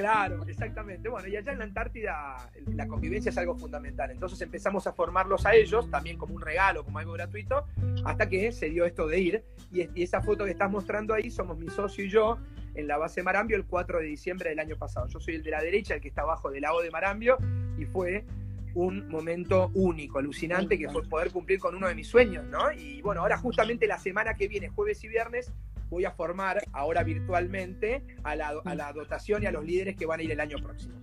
Claro, 0.00 0.44
exactamente. 0.46 1.08
Bueno, 1.08 1.28
y 1.28 1.36
allá 1.36 1.52
en 1.52 1.58
la 1.58 1.64
Antártida 1.64 2.50
la 2.74 2.86
convivencia 2.86 3.28
es 3.28 3.38
algo 3.38 3.54
fundamental. 3.54 4.10
Entonces 4.10 4.40
empezamos 4.40 4.86
a 4.86 4.92
formarlos 4.92 5.44
a 5.44 5.54
ellos, 5.54 5.90
también 5.90 6.16
como 6.16 6.34
un 6.34 6.40
regalo, 6.40 6.84
como 6.84 6.98
algo 6.98 7.12
gratuito, 7.12 7.66
hasta 8.04 8.28
que 8.28 8.50
se 8.52 8.70
dio 8.70 8.86
esto 8.86 9.06
de 9.06 9.20
ir. 9.20 9.44
Y, 9.72 10.02
esa 10.02 10.22
foto 10.22 10.44
que 10.44 10.52
estás 10.52 10.70
mostrando 10.70 11.12
ahí 11.12 11.30
somos 11.30 11.58
mi 11.58 11.68
socio 11.68 12.04
y 12.04 12.08
yo 12.08 12.38
en 12.74 12.86
la 12.86 12.96
base 12.96 13.22
Marambio 13.22 13.56
el 13.56 13.66
4 13.66 13.98
de 13.98 14.06
diciembre 14.06 14.50
del 14.50 14.58
año 14.58 14.76
pasado. 14.76 15.06
Yo 15.08 15.20
soy 15.20 15.34
el 15.34 15.42
de 15.42 15.50
la 15.50 15.62
derecha, 15.62 15.94
el 15.94 16.00
que 16.00 16.08
está 16.08 16.22
abajo 16.22 16.50
del 16.50 16.62
lago 16.62 16.80
de 16.80 16.90
Marambio, 16.90 17.36
y 17.78 17.84
fue 17.84 18.24
un 18.74 19.08
momento 19.08 19.70
único, 19.74 20.18
alucinante, 20.18 20.78
que 20.78 20.88
fue 20.88 21.02
poder 21.02 21.30
cumplir 21.30 21.58
con 21.58 21.74
uno 21.74 21.88
de 21.88 21.94
mis 21.94 22.06
sueños, 22.06 22.44
¿no? 22.46 22.72
Y 22.72 23.02
bueno, 23.02 23.22
ahora 23.22 23.36
justamente 23.36 23.86
la 23.86 23.98
semana 23.98 24.34
que 24.34 24.48
viene, 24.48 24.68
jueves 24.68 25.02
y 25.04 25.08
viernes, 25.08 25.52
voy 25.88 26.04
a 26.04 26.12
formar 26.12 26.62
ahora 26.72 27.02
virtualmente 27.02 28.04
a 28.22 28.36
la, 28.36 28.92
dotación 28.94 29.42
y 29.42 29.46
a 29.46 29.52
los 29.52 29.64
líderes 29.64 29.96
que 29.96 30.06
van 30.06 30.20
a 30.20 30.22
ir 30.22 30.30
el 30.30 30.40
año 30.40 30.58
próximo. 30.58 30.94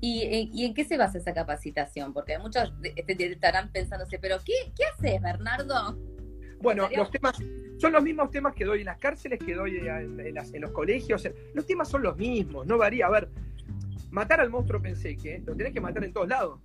¿Y, 0.00 0.64
en 0.64 0.72
qué 0.72 0.84
se 0.84 0.96
basa 0.96 1.18
esa 1.18 1.34
capacitación? 1.34 2.14
Porque 2.14 2.38
muchos 2.38 2.72
estarán 3.06 3.70
pensándose, 3.70 4.18
pero 4.18 4.38
¿qué, 4.44 4.72
qué 4.74 4.84
haces, 4.84 5.20
Bernardo? 5.20 5.98
Bueno, 6.60 6.88
los 6.94 7.10
temas 7.10 7.36
son 7.78 7.92
los 7.92 8.02
mismos 8.02 8.30
temas 8.30 8.54
que 8.54 8.66
doy 8.66 8.80
en 8.80 8.86
las 8.86 8.98
cárceles, 8.98 9.38
que 9.38 9.54
doy 9.54 9.78
en, 9.78 10.60
los 10.60 10.70
colegios. 10.70 11.26
Los 11.54 11.66
temas 11.66 11.88
son 11.88 12.02
los 12.02 12.16
mismos, 12.16 12.66
no 12.66 12.76
varía. 12.76 13.06
A 13.06 13.10
ver, 13.10 13.30
matar 14.10 14.40
al 14.40 14.50
monstruo 14.50 14.82
pensé 14.82 15.16
que 15.16 15.42
lo 15.44 15.56
tenés 15.56 15.72
que 15.72 15.80
matar 15.80 16.04
en 16.04 16.12
todos 16.12 16.28
lados. 16.28 16.60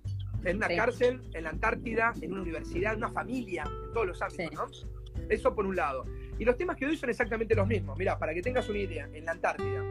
En 0.46 0.56
una 0.58 0.68
cárcel, 0.68 1.20
en 1.34 1.44
la 1.44 1.50
Antártida, 1.50 2.12
en 2.20 2.32
una 2.32 2.42
universidad, 2.42 2.92
en 2.92 2.98
una 2.98 3.10
familia, 3.10 3.64
en 3.64 3.92
todos 3.92 4.06
los 4.06 4.22
ámbitos, 4.22 4.54
¿no? 4.54 4.66
Eso 5.28 5.54
por 5.54 5.66
un 5.66 5.74
lado. 5.74 6.04
Y 6.38 6.44
los 6.44 6.56
temas 6.56 6.76
que 6.76 6.86
doy 6.86 6.96
son 6.96 7.10
exactamente 7.10 7.54
los 7.54 7.66
mismos. 7.66 7.98
Mira, 7.98 8.18
para 8.18 8.32
que 8.32 8.42
tengas 8.42 8.68
una 8.68 8.78
idea, 8.78 9.08
en 9.12 9.24
la 9.24 9.32
Antártida, 9.32 9.82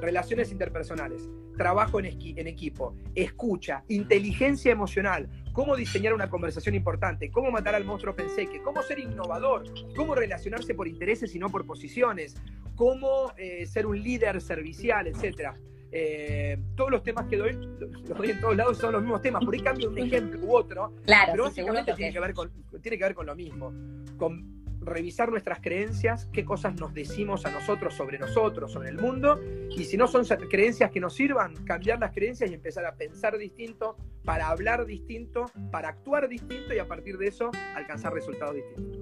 relaciones 0.00 0.50
interpersonales, 0.52 1.28
trabajo 1.56 2.00
en, 2.00 2.06
en, 2.06 2.46
equipo, 2.46 2.96
escucha, 3.14 3.84
inteligencia 3.88 4.72
emocional, 4.72 5.28
cómo 5.52 5.76
diseñar 5.76 6.14
una 6.14 6.30
conversación 6.30 6.74
importante, 6.74 7.30
cómo 7.30 7.50
matar 7.50 7.74
al 7.74 7.84
monstruo 7.84 8.14
penseque, 8.16 8.62
cómo 8.62 8.82
ser 8.82 9.00
innovador, 9.00 9.64
cómo 9.94 10.14
relacionarse 10.14 10.74
por 10.74 10.88
intereses 10.88 11.34
y 11.34 11.38
no 11.38 11.50
por 11.50 11.66
posiciones, 11.66 12.36
cómo 12.76 13.32
eh, 13.36 13.66
ser 13.66 13.84
un 13.84 14.02
líder 14.02 14.40
servicial, 14.40 15.06
etc. 15.06 15.52
Eh, 15.92 16.56
todos 16.76 16.90
los 16.90 17.02
temas 17.02 17.26
que 17.26 17.36
doy, 17.36 17.52
los 17.52 18.16
doy 18.16 18.30
en 18.30 18.40
todos 18.40 18.56
lados, 18.56 18.78
son 18.78 18.92
los 18.92 19.02
mismos 19.02 19.22
temas. 19.22 19.44
Por 19.44 19.54
ahí 19.54 19.60
cambio 19.60 19.90
un 19.90 19.98
ejemplo 19.98 20.40
u 20.40 20.56
otro, 20.56 20.94
claro, 21.04 21.32
pero 21.32 21.44
básicamente 21.44 21.94
tiene 21.94 22.12
que, 22.12 22.20
ver 22.20 22.34
con, 22.34 22.50
tiene 22.80 22.98
que 22.98 23.04
ver 23.04 23.14
con 23.14 23.26
lo 23.26 23.34
mismo. 23.34 23.72
Con 24.16 24.60
revisar 24.80 25.30
nuestras 25.30 25.60
creencias, 25.60 26.26
qué 26.32 26.44
cosas 26.44 26.74
nos 26.76 26.94
decimos 26.94 27.44
a 27.44 27.50
nosotros 27.50 27.94
sobre 27.94 28.18
nosotros, 28.18 28.72
sobre 28.72 28.88
el 28.88 28.98
mundo, 28.98 29.38
y 29.70 29.84
si 29.84 29.96
no 29.96 30.08
son 30.08 30.24
creencias 30.24 30.90
que 30.90 31.00
nos 31.00 31.14
sirvan, 31.14 31.54
cambiar 31.64 31.98
las 32.00 32.12
creencias 32.12 32.50
y 32.50 32.54
empezar 32.54 32.86
a 32.86 32.94
pensar 32.94 33.36
distinto, 33.36 33.96
para 34.24 34.48
hablar 34.48 34.86
distinto, 34.86 35.46
para 35.70 35.90
actuar 35.90 36.28
distinto 36.28 36.74
y 36.74 36.78
a 36.78 36.86
partir 36.86 37.18
de 37.18 37.28
eso 37.28 37.50
alcanzar 37.74 38.12
resultados 38.12 38.54
distintos. 38.54 39.00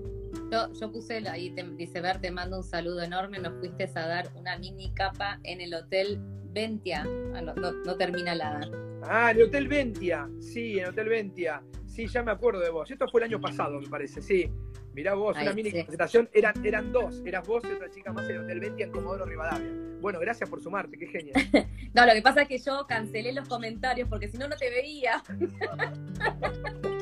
Yo, 0.51 0.73
yo 0.73 0.93
puse 0.93 1.29
ahí, 1.29 1.55
dice 1.77 2.01
Ver, 2.01 2.21
te 2.21 2.31
mando 2.31 2.59
un 2.59 2.65
saludo 2.65 3.03
enorme, 3.03 3.39
nos 3.39 3.59
fuiste 3.59 3.91
a 3.95 4.07
dar 4.07 4.31
una 4.35 4.59
mini 4.59 4.93
capa 4.95 5.41
en 5.43 5.61
el 5.61 5.75
Hotel 5.75 6.21
Ventia, 6.59 7.03
ah, 7.35 7.41
no, 7.41 7.55
no, 7.55 7.97
termina 7.97 8.35
la... 8.35 8.61
Ah, 9.05 9.31
el 9.31 9.43
Hotel 9.43 9.69
Ventia, 9.69 10.29
sí, 10.41 10.77
el 10.81 10.89
Hotel 10.89 11.09
Ventia, 11.09 11.63
sí, 11.87 12.09
ya 12.09 12.25
me 12.25 12.33
acuerdo 12.33 12.59
de 12.59 12.71
vos, 12.71 12.91
esto 12.91 13.07
fue 13.07 13.21
el 13.21 13.27
año 13.27 13.41
pasado, 13.41 13.81
me 13.81 13.89
parece, 13.89 14.21
sí. 14.21 14.51
Mirá 14.93 15.15
vos, 15.15 15.37
una 15.41 15.53
mini 15.53 15.71
presentación, 15.71 16.29
eran, 16.33 16.55
eran 16.67 16.91
dos, 16.91 17.23
eras 17.25 17.47
vos 17.47 17.63
y 17.63 17.73
otra 17.73 17.89
chica 17.89 18.13
más 18.13 18.29
en 18.29 18.35
el 18.35 18.43
Hotel 18.43 18.59
Ventia 18.59 18.87
en 18.87 18.91
Comodoro 18.91 19.25
Rivadavia. 19.25 19.71
Bueno, 20.01 20.19
gracias 20.19 20.51
por 20.51 20.61
sumarte, 20.61 20.99
qué 20.99 21.07
genial. 21.07 21.37
no, 21.95 22.07
lo 22.07 22.13
que 22.13 22.23
pasa 22.23 22.43
es 22.43 22.49
que 22.49 22.59
yo 22.59 22.85
cancelé 22.89 23.33
los 23.33 23.47
comentarios 23.47 24.09
porque 24.09 24.27
si 24.27 24.37
no, 24.37 24.49
no 24.49 24.57
te 24.57 24.69
veía. 24.69 25.23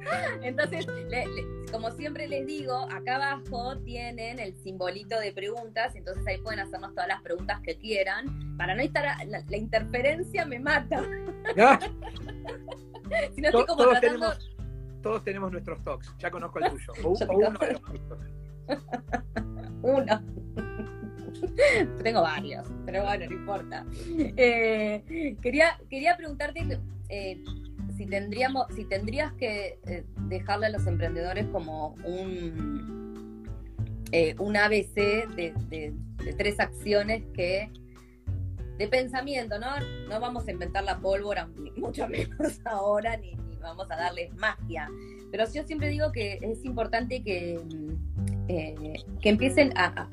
Entonces, 0.42 0.86
como 1.70 1.90
siempre 1.90 2.28
les 2.28 2.46
digo, 2.46 2.88
acá 2.90 3.16
abajo 3.16 3.78
tienen 3.78 4.38
el 4.38 4.56
simbolito 4.56 5.18
de 5.18 5.32
preguntas, 5.32 5.94
entonces 5.94 6.26
ahí 6.26 6.38
pueden 6.38 6.60
hacernos 6.60 6.94
todas 6.94 7.08
las 7.08 7.22
preguntas 7.22 7.60
que 7.60 7.76
quieran. 7.78 8.56
Para 8.56 8.74
no 8.74 8.82
estar, 8.82 9.16
la, 9.26 9.56
interferencia 9.56 10.44
me 10.44 10.58
mata. 10.58 11.02
si 13.34 13.40
no 13.40 13.48
estoy 13.48 13.66
como 13.66 13.88
tratando 13.88 14.34
todos 15.02 15.24
tenemos 15.24 15.50
nuestros 15.50 15.82
talks. 15.82 16.14
Ya 16.18 16.30
conozco 16.30 16.58
el 16.58 16.70
tuyo. 16.70 16.92
O, 17.04 17.14
uno 17.34 17.58
de 17.58 17.72
los 17.72 17.82
uno. 19.82 20.22
Tengo 22.02 22.22
varios, 22.22 22.66
pero 22.84 23.04
bueno, 23.04 23.26
no 23.26 23.32
importa. 23.32 23.86
Eh, 24.36 25.36
quería, 25.40 25.78
quería 25.88 26.16
preguntarte 26.16 26.78
eh, 27.08 27.42
si 28.00 28.06
tendríamos, 28.06 28.66
si 28.74 28.86
tendrías 28.86 29.30
que 29.34 29.78
eh, 29.86 30.06
dejarle 30.28 30.68
a 30.68 30.70
los 30.70 30.86
emprendedores 30.86 31.44
como 31.52 31.88
un, 32.02 33.46
un 34.38 34.56
ABC 34.56 34.94
de, 35.36 35.94
tres 36.38 36.58
acciones 36.60 37.22
que 37.34 37.70
de 38.78 38.88
pensamiento, 38.88 39.58
¿no? 39.58 39.66
No 40.08 40.18
vamos 40.18 40.48
a 40.48 40.50
inventar 40.50 40.82
la 40.82 40.98
pólvora, 40.98 41.50
mucho 41.76 42.08
menos 42.08 42.58
ahora, 42.64 43.18
ni, 43.18 43.36
vamos 43.60 43.90
a 43.90 43.96
darles 43.96 44.34
magia. 44.36 44.88
Pero 45.30 45.44
yo 45.52 45.62
siempre 45.64 45.90
digo 45.90 46.10
que 46.10 46.38
es 46.40 46.64
importante 46.64 47.22
que 47.22 47.60
eh, 48.48 48.94
que 49.20 49.28
empiecen 49.28 49.74
a, 49.76 50.08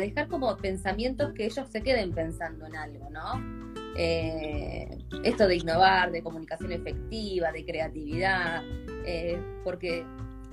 dejar 0.00 0.26
como 0.26 0.56
pensamientos 0.56 1.32
que 1.34 1.44
ellos 1.44 1.68
se 1.70 1.80
queden 1.80 2.12
pensando 2.12 2.66
en 2.66 2.74
algo, 2.74 3.08
¿no? 3.10 3.83
Eh, 3.96 4.98
esto 5.22 5.46
de 5.46 5.56
innovar, 5.56 6.10
de 6.10 6.22
comunicación 6.22 6.72
efectiva, 6.72 7.52
de 7.52 7.64
creatividad, 7.64 8.62
eh, 9.06 9.40
porque 9.62 10.04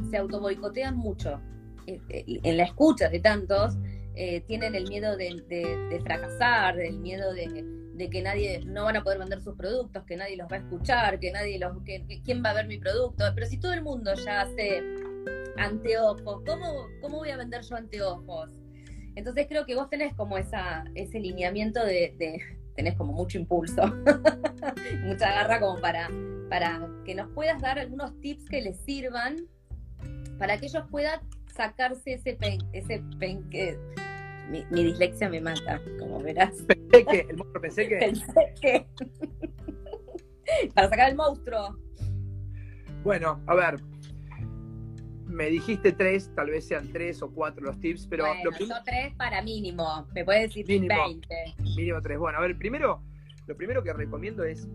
se 0.10 0.18
autoboicotean 0.18 0.96
mucho. 0.96 1.39
en 1.88 2.58
la 2.58 2.64
escucha 2.64 3.10
de 3.10 3.20
tantos, 3.20 3.76
tienen 4.46 4.76
el 4.76 4.88
miedo 4.88 5.18
de, 5.18 6.00
fracasar, 6.04 6.80
el 6.80 7.00
miedo 7.00 7.34
de, 7.34 8.10
que 8.10 8.22
nadie, 8.22 8.62
no 8.66 8.86
van 8.86 8.98
a 8.98 9.04
poder 9.04 9.20
vender 9.20 9.42
sus 9.42 9.56
productos, 9.56 10.04
que 10.06 10.16
nadie 10.16 10.38
los 10.38 10.48
va 10.48 10.58
a 10.58 10.60
escuchar, 10.60 11.20
que 11.20 11.32
nadie 11.32 11.60
los, 11.60 11.78
quién 12.24 12.44
va 12.44 12.52
a 12.52 12.54
ver 12.54 12.68
mi 12.68 12.78
producto. 12.78 13.26
Pero 13.34 13.48
si 13.48 13.60
todo 13.60 13.74
el 13.74 13.82
mundo 13.82 14.14
ya 14.14 14.42
hace 14.42 14.84
anteojos, 15.58 16.42
¿cómo, 16.46 16.88
¿cómo 17.02 17.18
voy 17.18 17.30
a 17.30 17.38
vender 17.38 17.62
yo 17.64 17.76
anteojos? 17.76 18.52
Entonces 19.16 19.48
creo 19.48 19.66
que 19.66 19.76
vos 19.76 19.89
tenés 19.89 20.14
como 20.16 20.38
ese 20.38 21.20
lineamiento 21.20 21.84
de, 21.84 22.42
tenés 22.76 22.95
como 22.95 23.13
mucho 23.13 23.38
impulso, 23.38 23.82
mucha 25.03 25.32
garra 25.32 25.59
como 25.59 25.80
para, 25.80 26.09
para 26.49 26.88
que 27.05 27.15
nos 27.15 27.30
puedas 27.30 27.61
dar 27.61 27.80
algunos 27.80 28.19
tips 28.19 28.45
que 28.49 28.61
les 28.61 28.78
sirvan 28.82 29.47
para 30.38 30.57
que 30.57 30.65
ellos 30.65 30.84
puedan 30.89 31.19
sacarse 31.53 32.13
ese 32.13 32.34
pen, 32.34 32.59
ese 32.74 33.03
pen 33.19 33.47
que 33.49 33.78
mi, 34.49 34.65
dislexia 34.72 35.30
me 35.30 35.39
mata, 35.39 35.80
como 35.99 36.19
verás. 36.19 36.55
Pensé 36.63 37.05
que, 37.05 37.19
el 37.30 37.38
monstruo 37.38 37.61
pensé 37.61 37.88
que. 37.88 37.97
Pensé 37.97 38.53
que. 38.59 38.88
para 40.76 40.89
sacar 40.89 41.09
el 41.09 41.15
monstruo. 41.15 41.78
Bueno, 43.03 43.39
a 43.47 43.55
ver, 43.55 43.80
me 45.32 45.49
dijiste 45.49 45.93
tres, 45.93 46.29
tal 46.36 46.49
vez 46.49 46.67
sean 46.67 46.91
tres 46.91 47.21
o 47.21 47.32
cuatro 47.32 47.63
los 47.63 47.79
tips, 47.79 48.07
pero... 48.07 48.25
Bueno, 48.25 48.51
lo 48.59 48.84
tres 48.84 49.13
para 49.15 49.41
mínimo, 49.41 50.07
me 50.13 50.25
puedes 50.25 50.43
decir 50.43 50.67
mínimo, 50.67 51.07
20. 51.07 51.55
Mínimo 51.75 52.01
tres. 52.01 52.19
Bueno, 52.19 52.38
a 52.38 52.41
ver, 52.41 52.57
primero, 52.57 53.01
lo 53.47 53.55
primero 53.55 53.82
que 53.84 53.93
recomiendo 53.93 54.43
es, 54.43 54.67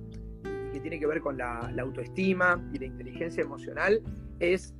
que 0.72 0.80
tiene 0.80 0.98
que 0.98 1.06
ver 1.06 1.20
con 1.20 1.36
la, 1.36 1.72
autoestima 1.78 2.62
y 2.72 2.78
la 2.78 2.86
inteligencia 2.86 3.42
emocional, 3.42 4.02
es 4.40 4.74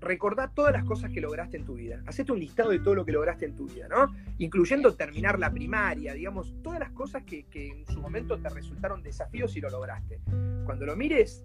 recordar 0.00 0.54
todas 0.54 0.72
las 0.72 0.84
cosas 0.84 1.10
que 1.10 1.20
lograste 1.20 1.58
en 1.58 1.66
tu 1.66 1.74
vida. 1.74 2.02
Hacete 2.06 2.32
un 2.32 2.40
listado 2.40 2.70
de 2.70 2.78
todo 2.78 2.94
lo 2.94 3.04
que 3.04 3.12
lograste 3.12 3.44
en 3.44 3.54
tu 3.54 3.66
vida, 3.66 3.86
¿no? 3.86 4.14
Incluyendo 4.38 4.94
terminar 4.96 5.38
la 5.38 5.50
primaria, 5.52 6.14
digamos, 6.14 6.54
todas 6.62 6.80
las 6.80 6.90
cosas 6.92 7.22
que, 7.24 7.44
que 7.44 7.68
en 7.68 7.86
su 7.86 8.00
momento 8.00 8.40
te 8.40 8.48
resultaron 8.48 9.02
desafíos 9.02 9.54
y 9.56 9.60
lo 9.60 9.68
lograste. 9.68 10.20
Cuando 10.64 10.86
lo 10.86 10.96
mires, 10.96 11.44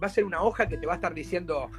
va 0.00 0.06
a 0.06 0.10
ser 0.10 0.24
una 0.24 0.42
hoja 0.42 0.68
que 0.68 0.76
te 0.78 0.86
va 0.86 0.92
a 0.92 0.96
estar 0.96 1.12
diciendo, 1.12 1.70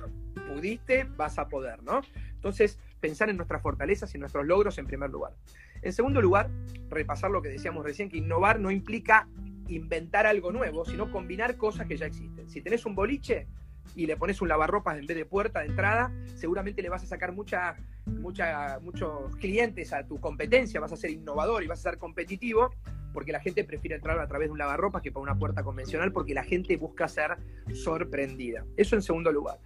pudiste, 0.47 1.05
vas 1.15 1.37
a 1.39 1.47
poder, 1.47 1.83
¿no? 1.83 2.01
Entonces, 2.33 2.79
pensar 2.99 3.29
en 3.29 3.37
nuestras 3.37 3.61
fortalezas 3.61 4.13
y 4.15 4.17
nuestros 4.17 4.45
logros 4.45 4.77
en 4.77 4.85
primer 4.85 5.09
lugar. 5.09 5.33
En 5.81 5.93
segundo 5.93 6.21
lugar, 6.21 6.49
repasar 6.89 7.31
lo 7.31 7.41
que 7.41 7.49
decíamos 7.49 7.83
recién, 7.83 8.09
que 8.09 8.17
innovar 8.17 8.59
no 8.59 8.71
implica 8.71 9.27
inventar 9.67 10.25
algo 10.25 10.51
nuevo, 10.51 10.85
sino 10.85 11.11
combinar 11.11 11.57
cosas 11.57 11.87
que 11.87 11.97
ya 11.97 12.05
existen. 12.05 12.49
Si 12.49 12.61
tenés 12.61 12.85
un 12.85 12.95
boliche 12.95 13.47
y 13.95 14.05
le 14.05 14.17
pones 14.17 14.41
un 14.41 14.47
lavarropas 14.47 14.97
en 14.97 15.05
vez 15.05 15.17
de 15.17 15.25
puerta 15.25 15.59
de 15.59 15.67
entrada, 15.67 16.11
seguramente 16.35 16.81
le 16.81 16.89
vas 16.89 17.03
a 17.03 17.07
sacar 17.07 17.31
mucha, 17.31 17.75
mucha, 18.05 18.79
muchos 18.79 19.35
clientes 19.37 19.93
a 19.93 20.05
tu 20.05 20.19
competencia, 20.19 20.79
vas 20.79 20.91
a 20.91 20.97
ser 20.97 21.11
innovador 21.11 21.63
y 21.63 21.67
vas 21.67 21.79
a 21.79 21.91
ser 21.91 21.99
competitivo, 21.99 22.71
porque 23.13 23.31
la 23.31 23.39
gente 23.39 23.63
prefiere 23.63 23.95
entrar 23.95 24.19
a 24.19 24.27
través 24.27 24.47
de 24.47 24.51
un 24.51 24.57
lavarropas 24.57 25.01
que 25.01 25.11
por 25.11 25.21
una 25.21 25.37
puerta 25.37 25.63
convencional, 25.63 26.11
porque 26.11 26.33
la 26.33 26.43
gente 26.43 26.77
busca 26.77 27.07
ser 27.07 27.37
sorprendida. 27.73 28.65
Eso 28.77 28.95
en 28.95 29.01
segundo 29.01 29.31
lugar. 29.31 29.59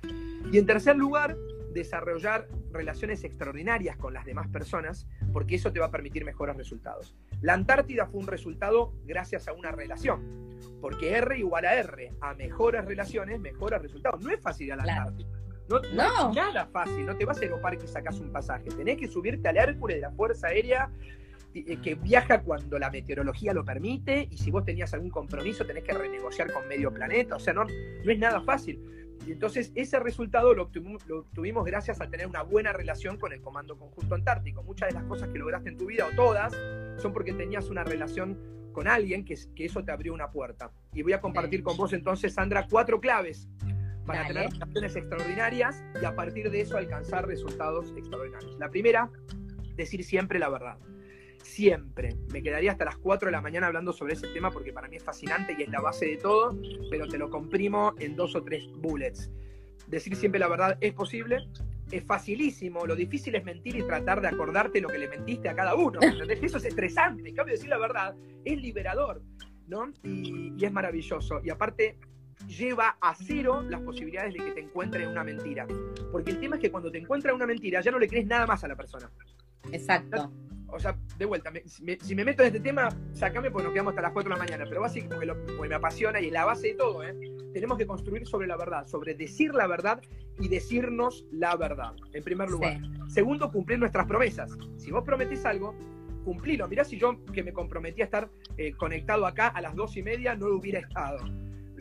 Y 0.52 0.58
en 0.58 0.66
tercer 0.66 0.96
lugar, 0.96 1.36
desarrollar 1.74 2.48
relaciones 2.72 3.24
extraordinarias 3.24 3.98
con 3.98 4.14
las 4.14 4.26
demás 4.26 4.48
personas, 4.48 5.08
porque 5.32 5.56
eso 5.56 5.72
te 5.72 5.80
va 5.80 5.88
a 5.88 5.92
permitir 5.92 6.24
mejores 6.26 6.56
resultados. 6.56 7.16
La 7.42 7.54
Antártida 7.54 8.06
fue 8.08 8.22
un 8.22 8.28
resultado 8.28 8.94
gracias 9.06 9.48
a 9.48 9.54
una 9.54 9.72
relación, 9.72 10.60
porque 10.82 11.14
R 11.18 11.38
igual 11.38 11.66
a 11.66 11.76
R, 11.76 12.14
a 12.22 12.34
mejores 12.36 12.86
relaciones, 12.86 13.40
mejores 13.40 13.82
resultados. 13.82 14.22
No 14.22 14.32
es 14.32 14.40
fácil 14.40 14.68
ir 14.68 14.74
a 14.74 14.78
la 14.78 14.84
Antártida. 14.84 15.30
No, 15.70 15.80
no, 15.80 16.30
es 16.30 16.36
nada 16.36 16.66
fácil, 16.68 17.06
no 17.06 17.16
te 17.16 17.26
vas 17.26 17.38
a 17.38 17.42
aeropar 17.42 17.78
que 17.78 17.88
sacas 17.88 18.20
un 18.20 18.32
pasaje. 18.32 18.70
Tenés 18.70 18.98
que 18.98 19.08
subirte 19.08 19.48
al 19.48 19.58
Hércules 19.58 19.98
de 19.98 20.02
la 20.02 20.12
Fuerza 20.12 20.48
Aérea 20.48 20.92
que 21.54 21.96
viaja 21.96 22.42
cuando 22.42 22.80
la 22.80 22.90
meteorología 22.90 23.54
lo 23.54 23.64
permite 23.64 24.28
y 24.30 24.38
si 24.38 24.50
vos 24.50 24.66
tenías 24.66 24.94
algún 24.94 25.12
compromiso 25.12 25.66
tenés 25.66 25.84
que 25.84 25.94
renegociar 25.94 26.52
con 26.52 26.68
medio 26.68 26.92
planeta. 26.92 27.36
O 27.36 27.40
sea, 27.40 27.54
no, 27.54 27.66
no 27.66 28.12
es 28.12 28.18
nada 28.18 28.42
fácil. 28.42 28.82
Y 29.26 29.32
entonces 29.32 29.72
ese 29.76 30.00
resultado 30.00 30.54
lo 30.54 30.64
obtuvimos, 30.64 31.66
gracias 31.66 32.02
a 32.02 32.10
tener 32.10 32.28
una 32.28 32.42
buena 32.42 32.74
relación 32.74 33.18
con 33.18 33.32
el 33.32 33.42
Comando 33.42 33.78
Conjunto 33.78 34.16
Antártico. 34.16 34.64
Muchas 34.64 34.90
de 34.90 34.96
las 34.96 35.04
cosas 35.06 35.30
que 35.30 35.40
lograste 35.40 35.70
en 35.70 35.78
tu 35.78 35.86
vida, 35.86 36.08
o 36.12 36.16
todas, 36.16 36.54
son 36.98 37.14
porque 37.14 37.34
tenías 37.34 37.70
una 37.70 37.84
relación 37.84 38.38
con 38.74 38.88
alguien 38.88 39.24
que, 39.24 39.36
que 39.56 39.66
eso 39.66 39.84
te 39.84 39.92
abrió 39.92 40.14
una 40.14 40.32
puerta. 40.32 40.72
Y 40.94 41.04
voy 41.04 41.14
a 41.14 41.22
compartir 41.22 41.64
con 41.64 41.78
vos 41.78 41.94
entonces, 41.94 42.34
Sandra, 42.34 42.68
cuatro 42.70 43.00
claves 43.00 43.48
para 44.06 44.28
tener 44.28 44.50
relaciones 44.50 44.96
extraordinarias 44.96 45.82
y 46.02 46.04
a 46.04 46.14
partir 46.14 46.52
de 46.52 46.62
eso 46.62 46.76
alcanzar 46.76 47.26
resultados 47.26 47.94
extraordinarios. 47.96 48.58
La 48.60 48.70
primera, 48.70 49.10
decir 49.78 50.04
siempre 50.04 50.40
la 50.40 50.50
verdad 50.50 50.78
siempre. 51.44 52.16
Me 52.32 52.42
quedaría 52.42 52.72
hasta 52.72 52.86
las 52.86 52.98
4 52.98 53.28
de 53.28 53.32
la 53.32 53.42
mañana 53.42 53.68
hablando 53.68 53.94
sobre 53.94 54.14
ese 54.14 54.28
tema 54.30 54.52
porque 54.52 54.74
para 54.74 54.88
mí 54.88 54.96
es 54.96 55.04
fascinante 55.04 55.56
y 55.58 55.64
es 55.64 55.70
la 55.70 55.82
base 55.82 56.06
de 56.06 56.18
todo, 56.18 56.58
pero 56.90 57.08
te 57.08 57.18
lo 57.18 57.30
comprimo 57.30 57.94
en 58.00 58.16
dos 58.16 58.36
o 58.36 58.44
tres 58.44 58.68
bullets. 58.78 59.30
Decir 59.88 60.16
siempre 60.16 60.40
la 60.40 60.48
verdad 60.48 60.78
es 60.82 60.94
posible, 60.94 61.48
es 61.92 62.04
facilísimo, 62.06 62.86
lo 62.86 62.96
difícil 62.96 63.36
es 63.36 63.44
mentir 63.44 63.76
y 63.76 63.84
tratar 63.84 64.22
de 64.22 64.30
acordarte 64.30 64.82
lo 64.82 64.88
que 64.88 64.98
le 64.98 65.08
mentiste 65.08 65.50
a 65.50 65.56
cada 65.56 65.76
uno. 65.76 66.00
Eso 66.42 66.58
es 66.58 66.66
estresante, 66.66 67.28
en 67.28 67.36
cambio 67.36 67.54
decir 67.54 67.70
la 67.70 67.78
verdad 67.78 68.16
es 68.46 68.60
liberador, 68.60 69.22
¿no? 69.68 69.92
Y, 70.04 70.54
y 70.58 70.66
es 70.66 70.72
maravilloso. 70.72 71.42
Y 71.44 71.50
aparte 71.50 71.98
lleva 72.48 72.98
a 73.00 73.16
cero 73.16 73.62
las 73.62 73.82
posibilidades 73.82 74.34
de 74.34 74.40
que 74.40 74.52
te 74.52 74.62
encuentren 74.62 75.08
una 75.10 75.24
mentira. 75.24 75.68
Porque 76.12 76.32
el 76.32 76.40
tema 76.40 76.56
es 76.56 76.62
que 76.62 76.72
cuando 76.72 76.92
te 76.92 76.98
encuentran 76.98 77.36
una 77.36 77.46
mentira 77.46 77.82
ya 77.82 77.92
no 77.92 78.00
le 78.00 78.08
crees 78.08 78.26
nada 78.26 78.48
más 78.48 78.64
a 78.64 78.68
la 78.68 78.76
persona. 78.76 79.12
Exacto 79.72 80.32
o 80.74 80.80
sea, 80.80 80.98
de 81.18 81.26
vuelta, 81.26 81.52
si 81.66 82.16
me 82.16 82.26
meto 82.26 82.42
en 82.44 82.48
este 82.48 82.60
tema, 82.60 82.90
sacame 83.14 83.52
porque 83.52 83.66
nos 83.66 83.74
quedamos 83.74 83.92
hasta 83.92 84.02
las 84.02 84.12
4 84.12 84.30
de 84.30 84.40
la 84.40 84.44
mañana, 84.44 84.66
pero 84.68 84.82
básicamente 84.82 85.16
porque, 85.16 85.70
me 85.70 85.76
apasiona 85.76 86.20
y 86.20 86.28
es 86.28 86.32
la 86.32 86.46
base 86.46 86.70
de 86.70 86.74
todo, 86.74 87.04
¿eh? 87.04 87.16
tenemos 87.54 87.78
que 87.78 87.86
construir 87.86 88.26
sobre 88.26 88.48
la 88.48 88.58
verdad, 88.58 88.88
sobre 88.88 89.14
decir 89.14 89.54
la 89.54 89.68
verdad 89.68 90.02
y 90.40 90.48
decirnos 90.48 91.26
la 91.32 91.56
verdad, 91.56 91.94
en 92.14 92.24
primer 92.24 92.50
lugar. 92.50 92.82
Segundo, 93.08 93.52
cumplir 93.52 93.78
nuestras 93.78 94.08
promesas. 94.08 94.58
Si 94.78 94.92
vos 94.92 95.04
prometís 95.04 95.46
algo, 95.46 95.76
cumplilo. 96.26 96.68
Mirá 96.68 96.84
si 96.84 96.98
yo 96.98 97.24
que 97.32 97.44
me 97.44 97.54
comprometí 97.54 98.02
a 98.02 98.06
estar 98.06 98.30
eh, 98.58 98.74
conectado 98.74 99.28
acá 99.28 99.50
a 99.50 99.62
las 99.62 99.76
dos 99.76 99.96
y 99.98 100.04
media 100.04 100.36
no 100.36 100.48
lo 100.48 100.58
hubiera 100.58 100.80
estado. 100.80 101.20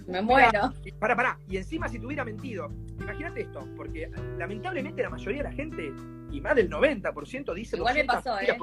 Me 0.07 0.23
muero. 0.23 0.73
Para, 0.99 1.17
para. 1.17 1.39
Y 1.49 1.57
encima 1.57 1.89
si 1.89 1.99
tuviera 1.99 2.25
mentido, 2.25 2.71
imagínate 3.01 3.43
esto, 3.43 3.69
porque 3.77 4.11
lamentablemente 4.39 5.03
la 5.03 5.11
mayoría 5.11 5.43
de 5.43 5.49
la 5.49 5.55
gente, 5.55 5.93
y 6.31 6.41
más 6.41 6.55
del 6.57 6.71
90%, 6.71 7.55
dice... 7.55 7.77
Igual 7.77 7.95
me 7.95 8.05
pasó, 8.05 8.39
¿eh? 8.41 8.57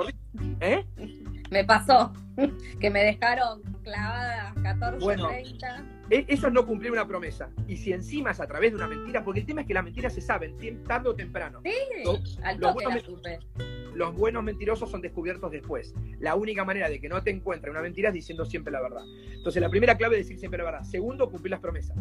¿eh? 0.61 0.85
Me 1.49 1.63
pasó, 1.63 2.13
que 2.79 2.89
me 2.89 3.03
dejaron 3.03 3.61
clavada 3.83 4.53
14, 4.61 5.03
bueno, 5.03 5.27
30. 5.27 5.85
E, 6.11 6.25
eso 6.27 6.47
es 6.47 6.53
no 6.53 6.65
cumplir 6.65 6.91
una 6.91 7.07
promesa. 7.07 7.49
Y 7.67 7.77
si 7.77 7.93
encima 7.93 8.31
es 8.31 8.39
a 8.39 8.47
través 8.47 8.71
de 8.71 8.77
una 8.77 8.87
mentira, 8.87 9.23
porque 9.23 9.41
el 9.41 9.45
tema 9.45 9.61
es 9.61 9.67
que 9.67 9.73
las 9.73 9.83
mentiras 9.83 10.13
se 10.13 10.21
saben, 10.21 10.57
tarde 10.83 11.09
o 11.09 11.15
temprano. 11.15 11.61
Sí, 11.63 11.73
al 12.43 12.59
toque 12.59 12.85
los 13.99 14.15
buenos 14.15 14.43
mentirosos 14.43 14.89
son 14.89 15.01
descubiertos 15.01 15.51
después. 15.51 15.93
La 16.19 16.35
única 16.35 16.63
manera 16.63 16.87
de 16.87 17.01
que 17.01 17.09
no 17.09 17.21
te 17.21 17.31
encuentre 17.31 17.69
una 17.69 17.81
mentira 17.81 18.09
es 18.09 18.13
diciendo 18.13 18.45
siempre 18.45 18.71
la 18.71 18.81
verdad. 18.81 19.03
Entonces, 19.33 19.61
la 19.61 19.69
primera 19.69 19.97
clave 19.97 20.15
es 20.15 20.25
decir 20.25 20.39
siempre 20.39 20.59
la 20.59 20.63
verdad. 20.63 20.83
Segundo, 20.83 21.29
cumplir 21.29 21.51
las 21.51 21.59
promesas. 21.59 21.97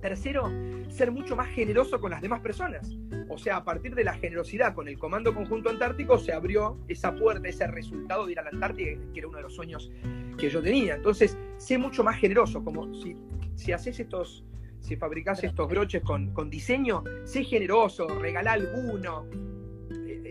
Tercero, 0.00 0.50
ser 0.88 1.10
mucho 1.10 1.36
más 1.36 1.48
generoso 1.48 2.00
con 2.00 2.10
las 2.10 2.22
demás 2.22 2.40
personas. 2.40 2.96
O 3.28 3.38
sea, 3.38 3.56
a 3.56 3.64
partir 3.64 3.94
de 3.94 4.04
la 4.04 4.14
generosidad 4.14 4.74
con 4.74 4.88
el 4.88 4.98
Comando 4.98 5.34
Conjunto 5.34 5.70
Antártico 5.70 6.18
se 6.18 6.32
abrió 6.32 6.78
esa 6.88 7.14
puerta, 7.14 7.48
ese 7.48 7.66
resultado 7.66 8.26
de 8.26 8.32
ir 8.32 8.38
a 8.38 8.42
la 8.42 8.50
Antártida, 8.50 8.98
que 9.12 9.18
era 9.18 9.28
uno 9.28 9.38
de 9.38 9.42
los 9.44 9.54
sueños 9.54 9.90
que 10.38 10.48
yo 10.50 10.62
tenía. 10.62 10.94
Entonces, 10.94 11.36
sé 11.56 11.78
mucho 11.78 12.04
más 12.04 12.16
generoso, 12.18 12.62
como 12.62 12.94
si, 12.94 13.16
si 13.54 13.72
haces 13.72 13.98
estos, 13.98 14.44
si 14.80 14.96
fabricás 14.96 15.42
estos 15.42 15.68
broches 15.68 16.02
con, 16.02 16.32
con 16.32 16.50
diseño, 16.50 17.02
sé 17.24 17.42
generoso, 17.42 18.06
regala 18.08 18.52
alguno, 18.52 19.26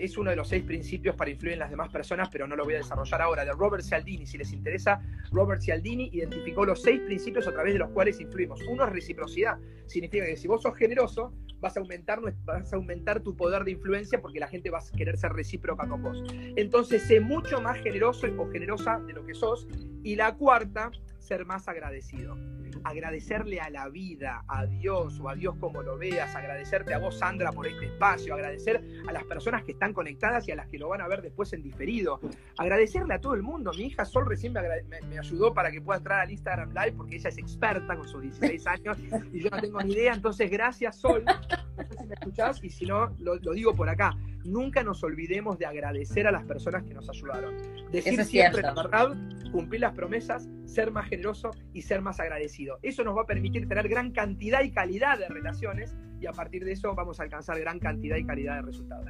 es 0.04 0.18
uno 0.18 0.30
de 0.30 0.36
los 0.36 0.48
seis 0.48 0.64
principios 0.64 1.16
para 1.16 1.32
influir 1.32 1.54
en 1.54 1.60
las 1.60 1.70
demás 1.70 1.92
personas, 1.92 2.30
pero 2.32 2.48
no 2.48 2.56
lo 2.56 2.64
voy 2.64 2.76
a 2.76 2.78
desarrollar 2.78 3.22
ahora, 3.22 3.46
de 3.46 3.52
Robert 3.52 3.84
Cialdini. 3.84 4.26
Si 4.26 4.38
les 4.38 4.52
interesa, 4.54 5.02
Robert 5.32 5.62
Cialdini 5.62 6.10
identificó 6.12 6.66
los 6.66 6.82
seis 6.82 7.02
principios 7.02 7.48
a 7.48 7.54
través 7.54 7.74
de 7.74 7.80
los 7.80 7.90
cuales 7.92 8.20
influimos. 8.20 8.62
Uno 8.70 8.86
es 8.86 8.92
reciprocidad. 8.92 9.58
Significa 9.86 10.26
que 10.26 10.38
si 10.38 10.48
vos 10.48 10.62
sos 10.62 10.76
generoso, 10.76 11.34
vas 11.60 11.78
a 11.78 11.80
aumentar, 11.80 12.20
vas 12.44 12.74
a 12.74 12.76
aumentar 12.76 13.22
tu 13.22 13.36
poder 13.36 13.64
de 13.64 13.72
influencia 13.72 14.22
porque 14.22 14.40
la 14.40 14.48
gente 14.48 14.70
va 14.70 14.80
a 14.80 14.98
querer 14.98 15.18
ser 15.18 15.34
recíproca 15.34 15.88
con 15.88 16.02
vos. 16.02 16.24
Entonces, 16.56 17.04
sé 17.04 17.20
mucho 17.20 17.62
más 17.62 17.80
generoso 17.80 18.28
o 18.38 18.50
generosa 18.52 19.00
de 19.00 19.14
lo 19.14 19.26
que 19.26 19.34
sos. 19.34 19.68
Y 20.04 20.16
la 20.16 20.36
cuarta, 20.36 20.92
ser 21.20 21.46
más 21.46 21.68
agradecido 21.68 22.38
agradecerle 22.86 23.60
a 23.60 23.70
la 23.70 23.90
vida, 23.90 24.46
a 24.48 24.66
Dios 24.68 25.20
o 25.20 25.28
a 25.28 25.36
Dios 25.36 25.56
como 25.60 25.82
lo 25.82 25.98
veas, 25.98 26.36
agradecerte 26.36 26.94
a 26.94 27.00
vos, 27.00 27.18
Sandra, 27.18 27.52
por 27.52 27.66
este 27.68 27.88
espacio, 27.88 28.36
agradecer 28.36 28.84
a 29.08 29.12
las 29.12 29.24
personas 29.24 29.64
que 29.64 29.72
están 29.72 29.92
conectadas 29.92 30.48
y 30.48 30.52
a 30.52 30.56
las 30.56 30.68
que 30.68 30.78
lo 30.78 30.90
van 30.90 31.02
a 31.02 31.08
ver 31.08 31.24
después 31.24 31.52
en 31.54 31.64
diferido, 31.64 32.20
agradecerle 32.58 33.16
a 33.16 33.20
todo 33.20 33.34
el 33.34 33.42
mundo. 33.42 33.72
Mi 33.74 33.86
hija 33.86 34.06
Sol 34.06 34.28
recién 34.28 34.54
me, 34.54 35.18
ayudó 35.18 35.54
para 35.54 35.72
que 35.72 35.82
pueda 35.82 35.98
entrar 35.98 36.20
al 36.20 36.32
Instagram 36.32 36.70
Live 36.70 36.94
porque 36.94 37.16
ella 37.16 37.30
es 37.30 37.38
experta 37.40 37.98
con 37.98 38.08
sus 38.08 38.22
16 38.22 38.68
años 38.68 38.98
y 39.34 39.42
yo 39.42 39.50
no 39.50 39.60
tengo 39.60 39.82
ni 39.82 39.94
idea, 39.94 40.14
entonces 40.14 40.50
gracias 40.52 40.98
Sol, 40.98 41.26
no 41.26 41.84
sé 41.84 41.98
si 41.98 42.06
me 42.06 42.14
escuchás 42.14 42.64
y 42.64 42.70
si 42.70 42.86
no, 42.86 43.16
lo, 43.20 43.38
digo 43.38 43.74
por 43.74 43.90
acá. 43.90 44.16
Nunca 44.46 44.84
nos 44.84 45.04
olvidemos 45.04 45.58
de 45.58 45.66
agradecer 45.66 46.28
a 46.28 46.32
las 46.32 46.44
personas 46.44 46.84
que 46.84 46.94
nos 46.94 47.10
ayudaron. 47.10 47.56
Decir 47.92 48.24
siempre 48.26 48.62
la 48.62 48.74
verdad, 48.74 49.16
cumplir 49.52 49.82
las 49.82 49.94
promesas, 49.94 50.48
ser 50.66 50.92
más 50.92 51.10
generoso 51.10 51.52
y 51.74 51.82
ser 51.82 52.02
más 52.02 52.20
agradecido. 52.20 52.78
Eso 52.82 53.04
nos 53.04 53.18
va 53.18 53.24
a 53.24 53.26
permitir 53.26 53.68
tener 53.68 53.88
gran 53.88 54.12
cantidad 54.12 54.62
y 54.64 54.72
calidad 54.72 55.18
de 55.18 55.28
relaciones 55.28 55.96
y 56.20 56.28
a 56.28 56.32
partir 56.32 56.64
de 56.64 56.74
eso 56.74 56.94
vamos 56.94 57.20
a 57.20 57.24
alcanzar 57.24 57.60
gran 57.60 57.80
cantidad 57.80 58.18
y 58.18 58.26
calidad 58.26 58.58
de 58.58 58.62
resultados. 58.64 59.10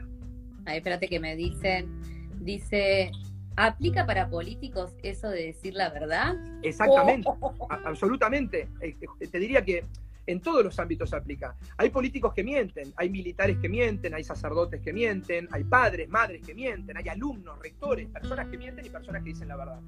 Ahí 0.66 0.78
espérate 0.78 1.08
que 1.08 1.20
me 1.20 1.36
dicen, 1.36 2.02
dice, 2.40 3.12
¿aplica 3.56 4.06
para 4.06 4.30
políticos 4.30 4.96
eso 5.04 5.30
de 5.30 5.48
decir 5.48 5.74
la 5.76 5.90
verdad? 5.90 6.36
Exactamente, 6.64 7.30
oh. 7.30 7.68
absolutamente. 7.70 8.70
Eh, 8.82 8.96
eh, 9.20 9.28
te 9.28 9.40
diría 9.40 9.64
que 9.64 9.86
en 10.28 10.42
todos 10.42 10.64
los 10.64 10.80
ámbitos 10.80 11.10
se 11.10 11.16
aplica. 11.16 11.56
Hay 11.78 11.90
políticos 11.90 12.34
que 12.34 12.44
mienten, 12.44 12.94
hay 12.96 13.10
militares 13.10 13.58
que 13.58 13.70
mienten, 13.70 14.14
hay 14.14 14.24
sacerdotes 14.24 14.82
que 14.82 14.94
mienten, 14.94 15.48
hay 15.52 15.64
padres, 15.64 16.10
madres 16.10 16.42
que 16.46 16.54
mienten, 16.54 16.98
hay 16.98 17.08
alumnos, 17.10 17.60
rectores, 17.60 18.08
personas 18.10 18.48
que 18.48 18.58
mienten 18.58 18.86
y 18.86 18.90
personas 18.90 19.24
que 19.24 19.30
dicen 19.30 19.48
la 19.48 19.58
verdad. 19.58 19.80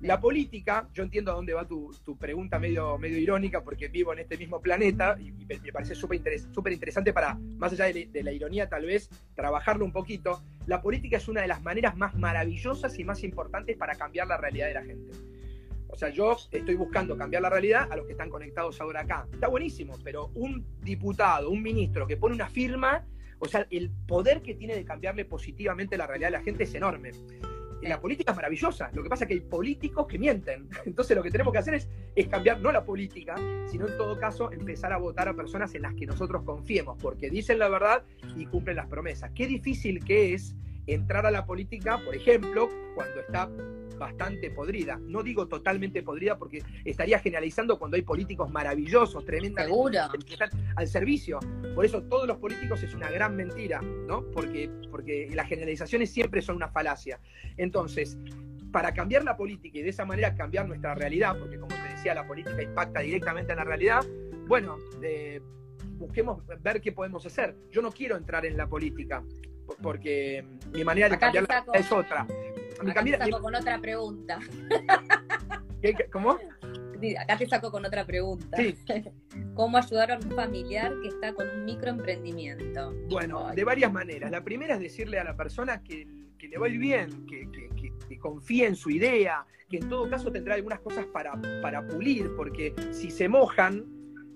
La 0.00 0.20
política, 0.20 0.86
yo 0.92 1.02
entiendo 1.02 1.32
a 1.32 1.34
dónde 1.34 1.54
va 1.54 1.66
tu, 1.66 1.90
pregunta 2.18 2.58
medio, 2.58 2.98
medio 2.98 3.18
irónica, 3.18 3.64
porque 3.64 3.88
vivo 3.88 4.12
en 4.12 4.18
este 4.18 4.36
mismo 4.36 4.60
planeta 4.60 5.16
y, 5.18 5.32
me 5.32 5.72
parece 5.72 5.94
súper 5.94 6.72
interesante 6.72 7.12
para, 7.14 7.34
más 7.56 7.72
allá 7.72 7.86
de, 7.86 8.08
de, 8.12 8.22
la 8.22 8.30
ironía 8.30 8.68
tal 8.68 8.84
vez, 8.84 9.08
trabajarlo 9.34 9.84
un 9.84 9.92
poquito. 9.92 10.42
La 10.66 10.82
política 10.82 11.16
es 11.16 11.26
una 11.26 11.40
de 11.40 11.48
las 11.48 11.62
maneras 11.62 11.96
más 11.96 12.14
maravillosas 12.16 12.98
y 12.98 13.04
más 13.04 13.24
importantes 13.24 13.78
para 13.78 13.94
cambiar 13.94 14.26
la 14.26 14.36
realidad 14.36 14.66
de 14.66 14.74
la 14.74 14.84
gente. 14.84 15.33
O 15.88 15.96
sea, 15.96 16.08
yo 16.08 16.36
estoy 16.50 16.74
buscando 16.74 17.16
cambiar 17.16 17.42
la 17.42 17.50
realidad 17.50 17.90
a 17.90 17.96
los 17.96 18.06
que 18.06 18.12
están 18.12 18.30
conectados 18.30 18.80
ahora 18.80 19.02
acá. 19.02 19.26
Está 19.32 19.48
buenísimo, 19.48 19.94
pero 20.02 20.30
un 20.34 20.66
diputado, 20.80 21.50
un 21.50 21.62
ministro 21.62 22.06
que 22.06 22.16
pone 22.16 22.34
una 22.34 22.48
firma, 22.48 23.06
o 23.38 23.46
sea, 23.46 23.66
el 23.70 23.90
poder 24.06 24.42
que 24.42 24.54
tiene 24.54 24.74
de 24.74 24.84
cambiarle 24.84 25.24
positivamente 25.24 25.96
la 25.96 26.06
realidad 26.06 26.28
de 26.28 26.38
la 26.38 26.42
gente 26.42 26.64
es 26.64 26.74
enorme 26.74 27.12
la 27.88 28.00
política 28.00 28.32
es 28.32 28.36
maravillosa. 28.36 28.90
Lo 28.92 29.02
que 29.02 29.08
pasa 29.08 29.24
es 29.24 29.28
que 29.28 29.34
hay 29.34 29.40
políticos 29.40 30.06
que 30.06 30.18
mienten. 30.18 30.68
Entonces 30.86 31.16
lo 31.16 31.22
que 31.22 31.30
tenemos 31.30 31.52
que 31.52 31.58
hacer 31.58 31.74
es, 31.74 31.88
cambiar 32.28 32.60
no 32.60 32.72
la 32.72 32.84
política, 32.84 33.36
sino 33.66 33.86
en 33.86 33.96
todo 33.96 34.18
caso 34.18 34.50
empezar 34.52 34.92
a 34.92 34.96
votar 34.96 35.28
a 35.28 35.34
personas 35.34 35.74
en 35.74 35.82
las 35.82 35.94
que 35.94 36.06
nosotros 36.06 36.42
confiemos, 36.42 36.96
porque 37.00 37.30
dicen 37.30 37.58
la 37.58 37.68
verdad 37.68 38.04
y 38.36 38.46
cumplen 38.46 38.76
las 38.76 38.86
promesas. 38.86 39.30
Qué 39.34 39.46
difícil 39.46 40.04
que 40.04 40.34
es 40.34 40.56
entrar 40.86 41.26
a 41.26 41.30
la 41.30 41.46
política, 41.46 41.98
por 42.04 42.14
ejemplo, 42.14 42.68
cuando 42.94 43.20
está 43.20 43.50
bastante 43.98 44.50
podrida. 44.50 44.98
No 45.00 45.22
digo 45.22 45.46
totalmente 45.48 46.02
podrida 46.02 46.38
porque 46.38 46.62
estaría 46.84 47.18
generalizando 47.18 47.78
cuando 47.78 47.96
hay 47.96 48.02
políticos 48.02 48.50
maravillosos, 48.50 49.24
tremendamente 49.24 50.18
que 50.26 50.32
están 50.34 50.50
al 50.76 50.86
servicio. 50.86 51.38
Por 51.74 51.84
eso 51.84 52.02
todos 52.02 52.26
los 52.26 52.38
políticos 52.38 52.82
es 52.82 52.94
una 52.94 53.10
gran 53.10 53.36
mentira, 53.36 53.80
¿no? 53.80 54.30
Porque, 54.30 54.70
porque 54.90 55.30
las 55.34 55.48
generalizaciones 55.48 56.10
siempre 56.10 56.42
son 56.42 56.56
una 56.56 56.68
falacia. 56.68 57.20
Entonces, 57.56 58.18
para 58.72 58.92
cambiar 58.92 59.24
la 59.24 59.36
política 59.36 59.78
y 59.78 59.82
de 59.82 59.90
esa 59.90 60.04
manera 60.04 60.34
cambiar 60.34 60.66
nuestra 60.66 60.94
realidad, 60.94 61.38
porque 61.38 61.58
como 61.58 61.74
te 61.74 61.94
decía, 61.94 62.14
la 62.14 62.26
política 62.26 62.60
impacta 62.60 63.00
directamente 63.00 63.52
en 63.52 63.58
la 63.58 63.64
realidad, 63.64 64.04
bueno, 64.46 64.78
busquemos 65.96 66.42
ver 66.60 66.80
qué 66.80 66.92
podemos 66.92 67.24
hacer. 67.24 67.54
Yo 67.70 67.82
no 67.82 67.92
quiero 67.92 68.16
entrar 68.16 68.44
en 68.44 68.56
la 68.56 68.66
política, 68.66 69.22
porque 69.82 70.44
mi 70.72 70.84
manera 70.84 71.08
de 71.08 71.18
cambiarla 71.18 71.64
es 71.72 71.90
otra. 71.92 72.26
Acá 72.80 73.04
te 73.04 73.16
saco 73.16 73.40
con 73.40 73.54
otra 73.54 73.80
pregunta. 73.80 74.38
¿Cómo? 76.12 76.38
Acá 77.20 77.36
te 77.36 77.46
saco 77.46 77.70
con 77.70 77.84
otra 77.84 78.06
pregunta. 78.06 78.56
Sí. 78.56 78.76
¿Cómo 79.54 79.76
ayudar 79.76 80.12
a 80.12 80.16
un 80.16 80.30
familiar 80.30 80.92
que 81.02 81.08
está 81.08 81.32
con 81.34 81.48
un 81.48 81.64
microemprendimiento? 81.64 82.92
Bueno, 83.08 83.52
de 83.54 83.64
varias 83.64 83.92
maneras. 83.92 84.30
La 84.30 84.42
primera 84.42 84.74
es 84.74 84.80
decirle 84.80 85.18
a 85.18 85.24
la 85.24 85.36
persona 85.36 85.82
que, 85.82 86.06
le 86.40 86.58
va 86.58 86.66
a 86.66 86.68
ir 86.68 86.78
bien, 86.78 87.26
que, 87.26 88.18
confíe 88.18 88.66
en 88.66 88.76
su 88.76 88.90
idea, 88.90 89.44
que 89.68 89.76
en 89.78 89.88
todo 89.88 90.08
caso 90.08 90.32
tendrá 90.32 90.54
algunas 90.54 90.80
cosas 90.80 91.04
para, 91.06 91.34
para 91.60 91.86
pulir, 91.86 92.34
porque 92.36 92.74
si 92.90 93.10
se 93.10 93.28
mojan, 93.28 93.84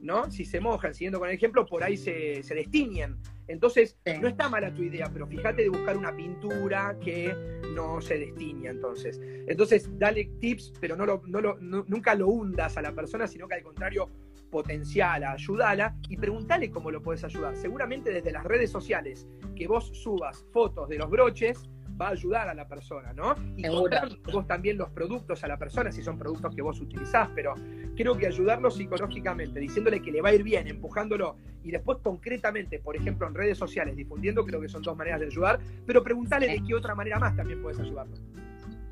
¿no? 0.01 0.31
Si 0.31 0.45
se 0.45 0.61
mojan, 0.61 0.95
siguiendo 0.95 1.19
con 1.19 1.29
el 1.29 1.35
ejemplo, 1.35 1.67
por 1.67 1.83
ahí 1.83 1.97
se, 1.97 2.43
se 2.43 2.55
destiñen. 2.55 3.19
Entonces, 3.49 3.99
no 4.21 4.29
está 4.29 4.49
mala 4.51 4.73
tu 4.73 4.83
idea, 4.83 5.09
pero 5.11 5.27
fíjate 5.27 5.63
de 5.63 5.71
buscar 5.71 5.97
una 5.97 6.15
pintura 6.15 6.97
que 7.03 7.35
no 7.75 8.01
se 8.01 8.19
destiña, 8.19 8.71
entonces. 8.71 9.19
Entonces, 9.47 9.89
dale 9.99 10.31
tips, 10.39 10.75
pero 10.81 10.97
no 10.97 11.07
lo, 11.07 11.23
no 11.27 11.41
lo, 11.41 11.57
nunca 11.59 12.15
lo 12.15 12.29
hundas 12.29 12.77
a 12.77 12.83
la 12.83 12.93
persona, 12.93 13.27
sino 13.27 13.49
que 13.49 13.55
al 13.55 13.63
contrario, 13.63 14.11
potenciala, 14.51 15.33
ayúdala 15.33 15.97
y 16.09 16.17
pregúntale 16.19 16.71
cómo 16.71 16.91
lo 16.91 17.03
puedes 17.03 17.25
ayudar. 17.25 17.57
Seguramente 17.57 18.11
desde 18.11 18.33
las 18.33 18.45
redes 18.45 18.71
sociales, 18.71 19.27
que 19.57 19.67
vos 19.67 19.91
subas 19.95 20.45
fotos 20.53 20.89
de 20.91 20.99
los 20.99 21.09
broches, 21.09 21.69
va 22.01 22.09
a 22.09 22.11
ayudar 22.11 22.49
a 22.49 22.55
la 22.55 22.69
persona, 22.69 23.13
¿no? 23.13 23.35
Y 23.57 23.67
vos 23.69 24.47
también 24.47 24.79
los 24.79 24.91
productos 24.91 25.43
a 25.45 25.49
la 25.49 25.59
persona, 25.59 25.91
si 25.91 26.03
son 26.03 26.19
productos 26.19 26.55
que 26.55 26.63
vos 26.63 26.81
utilizás, 26.81 27.29
pero 27.35 27.55
creo 27.97 28.17
que 28.17 28.27
ayudarlo 28.27 28.71
psicológicamente, 28.71 29.61
diciéndole 29.61 30.01
que 30.01 30.13
le 30.13 30.21
va 30.21 30.31
a 30.31 30.35
ir 30.35 30.43
bien, 30.43 30.69
empujándolo, 30.69 31.37
y 31.65 31.71
después 31.71 31.99
concretamente, 32.03 32.79
por 32.79 32.97
ejemplo, 32.97 33.27
en 33.27 33.35
redes 33.35 33.59
sociales, 33.59 33.97
difundiendo, 33.97 34.45
creo 34.45 34.61
que 34.61 34.69
son 34.69 34.83
dos 34.83 34.97
maneras 34.97 35.21
de 35.21 35.27
ayudar, 35.27 35.59
pero 35.87 36.03
preguntale 36.03 36.47
de 36.47 36.63
qué 36.67 36.75
otra 36.75 36.95
manera 36.95 37.19
más 37.19 37.35
también 37.37 37.61
puedes 37.63 37.81
ayudarlo. 37.81 38.15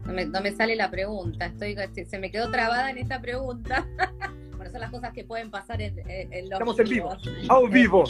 No 0.04 0.40
me, 0.40 0.52
sale 0.52 0.76
la 0.76 0.90
pregunta, 0.90 1.46
estoy, 1.46 1.76
se 2.06 2.18
me 2.18 2.30
quedó 2.30 2.50
trabada 2.50 2.90
en 2.90 2.98
esta 2.98 3.20
pregunta. 3.20 3.86
son 4.70 4.80
las 4.80 4.90
cosas 4.90 5.12
que 5.12 5.24
pueden 5.24 5.50
pasar 5.50 5.80
en, 5.80 5.96
los 5.96 6.52
Estamos 6.52 6.78
en 6.78 6.88
vivo, 6.88 7.10
a 7.48 7.68
vivo. 7.68 8.04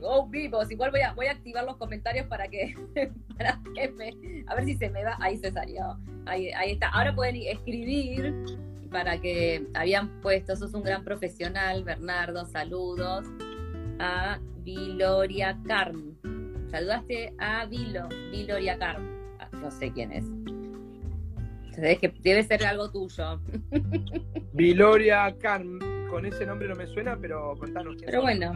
Go 0.00 0.26
vivos. 0.26 0.70
Igual 0.70 0.90
voy 0.90 1.00
a, 1.00 1.12
voy 1.12 1.26
a 1.26 1.32
activar 1.32 1.64
los 1.64 1.76
comentarios 1.76 2.26
para 2.26 2.48
que, 2.48 2.74
para 3.36 3.60
que 3.74 3.88
me, 3.90 4.44
a 4.46 4.54
ver 4.54 4.64
si 4.64 4.76
se 4.76 4.90
me 4.90 5.04
va. 5.04 5.16
Ahí 5.20 5.36
se 5.38 5.50
salió. 5.50 5.98
Ahí, 6.26 6.50
ahí 6.52 6.72
está. 6.72 6.88
Ahora 6.88 7.14
pueden 7.14 7.36
escribir 7.36 8.32
para 8.90 9.20
que 9.20 9.66
habían 9.74 10.20
puesto, 10.20 10.56
sos 10.56 10.74
un 10.74 10.82
gran 10.82 11.04
profesional, 11.04 11.84
Bernardo, 11.84 12.46
saludos 12.46 13.26
a 13.98 14.38
Viloria 14.58 15.58
Carm. 15.66 16.16
Saludaste 16.70 17.34
a 17.38 17.66
Vilo, 17.66 18.08
Viloria 18.30 18.78
Carm. 18.78 19.04
Ah, 19.38 19.48
no 19.52 19.70
sé 19.70 19.90
quién 19.92 20.12
es. 20.12 20.24
Que 22.00 22.12
debe 22.20 22.42
ser 22.42 22.64
algo 22.64 22.90
tuyo. 22.90 23.40
Viloria 24.52 25.34
Carm, 25.38 25.78
con 26.10 26.26
ese 26.26 26.46
nombre 26.46 26.68
no 26.68 26.74
me 26.74 26.86
suena, 26.86 27.16
pero 27.20 27.54
contanos 27.58 27.96
quién 27.96 28.06
Pero 28.06 28.22
bueno, 28.22 28.52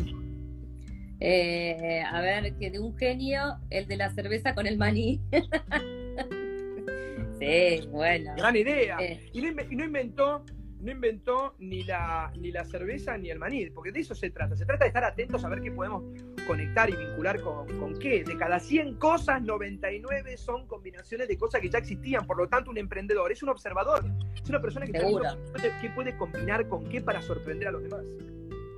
eh, 1.24 2.02
a 2.04 2.20
ver, 2.20 2.56
que 2.56 2.72
de 2.72 2.80
un 2.80 2.96
genio, 2.96 3.56
el 3.70 3.86
de 3.86 3.96
la 3.96 4.12
cerveza 4.12 4.56
con 4.56 4.66
el 4.66 4.76
maní. 4.76 5.20
sí, 7.38 7.86
bueno. 7.90 8.34
Gran 8.36 8.56
idea. 8.56 8.96
Eh. 9.00 9.30
Y, 9.32 9.40
no, 9.40 9.84
inventó, 9.84 10.44
no 10.82 10.90
inventó 10.90 11.54
ni 11.60 11.84
la, 11.84 12.32
ni 12.36 12.50
la 12.50 12.64
cerveza 12.64 13.16
ni 13.16 13.30
el 13.30 13.38
maní, 13.38 13.70
porque 13.70 13.92
de 13.92 14.00
eso 14.00 14.14
se 14.14 14.30
trata. 14.30 14.56
Se 14.56 14.66
trata 14.66 14.84
de 14.84 14.88
estar 14.88 15.04
atentos 15.04 15.44
a 15.44 15.48
ver 15.48 15.62
qué 15.62 15.70
podemos 15.70 16.02
conectar 16.46 16.90
y 16.90 16.96
vincular 16.96 17.40
con, 17.40 17.66
con 17.78 17.98
qué. 17.98 18.24
De 18.24 18.36
cada 18.36 18.58
100 18.58 18.96
cosas, 18.96 19.40
99 19.42 20.36
son 20.36 20.66
combinaciones 20.66 21.28
de 21.28 21.38
cosas 21.38 21.60
que 21.60 21.70
ya 21.70 21.78
existían. 21.78 22.26
Por 22.26 22.36
lo 22.36 22.48
tanto, 22.48 22.70
un 22.70 22.78
emprendedor 22.78 23.30
es 23.30 23.42
un 23.44 23.50
observador. 23.50 24.04
Es 24.34 24.48
una 24.48 24.60
persona 24.60 24.86
que 24.86 24.98
sabe 24.98 25.72
qué 25.80 25.90
puede 25.90 26.16
combinar 26.16 26.68
con 26.68 26.88
qué 26.88 27.00
para 27.00 27.22
sorprender 27.22 27.68
a 27.68 27.70
los 27.70 27.82
demás. 27.84 28.02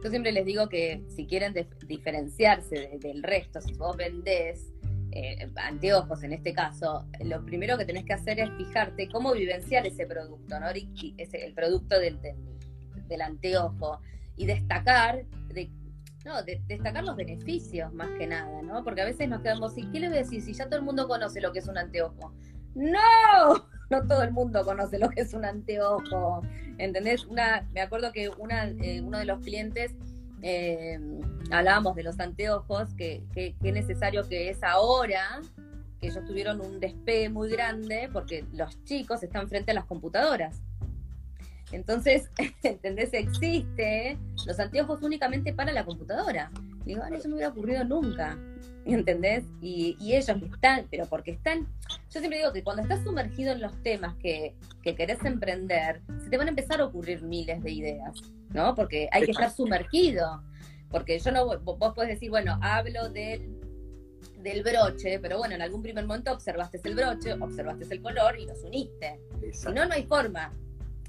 Yo 0.02 0.10
siempre 0.10 0.32
les 0.32 0.44
digo 0.44 0.68
que 0.68 1.02
si 1.08 1.26
quieren 1.26 1.54
diferenciarse 1.86 2.98
del 3.00 3.22
resto, 3.22 3.62
si 3.62 3.72
vos 3.72 3.96
vendés 3.96 4.73
eh, 5.16 5.48
anteojos 5.56 6.24
en 6.24 6.32
este 6.32 6.52
caso, 6.52 7.06
lo 7.20 7.44
primero 7.44 7.78
que 7.78 7.84
tenés 7.84 8.04
que 8.04 8.14
hacer 8.14 8.40
es 8.40 8.50
fijarte 8.56 9.08
cómo 9.08 9.32
vivenciar 9.32 9.86
ese 9.86 10.06
producto, 10.06 10.58
¿no? 10.58 10.66
Ese, 10.68 11.44
el 11.44 11.54
producto 11.54 12.00
del, 12.00 12.18
del, 13.06 13.22
anteojo 13.22 14.00
y 14.36 14.46
destacar 14.46 15.24
de 15.50 15.70
no, 16.24 16.42
destacar 16.42 17.04
los 17.04 17.14
beneficios 17.14 17.92
más 17.92 18.08
que 18.18 18.26
nada, 18.26 18.60
¿no? 18.62 18.82
Porque 18.82 19.02
a 19.02 19.04
veces 19.04 19.28
nos 19.28 19.40
quedamos, 19.40 19.78
¿y 19.78 19.86
qué 19.92 20.00
le 20.00 20.08
voy 20.08 20.16
a 20.16 20.22
decir 20.22 20.42
si 20.42 20.52
ya 20.52 20.66
todo 20.66 20.80
el 20.80 20.84
mundo 20.84 21.06
conoce 21.06 21.40
lo 21.40 21.52
que 21.52 21.60
es 21.60 21.68
un 21.68 21.78
anteojo? 21.78 22.34
¡No! 22.74 22.92
No 23.90 24.02
todo 24.08 24.22
el 24.22 24.32
mundo 24.32 24.64
conoce 24.64 24.98
lo 24.98 25.10
que 25.10 25.20
es 25.20 25.34
un 25.34 25.44
anteojo. 25.44 26.40
¿Entendés? 26.78 27.26
Una, 27.26 27.68
me 27.74 27.82
acuerdo 27.82 28.12
que 28.12 28.30
una, 28.30 28.64
eh, 28.64 29.02
uno 29.02 29.18
de 29.18 29.26
los 29.26 29.40
clientes 29.40 29.94
eh, 30.46 31.00
hablábamos 31.50 31.96
de 31.96 32.02
los 32.02 32.20
anteojos, 32.20 32.92
que, 32.94 33.24
que, 33.32 33.56
necesario 33.72 34.28
que 34.28 34.50
es 34.50 34.62
ahora, 34.62 35.40
que 35.98 36.08
ellos 36.08 36.22
tuvieron 36.26 36.60
un 36.60 36.80
despegue 36.80 37.30
muy 37.30 37.48
grande, 37.48 38.10
porque 38.12 38.44
los 38.52 38.84
chicos 38.84 39.22
están 39.22 39.48
frente 39.48 39.70
a 39.70 39.74
las 39.74 39.86
computadoras. 39.86 40.60
Entonces, 41.72 42.30
¿entendés? 42.62 43.14
Existe 43.14 44.18
los 44.46 44.60
anteojos 44.60 45.02
únicamente 45.02 45.54
para 45.54 45.72
la 45.72 45.82
computadora. 45.86 46.50
Digo, 46.84 47.02
eso 47.06 47.28
no 47.28 47.30
me 47.30 47.34
hubiera 47.36 47.48
ocurrido 47.48 47.84
nunca. 47.84 48.38
¿Entendés? 48.86 49.44
Y, 49.60 49.96
ellos 50.00 50.28
están, 50.28 50.86
pero 50.90 51.06
porque 51.06 51.32
están. 51.32 51.66
Yo 52.10 52.20
siempre 52.20 52.38
digo 52.38 52.52
que 52.52 52.62
cuando 52.62 52.82
estás 52.82 53.02
sumergido 53.02 53.52
en 53.52 53.60
los 53.60 53.82
temas 53.82 54.14
que, 54.16 54.54
que 54.82 54.94
querés 54.94 55.24
emprender, 55.24 56.02
se 56.22 56.28
te 56.28 56.36
van 56.36 56.48
a 56.48 56.50
empezar 56.50 56.80
a 56.80 56.84
ocurrir 56.84 57.22
miles 57.22 57.62
de 57.62 57.70
ideas, 57.70 58.20
¿no? 58.50 58.74
Porque 58.74 59.08
hay 59.12 59.24
que 59.24 59.30
estar 59.30 59.50
sumergido. 59.50 60.42
Porque 60.90 61.18
yo 61.18 61.32
no. 61.32 61.58
Vos 61.60 61.94
podés 61.94 62.10
decir, 62.10 62.30
bueno, 62.30 62.58
hablo 62.60 63.08
del 63.08 63.60
del 64.44 64.62
broche, 64.62 65.18
pero 65.18 65.38
bueno, 65.38 65.54
en 65.54 65.62
algún 65.62 65.82
primer 65.82 66.06
momento 66.06 66.30
observaste 66.30 66.78
el 66.84 66.94
broche, 66.94 67.32
observaste 67.32 67.86
el 67.90 68.02
color 68.02 68.38
y 68.38 68.46
los 68.46 68.62
uniste. 68.62 69.18
Si 69.52 69.66
no, 69.72 69.86
no 69.86 69.94
hay 69.94 70.04
forma. 70.04 70.52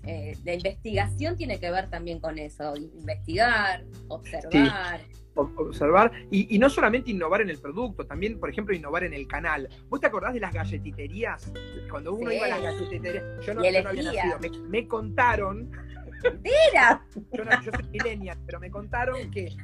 Eh, 0.03 0.38
la 0.43 0.53
investigación 0.53 1.36
tiene 1.36 1.59
que 1.59 1.69
ver 1.69 1.89
también 1.89 2.19
con 2.19 2.39
eso, 2.39 2.76
investigar, 2.76 3.84
observar. 4.07 5.01
Observar 5.36 6.11
y, 6.31 6.57
no 6.57 6.69
solamente 6.69 7.11
innovar 7.11 7.41
en 7.41 7.49
el 7.49 7.59
producto, 7.59 8.05
también, 8.05 8.39
por 8.39 8.49
ejemplo, 8.49 8.75
innovar 8.75 9.03
en 9.03 9.13
el 9.13 9.27
canal. 9.27 9.69
¿Vos 9.89 9.99
te 9.99 10.07
acordás 10.07 10.33
de 10.33 10.39
las 10.39 10.53
galletiterías? 10.53 11.51
Cuando 11.89 12.13
uno 12.13 12.31
iba 12.31 12.45
a 12.45 12.49
las 12.49 12.61
galletiterías, 12.61 13.45
yo 13.45 13.53
no, 13.53 13.61
había 13.61 13.83
nacido, 13.83 14.39
me, 14.69 14.88
contaron 14.88 15.71
¡Mentira! 16.23 17.05
Yo, 17.33 17.43
yo, 17.43 17.71
soy 17.71 17.89
millennial, 17.89 18.38
pero 18.45 18.59
me 18.59 18.71
contaron 18.71 19.29
que, 19.29 19.55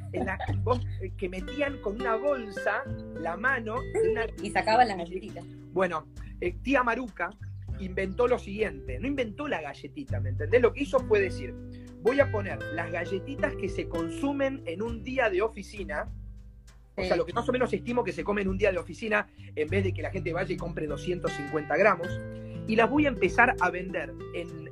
que 1.18 1.30
metían 1.30 1.78
con 1.82 2.00
una 2.00 2.16
bolsa 2.18 2.84
la 3.20 3.36
mano 3.38 3.78
y 4.44 4.52
sacaban 4.52 4.88
las 4.88 4.98
galletitas. 4.98 5.44
Bueno, 5.72 6.08
eh, 6.40 6.56
tía 6.62 6.84
Maruca, 6.84 7.32
inventó 7.80 8.28
lo 8.28 8.38
siguiente, 8.38 9.00
no 9.00 9.08
inventó 9.08 9.48
la 9.48 9.62
galletita, 9.62 10.20
¿me 10.20 10.30
entendés? 10.30 10.62
Lo 10.62 10.74
que 10.74 10.84
hizo 10.84 11.00
fue 11.00 11.20
decir, 11.20 11.56
voy 12.02 12.20
a 12.20 12.32
poner 12.32 12.62
las 12.74 12.92
galletitas 12.92 13.56
que 13.56 13.70
se 13.70 13.88
consumen 13.88 14.64
en 14.66 14.82
un 14.82 15.04
día 15.04 15.30
de 15.30 15.42
oficina, 15.42 16.10
o 16.96 17.04
sea, 17.04 17.16
lo 17.16 17.26
que 17.26 17.34
más 17.34 17.48
o 17.48 17.52
menos 17.52 17.72
estimo 17.74 18.04
que 18.04 18.12
se 18.12 18.24
come 18.24 18.42
en 18.42 18.48
un 18.48 18.58
día 18.58 18.72
de 18.72 18.78
oficina, 18.78 19.30
en 19.56 19.68
vez 19.70 19.84
de 19.84 19.94
que 19.94 20.02
la 20.02 20.12
gente 20.12 20.34
vaya 20.34 20.54
y 20.54 20.58
compre 20.58 20.88
250 20.88 21.78
gramos, 21.78 22.08
y 22.68 22.76
las 22.76 22.90
voy 22.90 23.06
a 23.06 23.10
empezar 23.10 23.56
a 23.60 23.70
vender 23.70 24.14
en, 24.34 24.70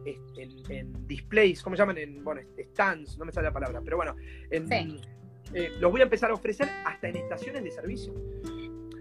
displays, 1.07 1.61
¿cómo 1.61 1.75
se 1.75 1.81
llaman? 1.81 1.97
En, 1.97 2.23
bueno, 2.23 2.41
stands, 2.71 3.17
no 3.17 3.25
me 3.25 3.31
sale 3.31 3.47
la 3.47 3.53
palabra, 3.53 3.81
pero 3.83 3.97
bueno, 3.97 4.15
eh, 4.51 5.71
los 5.79 5.91
voy 5.91 6.01
a 6.01 6.03
empezar 6.03 6.29
a 6.31 6.33
ofrecer 6.33 6.69
hasta 6.85 7.09
en 7.09 7.17
estaciones 7.17 7.63
de 7.63 7.71
servicio. 7.71 8.13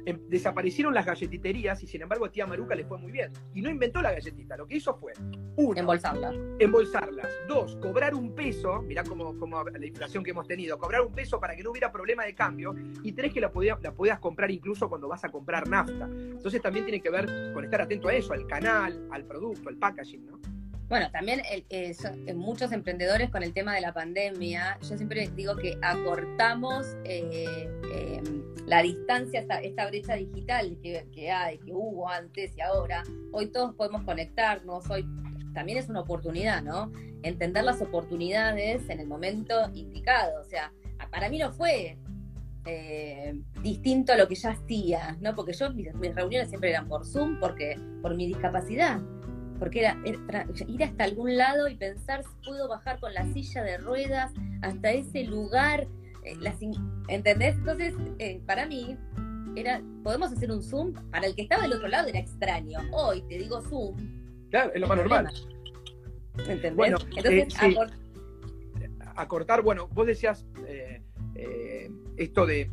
Em, 0.09 0.19
desaparecieron 0.27 0.95
las 0.95 1.05
galletiterías 1.05 1.83
y 1.83 1.87
sin 1.87 2.01
embargo 2.01 2.25
a 2.25 2.31
tía 2.31 2.47
Maruca 2.47 2.75
le 2.75 2.83
fue 2.87 2.97
muy 2.97 3.13
bien. 3.13 3.31
Y 3.53 3.61
no 3.61 3.69
inventó 3.69 4.01
la 4.01 4.11
galletita, 4.11 4.57
lo 4.57 4.67
que 4.67 4.77
hizo 4.77 4.95
fue, 4.95 5.13
uno, 5.57 5.79
embolsarlas. 5.79 6.35
Embolsarlas. 6.59 7.29
Dos, 7.47 7.77
cobrar 7.77 8.15
un 8.15 8.35
peso, 8.35 8.81
mirá 8.81 9.05
cómo, 9.05 9.37
la 9.71 9.87
inflación 9.87 10.25
que 10.25 10.31
hemos 10.31 10.47
tenido, 10.47 10.79
cobrar 10.79 11.03
un 11.03 11.13
peso 11.13 11.39
para 11.39 11.55
que 11.55 11.63
no 11.63 11.73
hubiera 11.73 11.93
problema 11.93 12.25
de 12.25 12.35
cambio. 12.35 12.75
Y 13.03 13.13
tres, 13.13 13.35
que 13.35 13.41
la, 13.43 13.53
podía, 13.53 13.79
la 13.83 13.93
podías 13.93 14.19
comprar 14.19 14.51
incluso 14.51 14.89
cuando 14.89 15.09
vas 15.09 15.25
a 15.25 15.29
comprar 15.29 15.69
nafta. 15.69 16.07
Entonces 16.07 16.63
también 16.63 16.87
tiene 16.87 17.03
que 17.03 17.11
ver 17.11 17.53
con 17.53 17.63
estar 17.63 17.83
atento 17.83 18.09
a 18.09 18.15
eso, 18.15 18.33
al 18.33 18.47
canal, 18.47 19.09
al 19.11 19.27
producto, 19.27 19.69
al 19.69 19.77
packaging, 19.77 20.25
¿no? 20.25 20.41
Bueno, 20.89 21.11
también 21.11 21.43
eh, 21.51 21.95
muchos 22.34 22.72
emprendedores 22.72 23.28
con 23.28 23.43
el 23.43 23.53
tema 23.53 23.74
de 23.74 23.82
la 23.82 23.93
pandemia, 23.93 24.78
yo 24.80 24.97
siempre 24.97 25.28
digo 25.36 25.55
que 25.55 25.76
acortamos 25.82 26.86
eh, 27.05 27.68
em, 27.93 28.43
la 28.66 28.80
distancia, 28.80 29.45
esta, 29.62 29.86
brecha 29.86 30.14
digital 30.14 30.78
que, 30.82 31.30
hay, 31.30 31.59
que 31.59 31.72
hubo 31.74 32.09
antes 32.09 32.57
y 32.57 32.62
ahora. 32.62 33.05
Hoy 33.32 33.49
todos 33.49 33.74
podemos 33.74 34.03
conectarnos, 34.05 34.89
hoy 34.89 35.07
también 35.53 35.76
es 35.76 35.91
una 35.91 36.01
oportunidad, 36.01 36.62
¿no? 36.62 36.91
Entender 37.22 37.64
las 37.64 37.82
oportunidades 37.82 38.89
en 38.89 39.01
el 39.01 39.07
momento 39.07 39.70
indicado. 39.74 40.41
O 40.41 40.45
sea, 40.45 40.72
para 41.11 41.28
mí 41.28 41.39
no 41.39 41.53
fue 41.53 41.99
eh, 42.64 43.39
distinto 43.62 44.14
a 44.14 44.16
lo 44.16 44.26
que 44.26 44.36
ya 44.36 44.53
hacía, 44.53 45.18
¿no? 45.20 45.34
Porque 45.34 45.53
yo, 45.53 45.70
mis 45.70 46.14
reuniones 46.14 46.49
siempre 46.49 46.70
eran 46.70 46.89
por 46.89 47.05
Zoom, 47.05 47.39
porque 47.41 47.78
por 48.01 48.14
mi 48.14 48.26
discapacidad 48.26 49.03
porque 49.59 49.81
era, 49.81 49.97
ir 50.05 50.85
hasta 50.85 51.05
algún 51.05 51.37
lado 51.37 51.69
y 51.69 51.77
pensar 51.77 52.23
si 52.23 52.49
puedo 52.49 52.69
bajar 52.69 53.01
con 53.01 53.13
la 53.15 53.25
silla 53.33 53.63
de 53.63 53.79
ruedas 53.79 54.33
hasta 54.63 54.93
ese 54.93 55.25
lugar, 55.25 55.87
eh, 56.25 56.37
¿entendés? 57.09 57.57
Entonces, 57.57 57.95
eh, 58.19 58.41
para 58.47 58.67
mí, 58.67 58.97
era, 59.57 59.83
podemos 60.03 60.33
hacer 60.33 60.51
un 60.51 60.63
Zoom, 60.63 60.93
para 61.11 61.27
el 61.27 61.35
que 61.35 61.43
estaba 61.43 61.63
del 61.63 61.73
otro 61.73 61.89
lado 61.89 62.09
era 62.09 62.19
extraño, 62.19 62.79
hoy 62.93 63.23
te 63.23 63.39
digo 63.39 63.61
Zoom. 63.63 63.97
Claro, 64.51 64.73
es 64.75 64.81
lo 64.81 64.87
más 64.87 64.99
normal. 64.99 65.29
¿Entendés? 66.39 66.77
Bueno, 66.77 66.99
Entonces, 67.17 67.55
eh, 67.63 67.77
acortar, 69.17 69.63
bueno, 69.63 69.89
vos 69.89 70.07
decías 70.07 70.47
esto 72.17 72.47
de, 72.47 72.71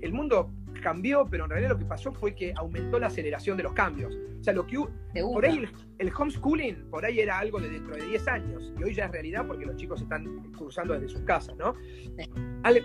el 0.00 0.12
mundo 0.12 0.50
cambió, 0.80 1.26
pero 1.30 1.44
en 1.44 1.50
realidad 1.50 1.70
lo 1.70 1.78
que 1.78 1.84
pasó 1.84 2.12
fue 2.12 2.34
que 2.34 2.52
aumentó 2.56 2.98
la 2.98 3.08
aceleración 3.08 3.56
de 3.56 3.62
los 3.64 3.72
cambios. 3.72 4.14
O 4.40 4.42
sea, 4.42 4.52
lo 4.52 4.66
que 4.66 4.78
por 5.22 5.44
ahí 5.44 5.68
el, 5.98 6.12
homeschooling 6.14 6.90
por 6.90 7.04
ahí 7.04 7.20
era 7.20 7.38
algo 7.38 7.60
de 7.60 7.68
dentro 7.68 7.96
de 7.96 8.06
10 8.06 8.28
años 8.28 8.72
y 8.78 8.84
hoy 8.84 8.94
ya 8.94 9.06
es 9.06 9.10
realidad 9.10 9.46
porque 9.46 9.66
los 9.66 9.76
chicos 9.76 10.00
están 10.00 10.52
cursando 10.52 10.94
desde 10.94 11.08
sus 11.08 11.22
casas, 11.22 11.56
¿no? 11.56 11.74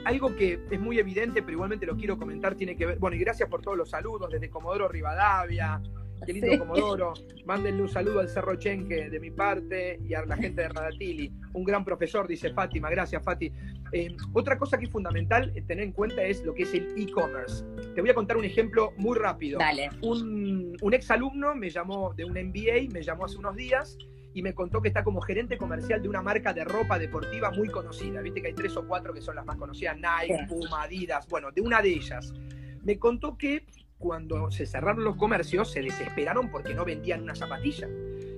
algo 0.05 0.35
que 0.35 0.59
es 0.71 0.79
muy 0.79 0.97
evidente, 0.97 1.41
pero 1.41 1.53
igualmente 1.53 1.85
lo 1.85 1.95
quiero 1.95 2.17
comentar, 2.17 2.55
tiene 2.55 2.75
que 2.75 2.85
ver, 2.85 2.99
bueno, 2.99 3.15
y 3.15 3.19
gracias 3.19 3.49
por 3.49 3.61
todos 3.61 3.77
los 3.77 3.89
saludos 3.89 4.29
desde 4.31 4.49
Comodoro 4.49 4.87
Rivadavia, 4.87 5.81
Qué 6.25 6.33
lindo 6.33 6.59
Comodoro. 6.59 7.13
Mándenle 7.45 7.81
un 7.81 7.89
saludo 7.89 8.19
al 8.19 8.29
Cerro 8.29 8.55
Chenque 8.55 9.09
de 9.09 9.19
mi 9.19 9.31
parte 9.31 9.99
y 10.03 10.13
a 10.13 10.25
la 10.25 10.35
gente 10.37 10.61
de 10.61 10.69
Radatili. 10.69 11.31
Un 11.53 11.63
gran 11.63 11.83
profesor, 11.83 12.27
dice 12.27 12.53
Fátima. 12.53 12.89
Gracias, 12.89 13.23
Fati. 13.23 13.51
Eh, 13.91 14.15
otra 14.33 14.57
cosa 14.57 14.77
que 14.77 14.85
es 14.85 14.91
fundamental 14.91 15.53
tener 15.67 15.83
en 15.83 15.91
cuenta 15.91 16.23
es 16.23 16.43
lo 16.43 16.53
que 16.53 16.63
es 16.63 16.73
el 16.73 16.87
e-commerce. 16.97 17.63
Te 17.93 18.01
voy 18.01 18.09
a 18.09 18.15
contar 18.15 18.37
un 18.37 18.45
ejemplo 18.45 18.91
muy 18.97 19.17
rápido. 19.17 19.59
Dale. 19.59 19.89
Un, 20.01 20.75
un 20.81 20.93
ex 20.93 21.11
alumno 21.11 21.53
me 21.55 21.69
llamó 21.69 22.13
de 22.13 22.25
un 22.25 22.31
MBA, 22.31 22.91
me 22.91 23.03
llamó 23.03 23.25
hace 23.25 23.37
unos 23.37 23.55
días 23.55 23.97
y 24.33 24.41
me 24.41 24.53
contó 24.53 24.81
que 24.81 24.87
está 24.87 25.03
como 25.03 25.21
gerente 25.21 25.57
comercial 25.57 26.01
de 26.01 26.09
una 26.09 26.21
marca 26.21 26.53
de 26.53 26.63
ropa 26.63 26.97
deportiva 26.97 27.51
muy 27.51 27.69
conocida. 27.69 28.21
Viste 28.21 28.41
que 28.41 28.47
hay 28.47 28.53
tres 28.53 28.75
o 28.77 28.87
cuatro 28.87 29.13
que 29.13 29.21
son 29.21 29.35
las 29.35 29.45
más 29.45 29.57
conocidas, 29.57 29.95
Nike, 29.95 30.47
Puma, 30.47 30.83
Adidas, 30.83 31.27
bueno, 31.27 31.51
de 31.51 31.61
una 31.61 31.81
de 31.81 31.89
ellas. 31.89 32.33
Me 32.83 32.97
contó 32.97 33.37
que 33.37 33.65
cuando 34.03 34.51
se 34.51 34.65
cerraron 34.65 35.05
los 35.05 35.15
comercios 35.15 35.71
se 35.71 35.81
desesperaron 35.81 36.51
porque 36.51 36.73
no 36.73 36.83
vendían 36.83 37.23
una 37.23 37.33
zapatilla. 37.33 37.87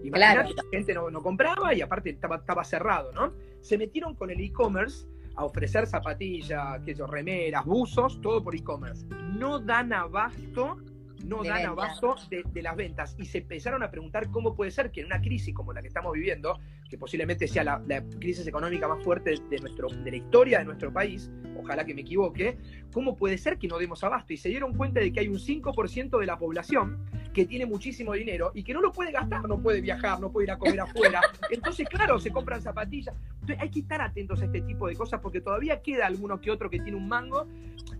Imagínate, 0.03 0.53
la 0.53 0.63
gente 0.72 0.93
no, 0.93 1.09
no, 1.09 1.24
compraba 1.24 1.74
y 1.74 1.82
aparte 1.82 2.11
estaba, 2.11 2.36
estaba 2.36 2.63
cerrado, 2.63 3.11
¿no? 3.13 3.34
Se 3.61 3.76
metieron 3.76 4.13
con 4.13 4.30
el 4.30 4.39
e-commerce 4.39 5.07
a 5.36 5.43
ofrecer 5.43 5.88
zapatillas, 5.88 6.86
remeras, 7.09 7.66
buzos, 7.66 8.22
todo 8.22 8.43
por 8.43 8.55
e-commerce. 8.55 9.07
No 9.07 9.57
dan 9.57 9.91
abasto 9.91 10.78
no 11.26 11.43
dan 11.43 11.66
abasto 11.66 12.16
de, 12.30 12.61
las 12.61 12.76
ventas 12.76 13.16
y 13.18 13.26
se 13.26 13.39
empezaron 13.39 13.82
a 13.82 13.89
preguntar 13.89 14.30
cómo 14.30 14.55
puede 14.55 14.70
ser 14.70 14.91
que 14.91 15.01
en 15.01 15.07
una 15.07 15.20
crisis 15.22 15.55
como 15.55 15.74
la 15.74 15.82
que 15.82 15.88
estamos 15.88 16.13
viviendo, 16.13 16.59
que 16.89 16.97
posiblemente 16.97 17.47
sea 17.47 17.63
la, 17.63 18.03
crisis 18.19 18.45
económica 18.47 18.88
más 18.88 19.03
fuerte 19.03 19.36
de, 19.49 19.59
nuestro, 19.59 19.89
de 19.89 20.11
la 20.11 20.17
historia 20.17 20.59
de 20.59 20.65
nuestro 20.65 20.91
país, 20.93 21.31
ojalá 21.57 21.83
que 21.86 21.93
me 21.93 22.01
equivoque, 22.01 22.57
¿cómo 22.91 23.17
puede 23.17 23.38
ser 23.38 23.57
que 23.57 23.67
no 23.67 23.77
demos 23.77 24.03
abasto? 24.03 24.33
Y 24.33 24.38
se 24.38 24.49
dieron 24.49 24.73
cuenta 24.73 24.99
de 24.99 25.11
que 25.11 25.21
hay 25.21 25.27
un 25.27 25.39
5% 25.39 26.19
de 26.19 26.25
la 26.25 26.38
población 26.38 27.05
que 27.33 27.45
tiene 27.45 27.65
muchísimo 27.65 28.13
dinero 28.13 28.51
y 28.53 28.63
que 28.63 28.73
no 28.73 28.81
lo 28.81 28.93
puede 28.93 29.11
gastar, 29.11 29.47
no 29.47 29.61
puede 29.61 29.81
viajar, 29.81 30.21
no 30.21 30.31
puede 30.31 30.45
ir 30.45 30.51
a 30.51 30.57
comer 30.57 30.79
afuera. 30.79 31.21
Entonces, 31.51 31.88
claro, 31.89 32.17
se 32.17 32.31
compran 32.31 32.61
zapatillas. 32.61 33.13
Entonces, 33.33 33.57
hay 33.59 33.69
que 33.69 33.81
estar 33.81 34.01
atentos 34.01 34.41
a 34.41 34.45
este 34.45 34.61
tipo 34.61 34.88
de 34.88 34.95
cosas 34.95 35.19
porque 35.19 35.41
todavía 35.41 35.81
queda 35.81 36.07
alguno 36.07 36.39
que 36.39 36.49
otro 36.49 36.69
que 36.69 36.79
tiene 36.79 36.97
un 36.97 37.09
mango 37.09 37.45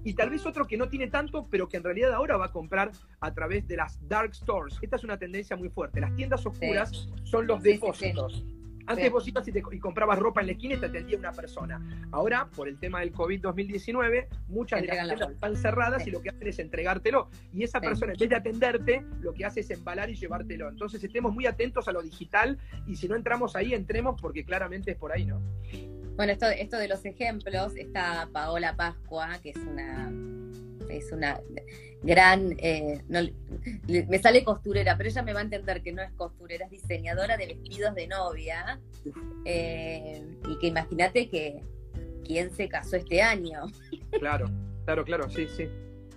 y 0.06 0.14
tal 0.14 0.30
vez 0.30 0.46
otro 0.46 0.66
que 0.66 0.78
no 0.78 0.88
tiene 0.88 1.08
tanto, 1.08 1.48
pero 1.50 1.68
que 1.68 1.78
en 1.78 1.84
realidad 1.84 2.14
ahora 2.14 2.38
va 2.38 2.46
a 2.46 2.52
comprar 2.52 2.92
a 3.20 3.34
través 3.34 3.68
de 3.68 3.76
las 3.76 4.00
dark 4.08 4.34
stores. 4.34 4.78
Esta 4.82 4.96
es 4.96 5.04
una 5.04 5.18
tendencia 5.18 5.58
muy 5.58 5.70
fuerte. 5.70 6.00
Las 6.00 6.16
tiendas 6.16 6.46
oscuras 6.46 7.10
son 7.24 7.46
los 7.46 7.62
depósitos. 7.62 8.46
Antes 8.88 9.12
vos 9.12 9.28
ibas 9.28 9.48
y, 9.48 9.80
comprabas 9.80 10.20
ropa 10.20 10.42
en 10.42 10.48
la 10.48 10.54
esquina 10.54 10.76
y 10.76 10.78
te 10.78 10.86
atendía 10.86 11.18
una 11.18 11.32
persona. 11.32 11.82
Ahora, 12.12 12.50
por 12.56 12.68
el 12.68 12.80
tema 12.80 13.00
del 13.00 13.14
COVID-2019, 13.14 14.28
muchas 14.48 14.82
de 14.82 14.88
las 14.88 15.08
tiendas 15.08 15.32
están 15.32 15.56
cerradas 15.56 16.06
y 16.08 16.12
lo 16.12 16.22
que 16.22 16.30
hacen 16.30 16.48
es 16.48 16.60
entregártelo. 16.60 17.30
Y 17.54 17.64
esa 17.64 17.82
persona, 17.82 18.14
en 18.14 18.20
vez 18.20 18.30
de 18.30 18.36
atenderte, 18.36 19.06
lo 19.22 19.34
que 19.34 19.46
hace 19.46 19.62
es 19.62 19.72
embalar 19.72 20.10
y 20.10 20.16
llevártelo. 20.16 20.70
Entonces, 20.70 21.04
estemos 21.04 21.34
muy 21.34 21.46
atentos 21.46 21.88
a 21.88 21.92
lo 21.92 22.02
digital 22.02 22.58
y 22.86 22.96
si 22.96 23.08
no 23.08 23.16
entramos 23.16 23.56
ahí, 23.56 23.74
entremos 23.74 24.20
porque 24.22 24.46
claramente 24.46 24.92
es 24.92 24.98
por 24.98 25.12
ahí, 25.12 25.26
¿no? 25.26 25.42
Bueno, 26.16 26.32
esto, 26.32 26.48
esto 26.48 26.78
de 26.78 26.88
los 26.88 27.04
ejemplos, 27.04 27.76
está 27.76 28.30
Paola 28.32 28.76
Pascua, 28.76 29.38
que 29.44 29.50
es 29.50 29.58
una, 29.58 30.12
es 30.90 31.12
una 31.12 31.40
gran, 32.04 32.56
eh, 32.60 33.02
me 33.88 34.20
sale 34.20 34.44
costurera, 34.44 34.96
pero 34.96 35.10
ella 35.10 35.24
me 35.24 35.34
va 35.34 35.40
a 35.40 35.44
entender 35.44 35.82
que 35.82 35.92
no 35.92 36.02
es 36.02 36.12
costurera, 36.12 36.66
es 36.66 36.72
diseñadora 36.72 37.36
de 37.38 37.48
vestidos 37.48 37.96
de 37.96 38.08
novia. 38.08 38.80
Eh, 39.46 40.24
y 40.48 40.60
que 40.60 40.68
imagínate 40.68 41.30
que 41.30 41.62
quién 42.26 42.52
se 42.52 42.70
casó 42.70 42.98
este 42.98 43.22
año. 43.22 43.66
Claro, 44.20 44.50
claro, 44.86 45.04
claro, 45.04 45.30
sí, 45.30 45.48
sí. 45.56 45.68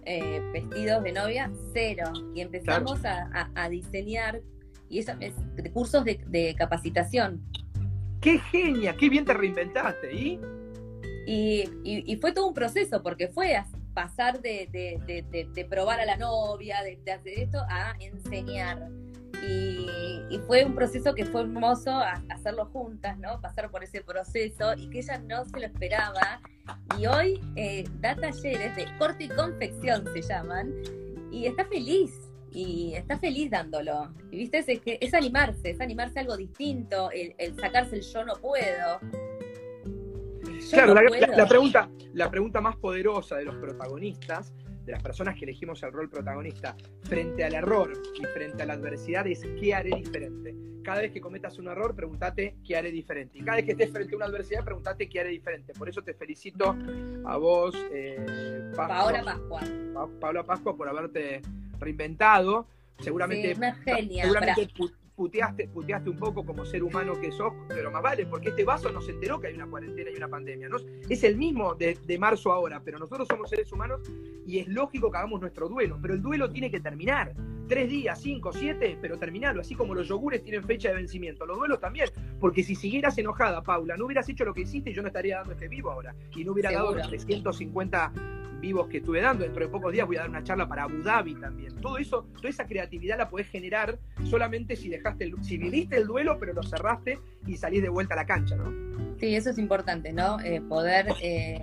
Eh, 0.05 0.41
vestidos 0.53 1.03
de 1.03 1.13
novia, 1.13 1.51
cero. 1.73 2.13
Y 2.35 2.41
empezamos 2.41 3.01
a, 3.05 3.69
diseñar, 3.69 4.41
y 4.89 5.01
eso 5.01 5.13
es 5.21 5.35
cursos 5.73 6.05
de, 6.05 6.55
capacitación. 6.57 7.43
¡Qué 8.21 8.39
genia! 8.39 8.97
¡Qué 8.97 9.09
bien 9.09 9.25
te 9.25 9.35
reinventaste! 9.35 10.13
¿Y? 10.13 10.41
Y, 11.27 12.17
fue 12.17 12.33
todo 12.33 12.47
un 12.47 12.55
proceso, 12.55 13.03
porque 13.03 13.29
fue 13.29 13.55
pasar 13.95 14.41
de, 14.41 15.67
probar 15.69 16.01
a 16.01 16.07
la 16.07 16.17
novia, 16.17 16.83
de, 16.83 17.13
hacer 17.13 17.39
esto, 17.39 17.59
a 17.69 17.95
enseñar. 18.01 18.89
Y, 19.47 19.87
fue 20.47 20.65
un 20.65 20.75
proceso 20.75 21.15
que 21.15 21.27
fue 21.27 21.43
hermoso 21.43 21.91
hacerlo 22.31 22.67
juntas, 22.67 23.19
¿no? 23.19 23.41
Pasar 23.41 23.71
por 23.71 23.85
ese 23.85 24.01
proceso 24.01 24.75
y 24.77 24.89
que 24.89 25.01
ella 25.01 25.19
no 25.19 25.45
se 25.45 25.59
lo 25.59 25.67
esperaba. 25.67 26.41
Y 26.99 27.07
hoy 27.07 27.41
eh, 27.57 27.85
da 28.01 28.15
talleres 28.15 28.77
de 28.77 28.87
corte 28.99 29.25
y 29.25 29.29
confección, 29.29 30.05
se 30.13 30.23
llaman, 30.23 30.73
y 31.31 31.47
está 31.47 31.65
feliz. 31.67 32.13
Y 32.51 32.95
está 32.95 33.19
feliz 33.19 33.51
dándolo. 33.51 34.13
Y 34.31 34.39
viste, 34.39 34.59
es, 34.59 34.81
que 34.81 34.99
es 35.01 35.15
animarse, 35.15 35.71
es 35.71 35.81
animarse 35.81 36.19
a 36.19 36.23
algo 36.23 36.37
distinto, 36.37 37.11
el, 37.11 37.35
sacarse 37.61 37.97
el 37.97 38.03
yo 38.03 38.25
no 38.25 38.35
puedo. 38.37 39.01
Claro, 40.71 40.95
la, 40.95 41.47
pregunta, 41.47 41.91
la 42.15 42.31
pregunta 42.31 42.61
más 42.61 42.77
poderosa 42.77 43.37
de 43.37 43.45
los 43.45 43.57
protagonistas 43.57 44.53
de 44.89 44.93
las 44.93 45.03
personas 45.03 45.35
que 45.35 45.45
elegimos 45.45 45.83
el 45.83 45.93
rol 45.93 46.09
protagonista 46.09 46.75
frente 47.03 47.45
al 47.45 47.53
error 47.53 47.93
y 48.19 48.25
frente 48.25 48.63
a 48.63 48.67
la 48.67 48.73
adversidad 48.73 49.27
es 49.27 49.47
qué 49.61 49.75
haré 49.75 49.91
diferente. 49.95 50.55
Cada 50.83 51.03
vez 51.03 51.13
que 51.13 51.21
cometas 51.21 51.59
un 51.59 51.69
error, 51.69 51.95
pregúntate 51.95 52.57
qué 52.65 52.75
haré 52.75 52.91
diferente. 52.91 53.37
Y 53.39 53.43
cada 53.43 53.57
vez 53.59 53.67
que 53.67 53.73
estés 53.73 53.93
frente 53.93 54.15
a 54.15 54.17
una 54.17 54.25
adversidad, 54.25 54.65
pregúntate 54.65 55.07
qué 55.07 55.21
haré 55.21 55.29
diferente. 55.29 55.75
Por 55.75 55.91
eso 55.91 56.01
te 56.01 56.15
felicito 56.15 56.75
a 57.27 57.37
vos, 57.37 57.77
eh, 57.93 58.73
Paola 58.75 59.23
Pascua. 59.23 59.61
Paola 60.19 60.43
Pascua, 60.45 60.75
por 60.75 60.89
haberte 60.89 61.43
reinventado. 61.79 62.67
Seguramente, 62.99 63.55
seguramente 63.55 64.69
puteaste, 65.19 65.67
puteaste 65.67 66.11
un 66.11 66.17
poco 66.17 66.47
como 66.47 66.65
ser 66.65 66.85
humano 66.85 67.21
que 67.21 67.33
sos, 67.33 67.53
pero 67.67 67.91
más 67.91 68.03
vale, 68.03 68.25
porque 68.25 68.51
este 68.51 68.65
vaso 68.65 68.93
no 68.93 69.01
se 69.01 69.11
enteró 69.11 69.41
que 69.41 69.49
hay 69.49 69.55
una 69.55 69.67
cuarentena 69.67 70.13
y 70.13 70.17
una 70.17 70.29
pandemia. 70.29 70.69
¿no? 70.69 70.77
Es 71.09 71.25
el 71.25 71.37
mismo 71.37 71.75
de, 71.75 71.99
marzo 72.21 72.53
ahora, 72.53 72.81
pero 72.85 73.01
nosotros 73.01 73.27
somos 73.29 73.51
seres 73.51 73.71
humanos 73.73 74.01
y 74.47 74.61
es 74.61 74.69
lógico 74.69 75.11
que 75.11 75.19
hagamos 75.19 75.41
nuestro 75.41 75.69
duelo, 75.69 75.99
pero 76.01 76.15
el 76.15 76.23
duelo 76.23 76.49
tiene 76.51 76.71
que 76.71 76.79
terminar. 76.79 77.35
Tres 77.67 77.91
días, 77.91 78.23
cinco, 78.23 78.51
siete, 78.53 78.97
pero 78.99 79.19
terminarlo, 79.19 79.61
así 79.61 79.75
como 79.75 79.93
los 79.93 80.09
yogures 80.09 80.43
tienen 80.43 80.63
fecha 80.63 80.89
de 80.89 80.95
vencimiento. 80.95 81.45
Los 81.45 81.59
duelos 81.59 81.81
también, 81.81 82.09
porque 82.41 82.63
si 82.63 82.75
siguieras 82.75 83.19
enojada, 83.19 83.63
Paula, 83.63 83.97
no 83.97 84.07
hubieras 84.07 84.27
hecho 84.29 84.45
lo 84.45 84.55
que 84.55 84.63
hiciste 84.63 84.91
y 84.91 84.95
yo 84.95 85.03
no 85.03 85.09
estaría 85.09 85.39
dando 85.39 85.53
este 85.53 85.69
vivo 85.69 85.91
ahora. 85.91 86.15
Y 86.35 86.45
no 86.45 86.53
hubiera 86.53 86.73
dado 86.73 86.95
los 86.95 87.09
350 87.09 88.38
vivos 88.61 88.89
que 88.89 88.99
estuve 88.99 89.21
dando. 89.21 89.45
Dentro 89.45 89.65
de 89.65 89.71
pocos 89.71 89.93
días 89.93 90.07
voy 90.07 90.17
a 90.17 90.21
dar 90.21 90.31
una 90.31 90.43
charla 90.43 90.69
para 90.69 90.85
Abu 90.85 91.03
Dhabi 91.03 91.35
también. 91.35 91.75
Todo 91.77 91.99
eso, 91.99 92.27
toda 92.37 92.49
esa 92.49 92.67
creatividad 92.67 93.19
la 93.19 93.29
podés 93.29 93.49
generar 93.49 93.99
solamente 94.25 94.77
si 94.77 94.89
dejaste 94.89 95.25
el, 95.25 95.43
si 95.43 95.59
viviste 95.59 95.97
el 95.97 96.07
duelo, 96.07 96.39
pero 96.39 96.53
lo 96.53 96.63
cerraste 96.63 97.19
y 97.47 97.57
salís 97.57 97.83
de 97.83 97.89
vuelta 97.89 98.15
a 98.15 98.19
la 98.19 98.27
cancha, 98.27 98.57
¿no? 98.57 98.89
Sí, 99.19 99.35
eso 99.35 99.51
es 99.51 99.59
importante, 99.59 100.13
¿no? 100.13 100.41
Eh, 100.41 100.61
poder, 100.61 101.09
eh, 101.23 101.61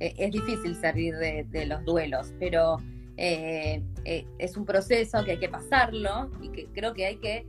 eh, 0.00 0.14
es 0.18 0.32
difícil 0.32 0.74
salir 0.74 1.14
de, 1.16 1.66
los 1.66 1.84
duelos, 1.84 2.34
pero 2.40 2.78
es 3.16 4.56
un 4.56 4.64
proceso 4.64 5.24
que 5.24 5.32
hay 5.32 5.38
que 5.38 5.48
pasarlo 5.48 6.30
y 6.40 6.50
que 6.50 6.66
creo 6.66 6.94
que 6.94 7.06
hay 7.06 7.16
que 7.16 7.46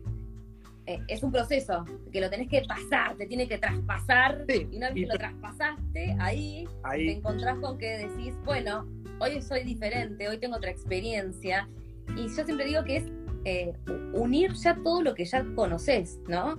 es 1.08 1.24
un 1.24 1.32
proceso 1.32 1.86
que 2.12 2.22
lo 2.22 2.30
tenés 2.30 2.50
que 2.50 2.64
pasar, 2.68 3.16
te 3.18 3.28
tiene 3.28 3.48
que 3.48 3.58
traspasar. 3.58 4.46
y 4.48 4.76
una 4.76 4.90
vez 4.90 4.96
que 4.96 5.06
lo 5.06 5.18
traspasaste, 5.18 6.16
ahí, 6.20 6.68
te 6.92 7.12
encontrás 7.12 7.58
con 7.60 7.78
que 7.78 8.08
decís, 8.08 8.34
bueno, 8.46 8.88
hoy 9.20 9.42
soy 9.42 9.64
diferente, 9.64 10.28
hoy 10.28 10.38
tengo 10.38 10.56
otra 10.56 10.72
experiencia. 10.72 11.68
Y 12.16 12.28
yo 12.28 12.44
siempre 12.44 12.66
digo 12.66 12.84
que 12.84 12.98
es 12.98 13.04
eh, 13.46 13.74
unir 14.14 14.54
ya 14.54 14.76
todo 14.76 15.02
lo 15.02 15.14
que 15.14 15.26
ya 15.26 15.46
conoces, 15.56 16.20
¿no? 16.28 16.58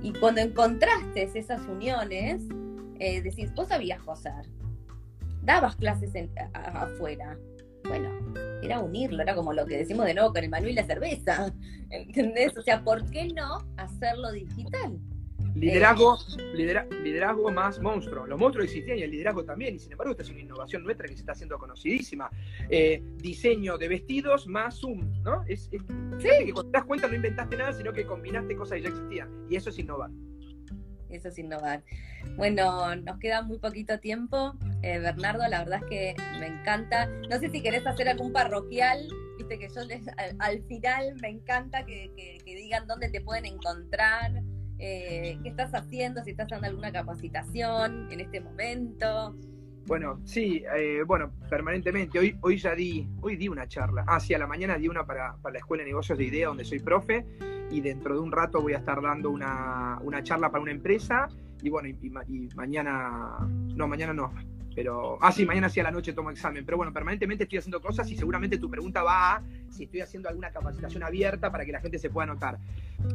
Y 0.00 0.12
cuando 0.12 0.40
encontraste 0.40 1.30
esas 1.34 1.66
uniones, 1.66 2.42
eh, 2.98 3.20
decís, 3.20 3.52
vos 3.54 3.68
sabías 3.68 4.00
coser, 4.02 4.46
dabas 5.42 5.76
clases 5.76 6.12
afuera. 6.52 7.36
Bueno, 7.88 8.10
era 8.62 8.80
unirlo, 8.80 9.22
era 9.22 9.34
como 9.34 9.52
lo 9.52 9.66
que 9.66 9.78
decimos 9.78 10.06
de 10.06 10.14
nuevo 10.14 10.32
con 10.32 10.44
el 10.44 10.50
manual 10.50 10.72
y 10.72 10.74
la 10.74 10.84
cerveza, 10.84 11.52
¿entendés? 11.90 12.56
O 12.56 12.62
sea, 12.62 12.82
¿por 12.82 13.08
qué 13.10 13.28
no 13.28 13.58
hacerlo 13.76 14.32
digital? 14.32 14.98
Liderazgo, 15.54 16.18
liderazgo 16.54 17.50
más 17.50 17.78
monstruo. 17.78 18.26
Los 18.26 18.38
monstruos 18.38 18.66
existían 18.66 18.98
y 18.98 19.02
el 19.02 19.10
liderazgo 19.10 19.44
también, 19.44 19.74
y 19.74 19.78
sin 19.78 19.92
embargo, 19.92 20.12
esta 20.12 20.22
es 20.22 20.30
una 20.30 20.40
innovación 20.40 20.82
nuestra 20.82 21.06
que 21.06 21.14
se 21.14 21.20
está 21.20 21.32
haciendo 21.32 21.58
conocidísima. 21.58 22.30
Eh, 22.70 23.02
diseño 23.18 23.76
de 23.76 23.88
vestidos 23.88 24.46
más 24.46 24.78
Zoom, 24.80 25.22
¿no? 25.22 25.44
Es, 25.46 25.68
que 25.68 25.78
cuando 26.52 26.70
te 26.70 26.78
das 26.78 26.84
cuenta 26.86 27.06
no 27.06 27.16
inventaste 27.16 27.56
nada, 27.56 27.72
sino 27.72 27.92
que 27.92 28.06
combinaste 28.06 28.56
cosas 28.56 28.76
que 28.76 28.82
ya 28.82 28.88
existían. 28.88 29.28
Y 29.50 29.56
eso 29.56 29.68
es 29.68 29.78
innovar. 29.78 30.10
Eso 31.12 31.28
es 31.28 31.38
innovar. 31.38 31.82
Bueno, 32.36 32.96
nos 32.96 33.18
queda 33.18 33.42
muy 33.42 33.58
poquito 33.58 34.00
tiempo. 34.00 34.54
Eh, 34.82 34.98
Bernardo, 34.98 35.46
la 35.48 35.60
verdad 35.60 35.80
es 35.82 35.88
que 35.88 36.16
me 36.40 36.46
encanta. 36.46 37.06
No 37.28 37.38
sé 37.38 37.50
si 37.50 37.62
querés 37.62 37.86
hacer 37.86 38.08
algún 38.08 38.32
parroquial. 38.32 39.06
Viste 39.38 39.58
que 39.58 39.68
yo 39.68 39.82
al, 40.38 40.62
final 40.64 41.14
me 41.20 41.28
encanta 41.28 41.84
que 41.84 42.10
digan 42.44 42.86
dónde 42.86 43.08
te 43.10 43.20
pueden 43.20 43.46
encontrar. 43.46 44.42
Eh, 44.84 45.38
qué 45.44 45.48
estás 45.48 45.72
haciendo, 45.74 46.24
si 46.24 46.32
estás 46.32 46.48
dando 46.48 46.66
alguna 46.66 46.90
capacitación 46.90 48.10
en 48.10 48.18
este 48.18 48.40
momento. 48.40 49.32
Bueno, 49.86 50.20
sí, 50.24 50.64
eh, 50.76 51.04
bueno, 51.06 51.32
permanentemente. 51.48 52.18
Hoy, 52.18 52.36
hoy 52.40 52.56
ya 52.56 52.74
di, 52.74 53.08
hoy 53.20 53.36
di 53.36 53.46
una 53.46 53.68
charla. 53.68 54.04
Ah, 54.08 54.18
sí, 54.18 54.34
a 54.34 54.38
la 54.38 54.48
mañana 54.48 54.76
di 54.78 54.88
una 54.88 55.06
para, 55.06 55.36
la 55.40 55.58
Escuela 55.58 55.84
de 55.84 55.90
Negocios 55.90 56.18
de 56.18 56.24
Idea, 56.24 56.48
donde 56.48 56.64
soy 56.64 56.80
profe, 56.80 57.24
y 57.72 57.80
dentro 57.80 58.14
de 58.14 58.20
un 58.20 58.30
rato 58.30 58.60
voy 58.60 58.74
a 58.74 58.78
estar 58.78 59.00
dando 59.00 59.30
una, 59.30 59.98
charla 60.22 60.50
para 60.50 60.62
una 60.62 60.72
empresa, 60.72 61.28
y 61.62 61.70
bueno, 61.70 61.88
y, 61.88 62.48
mañana, 62.54 63.38
no, 63.74 63.88
mañana 63.88 64.12
no, 64.12 64.32
pero, 64.74 65.18
ah, 65.20 65.32
sí, 65.32 65.44
mañana 65.44 65.68
sí 65.68 65.80
a 65.80 65.84
la 65.84 65.90
noche 65.90 66.12
tomo 66.12 66.30
examen. 66.30 66.64
Pero 66.64 66.76
bueno, 66.76 66.92
permanentemente 66.92 67.44
estoy 67.44 67.58
haciendo 67.58 67.80
cosas 67.80 68.10
y 68.10 68.16
seguramente 68.16 68.58
tu 68.58 68.70
pregunta 68.70 69.02
va 69.02 69.34
a 69.34 69.42
si 69.68 69.84
estoy 69.84 70.00
haciendo 70.00 70.28
alguna 70.28 70.50
capacitación 70.50 71.02
abierta 71.02 71.50
para 71.50 71.64
que 71.64 71.72
la 71.72 71.80
gente 71.80 71.98
se 71.98 72.10
pueda 72.10 72.24
anotar. 72.24 72.58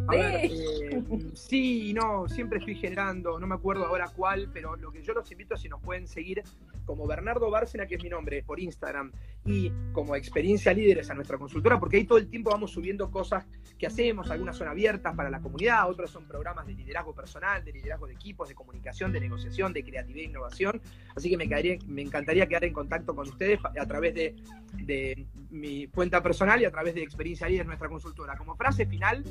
A 0.07 0.11
ver, 0.11 0.45
eh, 0.45 1.03
sí, 1.33 1.93
no, 1.93 2.27
siempre 2.27 2.59
estoy 2.59 2.75
generando, 2.75 3.39
no 3.39 3.47
me 3.47 3.55
acuerdo 3.55 3.85
ahora 3.85 4.07
cuál, 4.15 4.49
pero 4.53 4.75
lo 4.75 4.91
que 4.91 5.01
yo 5.01 5.13
los 5.13 5.31
invito 5.31 5.55
si 5.55 5.69
nos 5.69 5.81
pueden 5.81 6.07
seguir 6.07 6.43
como 6.87 7.05
Bernardo 7.05 7.51
Bárcena, 7.51 7.85
que 7.85 7.95
es 7.95 8.03
mi 8.03 8.09
nombre, 8.09 8.41
por 8.41 8.59
Instagram, 8.59 9.11
y 9.45 9.71
como 9.91 10.15
experiencia 10.15 10.73
líderes 10.73 11.09
a 11.09 11.13
nuestra 11.13 11.37
consultora, 11.37 11.79
porque 11.79 11.97
ahí 11.97 12.05
todo 12.05 12.17
el 12.17 12.29
tiempo 12.29 12.49
vamos 12.49 12.71
subiendo 12.71 13.11
cosas 13.11 13.45
que 13.77 13.85
hacemos, 13.85 14.31
algunas 14.31 14.57
son 14.57 14.69
abiertas 14.69 15.13
para 15.15 15.29
la 15.29 15.41
comunidad, 15.41 15.89
otras 15.89 16.09
son 16.09 16.25
programas 16.25 16.65
de 16.65 16.73
liderazgo 16.73 17.13
personal, 17.13 17.63
de 17.63 17.73
liderazgo 17.73 18.07
de 18.07 18.13
equipos, 18.13 18.47
de 18.47 18.55
comunicación, 18.55 19.11
de 19.11 19.19
negociación, 19.19 19.73
de 19.73 19.83
creatividad 19.83 20.23
e 20.23 20.29
innovación. 20.29 20.81
Así 21.15 21.29
que 21.29 21.37
me, 21.37 22.01
encantaría 22.01 22.47
quedar 22.47 22.63
en 22.63 22.73
contacto 22.73 23.13
con 23.13 23.27
ustedes 23.27 23.59
a 23.63 23.85
través 23.85 24.15
de, 24.15 24.35
de 24.73 25.27
mi 25.49 25.87
cuenta 25.87 26.23
personal 26.23 26.61
y 26.61 26.65
a 26.65 26.71
través 26.71 26.95
de 26.95 27.03
experiencia 27.03 27.49
líder 27.49 27.65
nuestra 27.65 27.89
consultora. 27.89 28.37
Como 28.37 28.55
frase 28.55 28.85
final, 28.85 29.23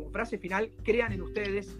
como 0.00 0.10
frase 0.10 0.38
final, 0.38 0.70
crean 0.82 1.12
en 1.12 1.22
ustedes. 1.22 1.76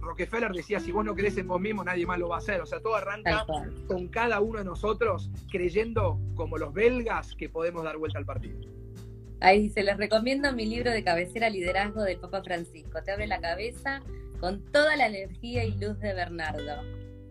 Rockefeller 0.00 0.52
decía, 0.52 0.80
si 0.80 0.90
vos 0.90 1.04
no 1.04 1.14
crees 1.14 1.36
en 1.36 1.46
vos 1.46 1.60
mismo, 1.60 1.84
nadie 1.84 2.06
más 2.06 2.18
lo 2.18 2.28
va 2.28 2.36
a 2.36 2.38
hacer. 2.38 2.60
O 2.60 2.66
sea, 2.66 2.80
todo 2.80 2.96
arranca 2.96 3.44
con 3.86 4.08
cada 4.08 4.40
uno 4.40 4.58
de 4.58 4.64
nosotros 4.64 5.30
creyendo, 5.50 6.18
como 6.34 6.56
los 6.56 6.72
belgas, 6.72 7.34
que 7.34 7.48
podemos 7.48 7.84
dar 7.84 7.98
vuelta 7.98 8.18
al 8.18 8.24
partido. 8.24 8.58
Ahí 9.40 9.68
se 9.70 9.82
les 9.82 9.96
recomiendo 9.96 10.52
mi 10.52 10.66
libro 10.66 10.90
de 10.90 11.04
cabecera 11.04 11.48
Liderazgo 11.48 12.02
del 12.02 12.18
Papa 12.18 12.42
Francisco. 12.42 13.02
Te 13.04 13.12
abre 13.12 13.26
la 13.26 13.40
cabeza 13.40 14.02
con 14.40 14.64
toda 14.72 14.96
la 14.96 15.06
energía 15.06 15.64
y 15.64 15.72
luz 15.78 15.98
de 16.00 16.14
Bernardo. 16.14 16.82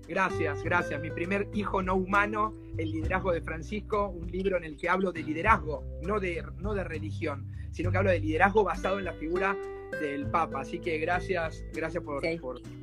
Gracias, 0.08 0.64
gracias. 0.64 1.02
Mi 1.02 1.10
primer 1.10 1.50
hijo 1.54 1.82
no 1.82 1.96
humano, 1.96 2.54
El 2.78 2.92
liderazgo 2.92 3.34
de 3.34 3.42
Francisco, 3.42 4.08
un 4.08 4.32
libro 4.32 4.56
en 4.56 4.64
el 4.64 4.78
que 4.78 4.88
hablo 4.88 5.12
de 5.12 5.24
liderazgo, 5.24 5.84
no 6.02 6.20
de, 6.20 6.44
no 6.60 6.74
de 6.74 6.84
religión, 6.84 7.52
sino 7.72 7.92
que 7.92 7.98
hablo 7.98 8.12
de 8.12 8.20
liderazgo 8.20 8.64
basado 8.64 9.00
en 9.00 9.06
la 9.06 9.14
figura 9.14 9.58
del 10.02 10.28
Papa. 10.28 10.62
Así 10.62 10.80
que 10.80 10.98
gracias, 10.98 11.64
gracias 11.74 12.04
por, 12.04 12.22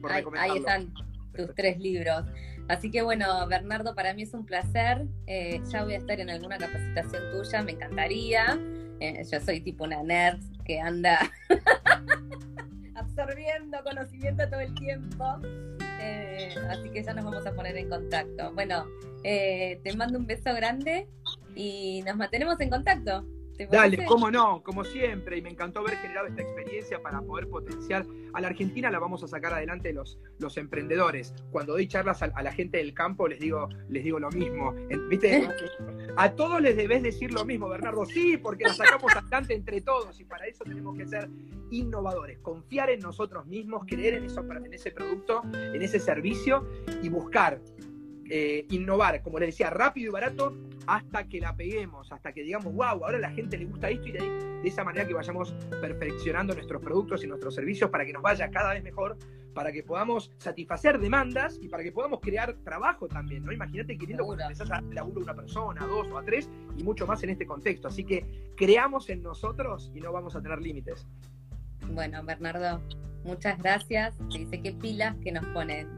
por, 0.00 0.38
ahí, 0.38 0.58
están 0.58 0.92
tus 1.34 1.54
tres 1.54 1.78
libros. 1.78 2.24
Así 2.68 2.90
que 2.90 3.02
bueno, 3.02 3.46
Bernardo, 3.46 3.94
para 3.94 4.14
mí 4.14 4.22
es 4.22 4.34
un 4.34 4.46
placer. 4.46 5.06
Eh, 5.26 5.60
ya 5.70 5.84
voy 5.84 5.94
a 5.94 5.98
estar 5.98 6.18
en 6.20 6.30
alguna 6.30 6.58
capacitación 6.58 7.22
tuya, 7.32 7.62
me 7.62 7.72
encantaría. 7.72 8.58
Eh, 9.00 9.22
yo 9.30 9.40
soy 9.40 9.60
tipo 9.60 9.84
una 9.84 10.02
nerd 10.02 10.40
que 10.64 10.80
anda 10.80 11.18
absorbiendo 12.94 13.78
conocimiento 13.84 14.48
todo 14.48 14.60
el 14.60 14.74
tiempo. 14.74 15.24
Eh, 16.00 16.54
así 16.68 16.90
que 16.90 17.02
ya 17.02 17.12
nos 17.12 17.24
vamos 17.24 17.46
a 17.46 17.52
poner 17.52 17.76
en 17.76 17.88
contacto. 17.88 18.52
Bueno, 18.52 18.86
eh, 19.22 19.80
te 19.82 19.94
mando 19.96 20.18
un 20.18 20.26
beso 20.26 20.54
grande 20.54 21.08
y 21.54 22.02
nos 22.06 22.16
mantenemos 22.16 22.60
en 22.60 22.70
contacto. 22.70 23.26
Dale, 23.70 24.04
cómo 24.04 24.30
no, 24.30 24.62
como 24.62 24.84
siempre, 24.84 25.38
y 25.38 25.42
me 25.42 25.50
encantó 25.50 25.80
haber 25.80 25.96
generado 25.96 26.26
esta 26.26 26.42
experiencia 26.42 27.00
para 27.00 27.20
poder 27.20 27.48
potenciar 27.48 28.04
a 28.32 28.40
la 28.40 28.48
Argentina, 28.48 28.90
la 28.90 28.98
vamos 28.98 29.22
a 29.22 29.28
sacar 29.28 29.54
adelante 29.54 29.92
los, 29.92 30.18
los 30.38 30.56
emprendedores. 30.56 31.32
Cuando 31.52 31.74
doy 31.74 31.86
charlas 31.86 32.22
a, 32.22 32.42
la 32.42 32.52
gente 32.52 32.78
del 32.78 32.94
campo, 32.94 33.28
les 33.28 33.38
digo, 33.38 33.68
les 33.88 34.02
digo 34.02 34.18
lo 34.18 34.30
mismo. 34.30 34.74
¿Viste? 35.08 35.48
A 36.16 36.32
todos 36.32 36.60
les 36.60 36.76
debes 36.76 37.02
decir 37.02 37.32
lo 37.32 37.44
mismo, 37.44 37.68
Bernardo. 37.68 38.04
Sí, 38.06 38.36
porque 38.36 38.64
la 38.64 38.74
sacamos 38.74 39.14
adelante 39.16 39.54
entre 39.54 39.80
todos, 39.80 40.20
y 40.20 40.24
para 40.24 40.46
eso 40.46 40.62
tenemos 40.64 40.96
que 40.96 41.06
ser 41.06 41.28
innovadores, 41.70 42.38
confiar 42.38 42.90
en 42.90 43.00
nosotros 43.00 43.46
mismos, 43.46 43.84
creer 43.86 44.14
en, 44.14 44.24
eso, 44.24 44.42
en 44.42 44.72
ese 44.72 44.90
producto, 44.92 45.42
en 45.52 45.82
ese 45.82 45.98
servicio, 45.98 46.68
y 47.02 47.08
buscar 47.08 47.60
eh, 48.30 48.66
innovar, 48.70 49.22
como 49.22 49.38
les 49.38 49.50
decía, 49.50 49.70
rápido 49.70 50.10
y 50.10 50.12
barato 50.12 50.56
hasta 50.86 51.28
que 51.28 51.40
la 51.40 51.54
peguemos, 51.54 52.10
hasta 52.12 52.32
que 52.32 52.42
digamos, 52.42 52.72
wow, 52.74 53.04
ahora 53.04 53.18
a 53.18 53.20
la 53.20 53.30
gente 53.30 53.56
le 53.58 53.66
gusta 53.66 53.90
esto 53.90 54.08
y 54.08 54.12
de, 54.12 54.20
de 54.20 54.68
esa 54.68 54.84
manera 54.84 55.06
que 55.06 55.14
vayamos 55.14 55.54
perfeccionando 55.80 56.54
nuestros 56.54 56.82
productos 56.82 57.22
y 57.24 57.26
nuestros 57.26 57.54
servicios 57.54 57.90
para 57.90 58.04
que 58.04 58.12
nos 58.12 58.22
vaya 58.22 58.50
cada 58.50 58.72
vez 58.72 58.82
mejor, 58.82 59.16
para 59.54 59.72
que 59.72 59.82
podamos 59.82 60.30
satisfacer 60.38 60.98
demandas 60.98 61.58
y 61.62 61.68
para 61.68 61.82
que 61.82 61.92
podamos 61.92 62.20
crear 62.20 62.54
trabajo 62.64 63.08
también, 63.08 63.44
¿no? 63.44 63.52
Imagínate 63.52 63.96
queriendo 63.96 64.24
cuando 64.24 64.44
empezás 64.44 64.70
a 64.70 64.80
laburo 64.80 65.22
una 65.22 65.34
persona, 65.34 65.82
a 65.82 65.86
dos 65.86 66.08
o 66.10 66.18
a 66.18 66.24
tres 66.24 66.50
y 66.76 66.82
mucho 66.82 67.06
más 67.06 67.22
en 67.22 67.30
este 67.30 67.46
contexto. 67.46 67.88
Así 67.88 68.04
que 68.04 68.52
creamos 68.56 69.08
en 69.08 69.22
nosotros 69.22 69.90
y 69.94 70.00
no 70.00 70.12
vamos 70.12 70.34
a 70.34 70.42
tener 70.42 70.60
límites. 70.60 71.06
Bueno, 71.92 72.22
Bernardo, 72.24 72.82
muchas 73.24 73.58
gracias. 73.58 74.16
dice 74.28 74.60
qué 74.60 74.72
pilas 74.72 75.16
que 75.22 75.32
nos 75.32 75.44
ponen. 75.46 75.88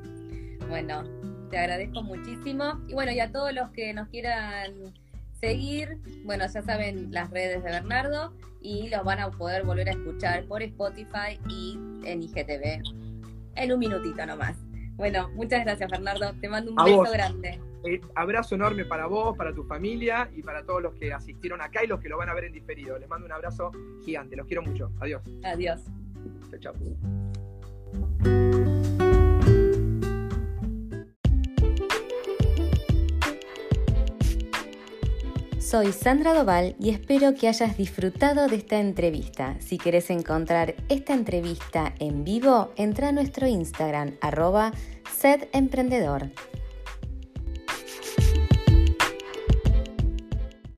Bueno, 0.68 1.04
te 1.50 1.58
agradezco 1.58 2.02
muchísimo. 2.02 2.80
Y 2.88 2.94
bueno, 2.94 3.12
y 3.12 3.20
a 3.20 3.30
todos 3.32 3.52
los 3.52 3.70
que 3.70 3.92
nos 3.92 4.08
quieran 4.08 4.94
seguir, 5.40 5.98
bueno, 6.24 6.44
ya 6.46 6.62
saben 6.62 7.12
las 7.12 7.30
redes 7.30 7.62
de 7.62 7.70
Bernardo 7.70 8.32
y 8.60 8.88
los 8.88 9.04
van 9.04 9.20
a 9.20 9.30
poder 9.30 9.64
volver 9.64 9.88
a 9.88 9.92
escuchar 9.92 10.44
por 10.46 10.62
Spotify 10.62 11.38
y 11.48 11.78
en 12.04 12.22
IGTV 12.22 12.82
en 13.56 13.72
un 13.72 13.78
minutito 13.78 14.24
nomás. 14.26 14.56
Bueno, 14.96 15.28
muchas 15.34 15.64
gracias 15.64 15.90
Bernardo, 15.90 16.32
te 16.40 16.48
mando 16.48 16.70
un 16.72 16.76
beso 16.76 17.12
grande. 17.12 17.60
Eh, 17.84 18.00
abrazo 18.14 18.54
enorme 18.54 18.84
para 18.84 19.06
vos, 19.06 19.36
para 19.36 19.54
tu 19.54 19.62
familia 19.64 20.28
y 20.34 20.42
para 20.42 20.64
todos 20.64 20.82
los 20.82 20.94
que 20.94 21.12
asistieron 21.12 21.60
acá 21.60 21.84
y 21.84 21.86
los 21.86 22.00
que 22.00 22.08
lo 22.08 22.18
van 22.18 22.28
a 22.28 22.34
ver 22.34 22.44
en 22.44 22.52
diferido. 22.52 22.98
Les 22.98 23.08
mando 23.08 23.26
un 23.26 23.32
abrazo 23.32 23.70
gigante, 24.04 24.36
los 24.36 24.46
quiero 24.46 24.62
mucho. 24.62 24.90
Adiós. 25.00 25.22
Adiós. 25.44 25.80
Chao, 26.60 26.72
chao. 28.22 28.85
Soy 35.68 35.90
Sandra 35.92 36.32
Doval 36.32 36.76
y 36.78 36.90
espero 36.90 37.34
que 37.34 37.48
hayas 37.48 37.76
disfrutado 37.76 38.46
de 38.46 38.54
esta 38.54 38.78
entrevista. 38.78 39.56
Si 39.58 39.78
quieres 39.78 40.10
encontrar 40.10 40.76
esta 40.88 41.12
entrevista 41.12 41.92
en 41.98 42.22
vivo, 42.22 42.70
entra 42.76 43.08
a 43.08 43.12
nuestro 43.12 43.48
Instagram 43.48 44.12
arroba 44.20 44.70
setemprendedor. 45.18 46.30